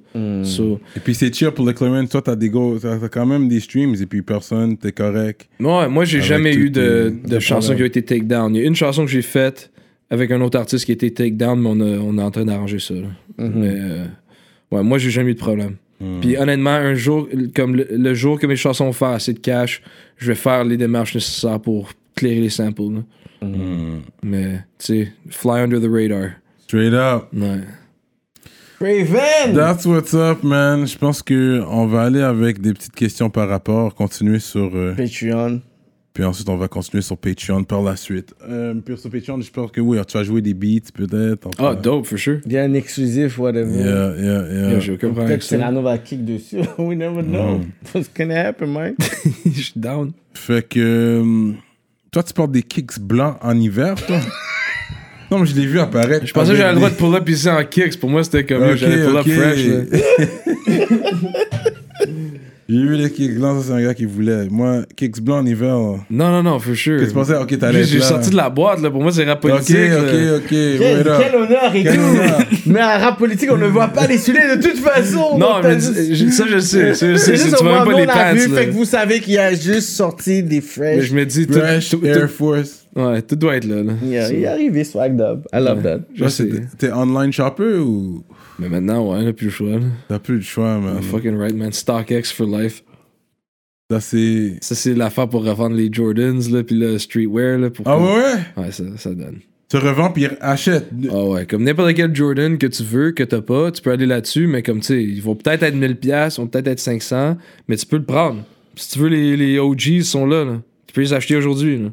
[0.44, 2.08] So, Et puis c'est chill pour le clearance.
[2.08, 5.48] Toi, t'as des go, t'as quand même des streams et puis personne, t'es correct.
[5.60, 8.52] Ouais, moi, j'ai jamais eu de, tes- de chansons qui ont été take down.
[8.56, 9.70] Il y a une chanson que j'ai faite
[10.10, 12.30] avec un autre artiste qui a été take down, mais on, a- on est en
[12.32, 12.94] train d'arranger ça.
[12.94, 13.08] là.
[13.38, 14.04] Mais, euh,
[14.72, 15.76] ouais, moi, j'ai jamais eu de problème.
[16.20, 19.38] Puis honnêtement, un jour, comme le, le jour que mes chansons vont faire assez de
[19.38, 19.82] cash,
[20.16, 22.82] je vais faire les démarches nécessaires pour clairer les samples.
[23.42, 23.46] là.
[24.22, 26.30] Mais, tu sais, fly under the radar.
[26.66, 27.28] Straight up.
[27.34, 27.60] Ouais.
[28.80, 29.54] Raven!
[29.54, 30.86] That's what's up, man.
[30.86, 34.70] Je pense que on va aller avec des petites questions par rapport, continuer sur.
[34.74, 35.60] euh, Patreon.
[36.12, 38.34] Puis ensuite, on va continuer sur Patreon par la suite.
[38.48, 41.48] Euh, puis sur Patreon, je pense que oui, tu vas jouer des beats peut-être.
[41.58, 42.38] Ah, peut- dope, for sure.
[42.44, 43.72] Bien un exclusif, whatever.
[43.72, 44.72] Yeah, yeah, yeah.
[44.72, 45.56] Yo, J'ai aucun problème Peut-être ça.
[45.56, 46.56] Cyrano va kick dessus.
[46.78, 47.60] We never know.
[47.94, 48.94] What's gonna happen, man?
[49.44, 50.12] Je suis down.
[50.34, 50.80] Fait que.
[50.80, 51.52] euh,
[52.10, 54.18] toi, tu portes des kicks blancs en hiver, toi?
[55.30, 56.26] Non, mais je l'ai vu apparaître.
[56.26, 58.00] Je pensais que j'avais le droit de pull up ici en kicks.
[58.00, 59.60] Pour moi, c'était comme, yo, j'allais pull up fresh.
[62.70, 64.46] J'ai vu les kicks blancs, ça c'est un gars qui voulait.
[64.48, 65.74] Moi, kicks blancs en hiver.
[65.76, 65.98] Non,
[66.30, 66.98] non, non, for sure.
[67.00, 68.90] Qu'est-ce que tu pensais Ok, t'allais J'ai sorti de la boîte, là.
[68.90, 69.76] Pour moi, c'est rap Ok, politique.
[69.76, 69.98] là.
[69.98, 70.48] ok, ok.
[70.48, 72.00] Quel, quel honneur et Quel tout!
[72.00, 72.38] honneur.
[72.66, 75.36] Mais en rap politique, on ne voit pas les souliers de toute façon!
[75.36, 76.32] Non, mais ça, je sais.
[76.32, 78.32] ça, je sais, C'est juste tu vois pas les pants.
[78.34, 78.60] vu, là.
[78.60, 81.04] fait que vous savez qu'il a juste sorti des Mais fresh.
[81.06, 82.84] je me dis, tout, Fresh tout- Air Force.
[82.96, 83.82] Ouais, tout doit être là.
[83.82, 83.92] là.
[84.02, 85.46] Il, est arrivé swagged up.
[85.52, 86.00] I love that.
[86.78, 88.24] T'es online shopper ou?
[88.58, 89.80] Mais maintenant, ouais, là, plus le choix.
[90.08, 91.72] t'as plus le choix, man Ah, fucking right, man.
[91.72, 92.82] StockX for life.
[93.90, 94.58] Ça, c'est.
[94.60, 97.70] Ça, c'est l'affaire pour revendre les Jordans, là, puis le streetwear, là.
[97.70, 98.62] Pour Ah ouais, ouais?
[98.64, 99.40] Ouais, ça, ça donne.
[99.70, 100.88] Tu revends puis achète.
[101.12, 104.06] Ah ouais, comme n'importe quel Jordan que tu veux, que t'as pas, tu peux aller
[104.06, 107.36] là-dessus, mais comme tu sais, ils vont peut-être être 1000$, pièces, vont peut-être être 500,
[107.68, 108.42] mais tu peux le prendre.
[108.74, 110.60] Si tu veux, les, les OGs sont là, là.
[110.88, 111.90] Tu peux les acheter aujourd'hui, là.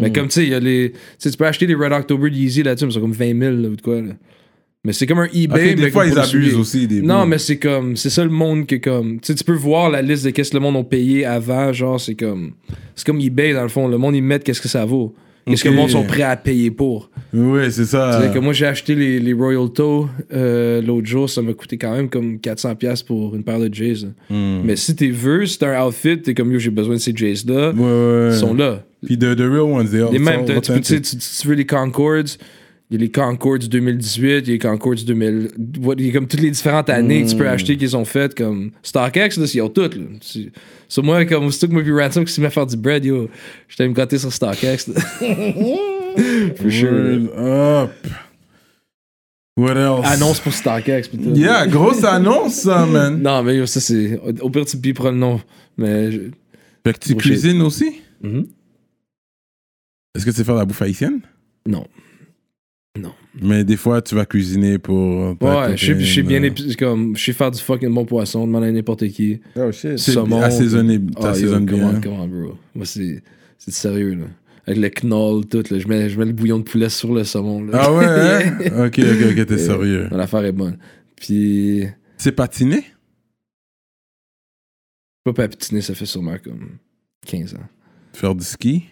[0.00, 0.92] Mais comme tu sais, il y a les.
[1.20, 3.76] Tu peux acheter des Red October Yeezy là-dessus, mais c'est comme 20 000 là, ou
[3.76, 4.14] de quoi, là.
[4.84, 5.72] Mais c'est comme un eBay.
[5.72, 6.86] Ok, mais des fois, ils abusent aussi.
[6.86, 7.96] Des Non, mais c'est comme.
[7.96, 9.20] C'est ça le monde que comme.
[9.20, 11.72] Tu sais, tu peux voir la liste de qu'est-ce que le monde ont payé avant.
[11.72, 12.52] Genre, c'est comme.
[12.94, 13.88] C'est comme eBay dans le fond.
[13.88, 15.14] Le monde, ils mettent qu'est-ce que ça vaut.
[15.48, 17.10] Qu'est-ce que le monde sont prêts à payer pour.
[17.32, 18.20] Ouais, c'est ça.
[18.20, 21.28] sais, comme moi, j'ai acheté les, les Royal Toe euh, l'autre jour.
[21.28, 24.06] Ça m'a coûté quand même comme 400$ piastres pour une paire de Jays.
[24.30, 24.60] Hmm.
[24.64, 27.14] Mais si t'es veux, si t'as un outfit, t'es comme yo, j'ai besoin de ces
[27.14, 27.72] Jays-là.
[27.72, 28.28] Ouais, ouais.
[28.32, 28.82] Ils sont là.
[29.04, 30.10] Puis de the real ones, they are.
[30.10, 32.36] Les mêmes, tu, tu tu veux les Concords,
[32.90, 35.50] il y a les Concords 2018, il y a les Concords 2000.
[35.98, 38.34] Il y a comme toutes les différentes années que tu peux acheter qu'ils ont faites,
[38.34, 39.98] comme StockX, là, ils ont toutes.
[40.88, 43.04] Sur moi, comme aussitôt que moi puis Ransom qui s'est mis à faire du bread,
[43.04, 43.28] yo,
[43.68, 44.90] j'étais me gratter sur StockX.
[46.56, 47.28] For sure.
[47.36, 47.90] Up.
[49.56, 50.06] What else?
[50.06, 51.34] Annonce pour StockX, putain.
[51.34, 53.20] Yeah, grosse annonce, ça, man.
[53.20, 54.18] Non, mais yo, ça c'est.
[54.40, 55.40] Au pire, tu biperas le nom.
[55.76, 56.10] Mais.
[56.12, 56.20] je-
[56.86, 58.00] Fait que tu cuisines aussi?
[58.22, 58.46] Mhm.
[60.14, 61.20] Est-ce que tu sais faire la bouffe haïtienne?
[61.66, 61.86] Non.
[63.40, 65.36] Mais des fois, tu vas cuisiner pour.
[65.40, 68.70] Ouais, je sais bien épi- comme je sais faire du fucking bon poisson, demande à
[68.72, 69.40] n'importe qui.
[69.56, 69.98] Oh shit.
[69.98, 70.40] C'est saumon.
[70.42, 71.00] assaisonné.
[71.16, 72.00] Ah, T'assaisonnes comment, bien.
[72.00, 72.58] comment, bro?
[72.74, 73.22] Moi, c'est
[73.58, 74.24] c'est sérieux, là.
[74.66, 75.78] Avec le knoll, tout, là.
[75.78, 77.78] Je mets, je mets le bouillon de poulet sur le saumon, là.
[77.80, 78.58] Ah ouais, hein?
[78.86, 80.08] Ok, ok, ok, t'es Euh, sérieux.
[80.10, 80.76] L'affaire est bonne.
[81.16, 81.84] Puis,
[82.18, 82.84] C'est patiné?
[85.24, 86.78] pas patiner, ça fait sûrement comme
[87.26, 87.68] 15 ans.
[88.14, 88.84] Faire du ski?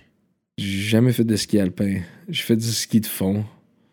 [0.58, 2.00] J'ai jamais fait de ski alpin.
[2.28, 3.44] J'ai fait du ski de fond.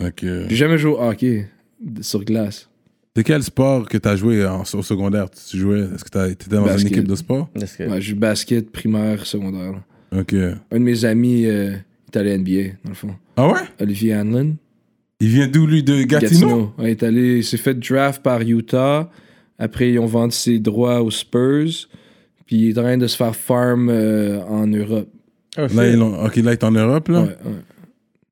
[0.05, 0.21] Ok.
[0.49, 1.47] J'ai jamais joué au hockey
[1.81, 2.69] de- sur glace.
[3.15, 5.27] C'est quel sport que t'as joué en, au secondaire?
[5.29, 5.81] Tu jouais?
[5.81, 6.81] Est-ce que t'as- t'étais dans Basket.
[6.91, 7.49] une équipe de sport?
[7.55, 9.71] Est-ce que- Ouais, j'ai joué basket primaire, secondaire.
[9.73, 10.19] là.
[10.19, 10.33] Ok.
[10.33, 11.73] Un de mes amis euh,
[12.07, 13.15] est allé NBA, dans le fond.
[13.37, 13.59] Ah ouais?
[13.79, 14.55] Olivier Hanlon.
[15.19, 15.83] Il vient d'où, lui?
[15.83, 16.73] De Gatineau?
[16.77, 19.09] Ouais, il est allé, il s'est fait draft par Utah.
[19.59, 21.87] Après, ils ont vendu ses droits aux Spurs.
[22.45, 25.07] Puis il est en train de se faire farm euh, en Europe.
[25.57, 25.61] Oh.
[25.73, 27.21] Là, ils l'ont- ok, là, il est en Europe, là?
[27.21, 27.51] Ouais, ouais.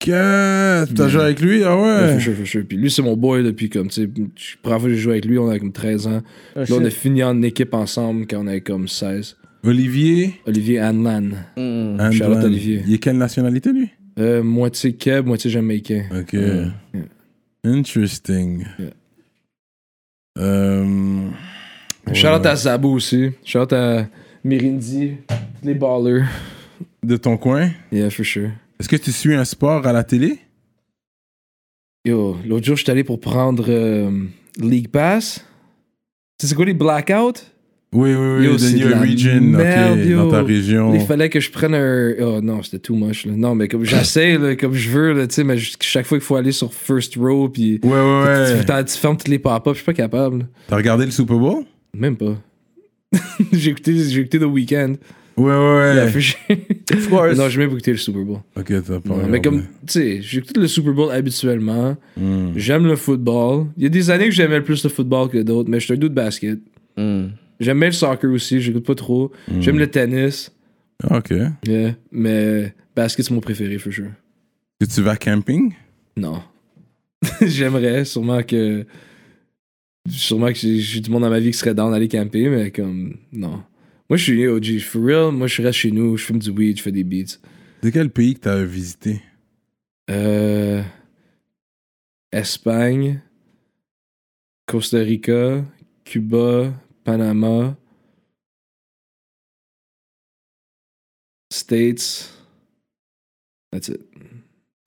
[0.01, 0.93] Qu'est-ce?
[0.93, 1.09] T'as Ouais.
[1.09, 1.63] joué avec lui?
[1.63, 2.63] Ah Ouais, ouais?
[2.67, 4.25] Puis lui, c'est mon boy depuis comme, tu sais, la
[4.63, 6.21] première fois que j'ai joué avec lui, on avait comme 13 ans.
[6.55, 9.37] Oh, Là, on a fini en équipe ensemble quand on avait comme 16.
[9.63, 10.33] Olivier?
[10.47, 11.29] Olivier Hanlan.
[11.55, 12.11] Mm.
[12.13, 12.81] Charlotte Olivier.
[12.87, 13.89] Il est quelle nationalité, lui?
[14.19, 16.05] Euh, moitié Keb, moitié Jamaïcain.
[16.19, 16.33] Ok.
[16.33, 16.71] Yeah.
[17.63, 18.65] Interesting.
[18.79, 18.89] Yeah.
[20.39, 21.29] Euh,
[22.13, 22.51] Shout out voilà.
[22.51, 23.29] à Zabo aussi.
[23.45, 24.07] Shout out à
[24.43, 25.17] Mirindi,
[25.63, 26.23] les ballers.
[27.03, 27.69] De ton coin?
[27.91, 28.49] Yeah, for sure.
[28.81, 30.39] Est-ce que tu suis un sport à la télé?
[32.03, 34.09] Yo, l'autre jour, j'étais allé pour prendre euh,
[34.57, 35.45] League Pass.
[36.39, 37.43] Tu c'est quoi les blackouts?
[37.93, 38.79] Oui, oui, oui.
[38.79, 40.95] Yo, region, merde, dans ta région.
[40.95, 42.13] Il fallait que je prenne un.
[42.21, 43.27] Oh non, c'était too much.
[43.27, 43.33] Là.
[43.35, 46.51] Non, mais comme j'essaie, comme je veux, tu sais, mais chaque fois qu'il faut aller
[46.51, 48.65] sur first row, puis Ouais, ouais, tu, ouais.
[48.65, 50.47] t'as- tu fermes toutes les pop-ups, je suis pas capable.
[50.67, 51.65] T'as regardé le Super Bowl?
[51.95, 52.35] Même pas.
[53.51, 54.95] j'ai écouté, écouté The Weeknd.
[55.37, 56.57] Ouais, ouais, ouais.
[56.93, 57.37] Of course.
[57.37, 58.39] non, j'ai même pas écouté le Super Bowl.
[58.55, 61.95] Ok, t'as pas Non, mais comme, tu sais, j'écoute le Super Bowl habituellement.
[62.17, 62.51] Hmm.
[62.55, 63.67] J'aime le football.
[63.77, 65.93] Il y a des années que j'aimais plus le football que d'autres, mais je suis
[65.93, 66.59] un doute de basket.
[66.97, 67.27] Hmm.
[67.59, 69.31] J'aime bien le soccer aussi, j'écoute pas trop.
[69.59, 70.51] J'aime le tennis.
[71.09, 71.33] Ok.
[71.65, 71.95] Yeah.
[72.11, 74.11] Mais basket, c'est mon préféré, for sure.
[74.81, 75.73] Et tu vas camping?
[76.17, 76.41] Non.
[77.41, 78.85] J'aimerais sûrement que.
[80.09, 82.71] Sûrement que j'ai j'ai du monde dans ma vie qui serait down d'aller camper, mais
[82.71, 83.15] comme.
[83.31, 83.61] Non.
[84.11, 84.79] Moi, je suis OG.
[84.79, 87.39] For real, moi, je reste chez nous, je fume du weed, je fais des beats.
[87.81, 89.21] C'est quel pays que t'as visité?
[90.09, 90.83] Euh.
[92.29, 93.21] Espagne,
[94.65, 95.63] Costa Rica,
[96.03, 96.73] Cuba,
[97.05, 97.77] Panama,
[101.49, 102.37] States.
[103.71, 104.01] That's it.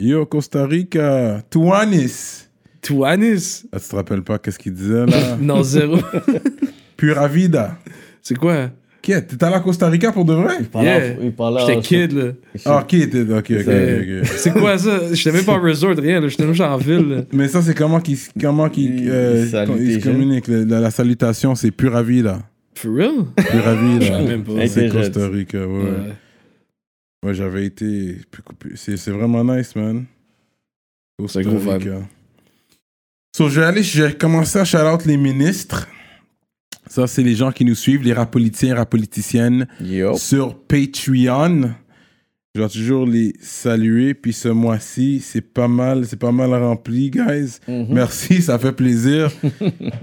[0.01, 2.51] Yo, Costa Rica, Tuanis.
[2.83, 3.65] Tuanis?
[3.73, 5.37] Ah, tu te rappelles pas qu'est-ce qu'il disait là?
[5.41, 5.97] Non, zéro.
[6.99, 7.79] Pura vida.
[8.21, 8.71] C'est quoi?
[9.05, 9.37] Qu'est-ce?
[9.37, 10.55] T'es allé à Costa Rica pour de vrai?
[10.61, 11.17] Il parlait Yeah.
[11.25, 12.33] il parlait J'étais kid, là.
[12.65, 12.95] Ah, ok.
[13.39, 14.27] Ok, ok.
[14.39, 15.13] C'est quoi ça?
[15.13, 16.29] J'étais même pas en resort, rien, là.
[16.29, 17.23] J'étais même en ville, là.
[17.33, 20.49] Mais ça, c'est comment qu'ils comment qu'ils, Il- euh, se communiquent.
[20.49, 22.41] La, la salutation, c'est Pura vida.
[22.77, 23.13] For real?
[24.27, 24.53] Même pas.
[24.55, 24.89] Hey, C'est.
[24.89, 25.67] Costa Rica, ouais.
[25.83, 25.91] ouais.
[27.27, 27.35] Ouais.
[27.35, 28.17] J'avais été.
[28.75, 30.07] C'est vraiment nice, man.
[31.19, 31.83] Costa C'est un gros vibe.
[31.91, 31.99] Rica.
[33.37, 35.89] So, je vais aller, j'ai commencé à shout out les ministres.
[36.89, 40.17] Ça, c'est les gens qui nous suivent, les rapolitiens, rapoliticiennes Yo.
[40.17, 41.71] sur Patreon.
[42.55, 44.15] Je vais toujours les saluer.
[44.15, 47.59] Puis ce mois-ci, c'est pas mal, c'est pas mal rempli, guys.
[47.67, 47.87] Mhm.
[47.91, 49.31] Merci, ça fait plaisir.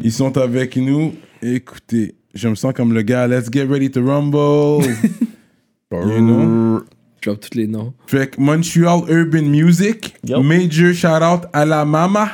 [0.04, 1.14] Ils sont avec nous.
[1.42, 3.28] Écoutez, je me sens comme le gars.
[3.28, 4.86] Let's get ready to rumble.
[5.92, 6.84] you know?
[7.22, 7.94] Drop tous les noms.
[8.08, 12.30] Fait que Montreal Urban Music, major shout out à la mama,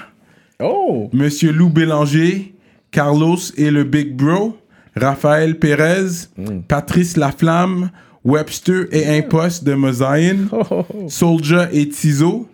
[0.59, 1.09] Oh!
[1.13, 2.55] Monsieur Lou Bélanger,
[2.97, 4.57] Carlos et le Big Bro,
[4.95, 6.29] Raphaël Pérez,
[6.67, 7.91] Patrice Laflamme,
[8.25, 10.49] Webster et Impost de Mosaïne,
[11.07, 12.49] Soldier et Tizo,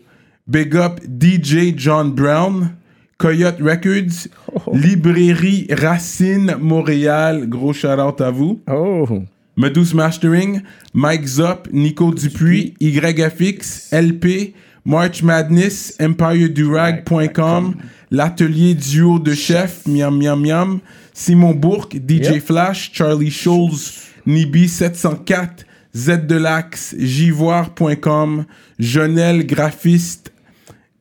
[0.46, 2.72] Big Up DJ John Brown,
[3.18, 4.28] Coyote Records,
[4.74, 8.60] Librairie Racine Montréal, gros shout out à vous.
[8.70, 9.08] Oh!
[9.56, 10.62] Medus Mastering,
[10.94, 14.54] Mike Zop, Nico Dupuis, YFX, LP,
[14.84, 17.76] March Madness, EmpireDurag.com,
[18.14, 20.80] l'atelier duo de chef, Miam Miam Miam,
[21.14, 22.44] Simon Bourque, DJ Yep.
[22.46, 25.66] Flash, Charlie Scholes, Nibi704,
[25.96, 28.46] Z de l'Axe, Jivoire.com,
[28.78, 30.32] Jonel Graphiste,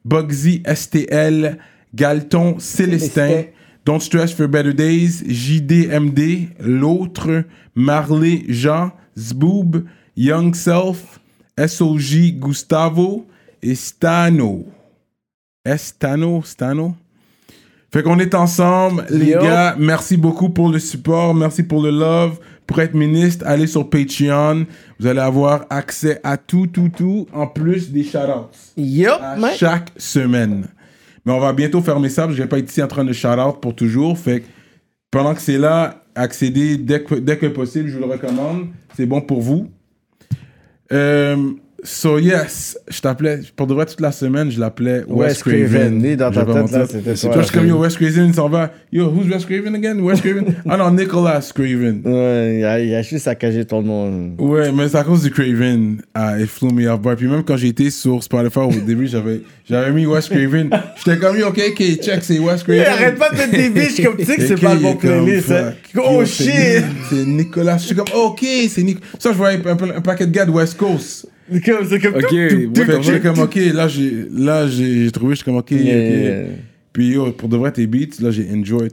[0.06, 1.58] Bugsy STL,
[1.94, 3.44] Galton Célestin, Célestin.
[3.84, 7.44] Don't Stress for Better Days, JDMD, L'autre,
[7.74, 9.84] Marley Jean, Zboob,
[10.16, 11.20] Young Self,
[11.58, 13.26] SOJ Gustavo
[13.62, 14.66] et Stano.
[15.64, 16.94] Estano, Stano.
[17.92, 19.40] Fait qu'on est ensemble, les Yo.
[19.42, 19.76] gars.
[19.78, 22.38] Merci beaucoup pour le support, merci pour le love.
[22.66, 24.66] Pour être ministre, allez sur Patreon.
[24.98, 28.48] Vous allez avoir accès à tout, tout, tout, en plus des shoutouts
[28.78, 29.50] Yup, à man.
[29.56, 30.68] chaque semaine.
[31.26, 33.04] Mais on va bientôt fermer ça parce que je vais pas être ici en train
[33.04, 34.16] de shout-out pour toujours.
[34.18, 34.46] Fait que
[35.10, 38.68] pendant que c'est là, accédez dès que, dès que possible, je vous le recommande.
[38.96, 39.68] C'est bon pour vous.
[40.92, 41.36] Euh,
[41.84, 46.00] so yes, je t'appelais, pour de vrai, toute la semaine, je l'appelais Wes, Wes Craven.
[46.00, 46.16] Craven.
[46.16, 47.38] Dans ta tête, là, c'était C'est toi.
[47.42, 48.70] je suis comme, yo, Wes Craven, il s'en va.
[48.92, 49.98] Yo, who's Wes Craven again?
[50.00, 50.54] Wes Craven?
[50.68, 52.02] ah non, Nicholas Craven.
[52.04, 54.34] Ouais, il a, il a juste saccagé ton nom.
[54.38, 55.98] Ouais, mais c'est à cause du Craven.
[56.14, 57.16] Ah, it flew me off bar.
[57.16, 60.70] Puis même quand été sur Spotify au début, j'avais, j'avais mis Wes Craven.
[61.04, 62.84] J'étais comme, yo, ok, ok, check, c'est Wes Craven.
[62.86, 65.50] Arrête pas de mettre des bitches comme tu sais que c'est pas le bon playlist.
[65.50, 65.72] hein.
[65.96, 66.84] Oh Yo, shit!
[67.10, 67.78] C'est Nicolas.
[67.78, 69.06] Je suis comme, ok, c'est Nicolas.
[69.18, 71.26] Ça, je voyais un, un paquet de gars de West Coast.
[71.52, 72.14] C'est comme, c'est comme.
[72.14, 75.86] Ok, J'étais comme, ok, là, j'ai, là, j'ai, j'ai trouvé, j'étais comme, ok, Yeah, ok.
[75.88, 76.44] yeah.
[76.92, 78.88] Puis, yo, pour de vrai, tes beats, là, j'ai enjoy.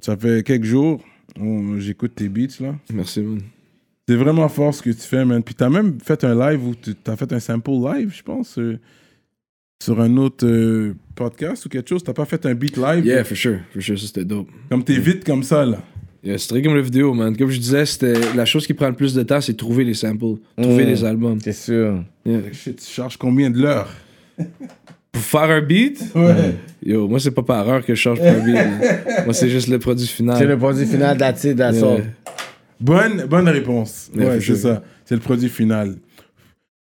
[0.00, 1.00] Ça fait quelques jours,
[1.40, 2.74] on- j'écoute tes beats, là.
[2.92, 3.40] Merci, man.
[4.08, 5.42] C'est vraiment fort ce que tu fais, man.
[5.42, 8.58] Puis t'as même fait un live où tu as fait un sample live, je pense,
[8.58, 8.78] euh,
[9.82, 12.02] sur un autre euh, podcast ou quelque chose.
[12.04, 13.04] T'as pas fait un beat live?
[13.04, 13.60] Yeah, for sure.
[13.72, 14.48] For sure, ça c'était dope.
[14.68, 15.82] comme t'es vite comme ça, là.
[16.24, 17.36] Yeah, c'est très comme la vidéo, man.
[17.36, 19.92] Comme je disais, c'était la chose qui prend le plus de temps, c'est trouver les
[19.94, 20.88] samples, trouver Mm.
[20.88, 21.38] les albums.
[21.42, 22.02] C'est sûr.
[22.24, 22.40] Yeah.
[22.52, 23.88] Shit, tu charges combien de l'heure?
[25.12, 26.56] Pour faire un beat, Ouais.
[26.84, 28.56] yo, moi c'est pas par heure que je charge pour un beat.
[29.26, 30.36] moi c'est juste le produit final.
[30.38, 31.86] C'est le produit final that's it, that's Yeah.
[31.92, 32.02] all.
[32.80, 34.10] Bonne, bonne réponse.
[34.12, 34.56] Yeah, ouais, for c'est sure.
[34.56, 34.82] ça.
[35.04, 35.94] C'est le produit final.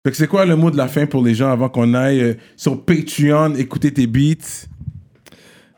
[0.06, 2.22] Fait que c'est quoi le mot de la fin pour les gens avant qu'on aille
[2.22, 4.68] euh, sur Patreon écouter tes beats?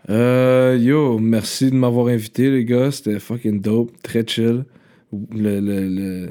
[0.09, 2.91] Euh, yo, merci de m'avoir invité, les gars.
[2.91, 4.65] C'était fucking dope, très chill.
[5.33, 6.29] Le, le, le,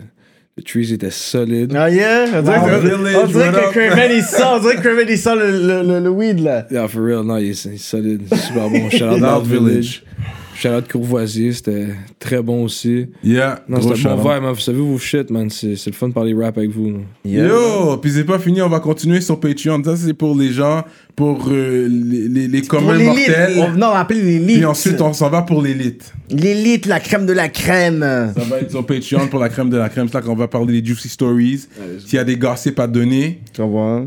[0.56, 1.72] le trees était solide.
[1.76, 2.26] Ah yeah?
[2.34, 3.26] On dirait, Wow,
[3.72, 3.72] que?
[3.72, 6.66] Craven il sent, on dirait que Craven il sent le, le, le, le weed là.
[6.70, 8.90] Yeah, for real, non, il est, il est solide, super bon.
[8.90, 10.04] Shout out Village.
[10.54, 11.88] Charlotte Courvoisier, c'était
[12.18, 13.06] très bon aussi.
[13.24, 14.52] Yeah, Non, c'était bon vibe, man.
[14.52, 15.50] Vous savez vos shit, man.
[15.50, 16.98] C'est c'est le fun de parler rap avec vous.
[17.24, 17.48] Yeah.
[17.48, 19.82] Yo, puis c'est pas fini, on va continuer sur Patreon.
[19.84, 20.84] Ça, c'est pour les gens,
[21.16, 23.28] pour euh, les, les, les Pour communs l'élite.
[23.28, 23.58] mortels.
[23.58, 24.56] On- Non, on va appeler l'élite.
[24.58, 26.12] Puis ensuite, on s'en va pour l'élite.
[26.30, 28.00] L'élite, la crème de la crème.
[28.36, 30.06] Ça va être sur Patreon pour la crème de la crème.
[30.08, 31.66] C'est là qu'on va parler des juicy stories.
[32.06, 34.04] S'il y a des gossips à donner, Tu vois?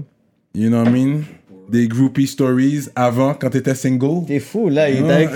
[0.54, 1.22] you know what I mean?
[1.68, 4.26] Des groupie stories avant, quand t'étais single?
[4.28, 4.88] T'es fou, là.
[4.88, 5.30] Il est avec,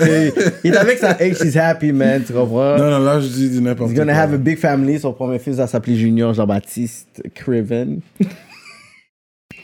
[0.62, 2.22] il est avec sa ex, she's happy, man.
[2.24, 2.78] Tu comprends?
[2.78, 4.04] Non, non, là, je dis du n'importe He's quoi.
[4.04, 5.00] gonna have a big family.
[5.00, 8.00] Son premier fils va s'appeler Junior Jean-Baptiste Craven.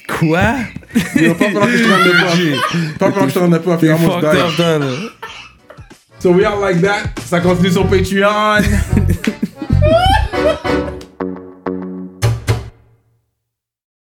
[0.08, 0.54] Quoi?
[1.14, 2.98] Yo, pas pendant que je traîne de pas.
[2.98, 3.76] Pas pendant que je traîne de pas.
[3.76, 4.90] T'es fucked up, là.
[6.18, 7.10] So we are like that.
[7.26, 8.62] Ça continue sur Patreon.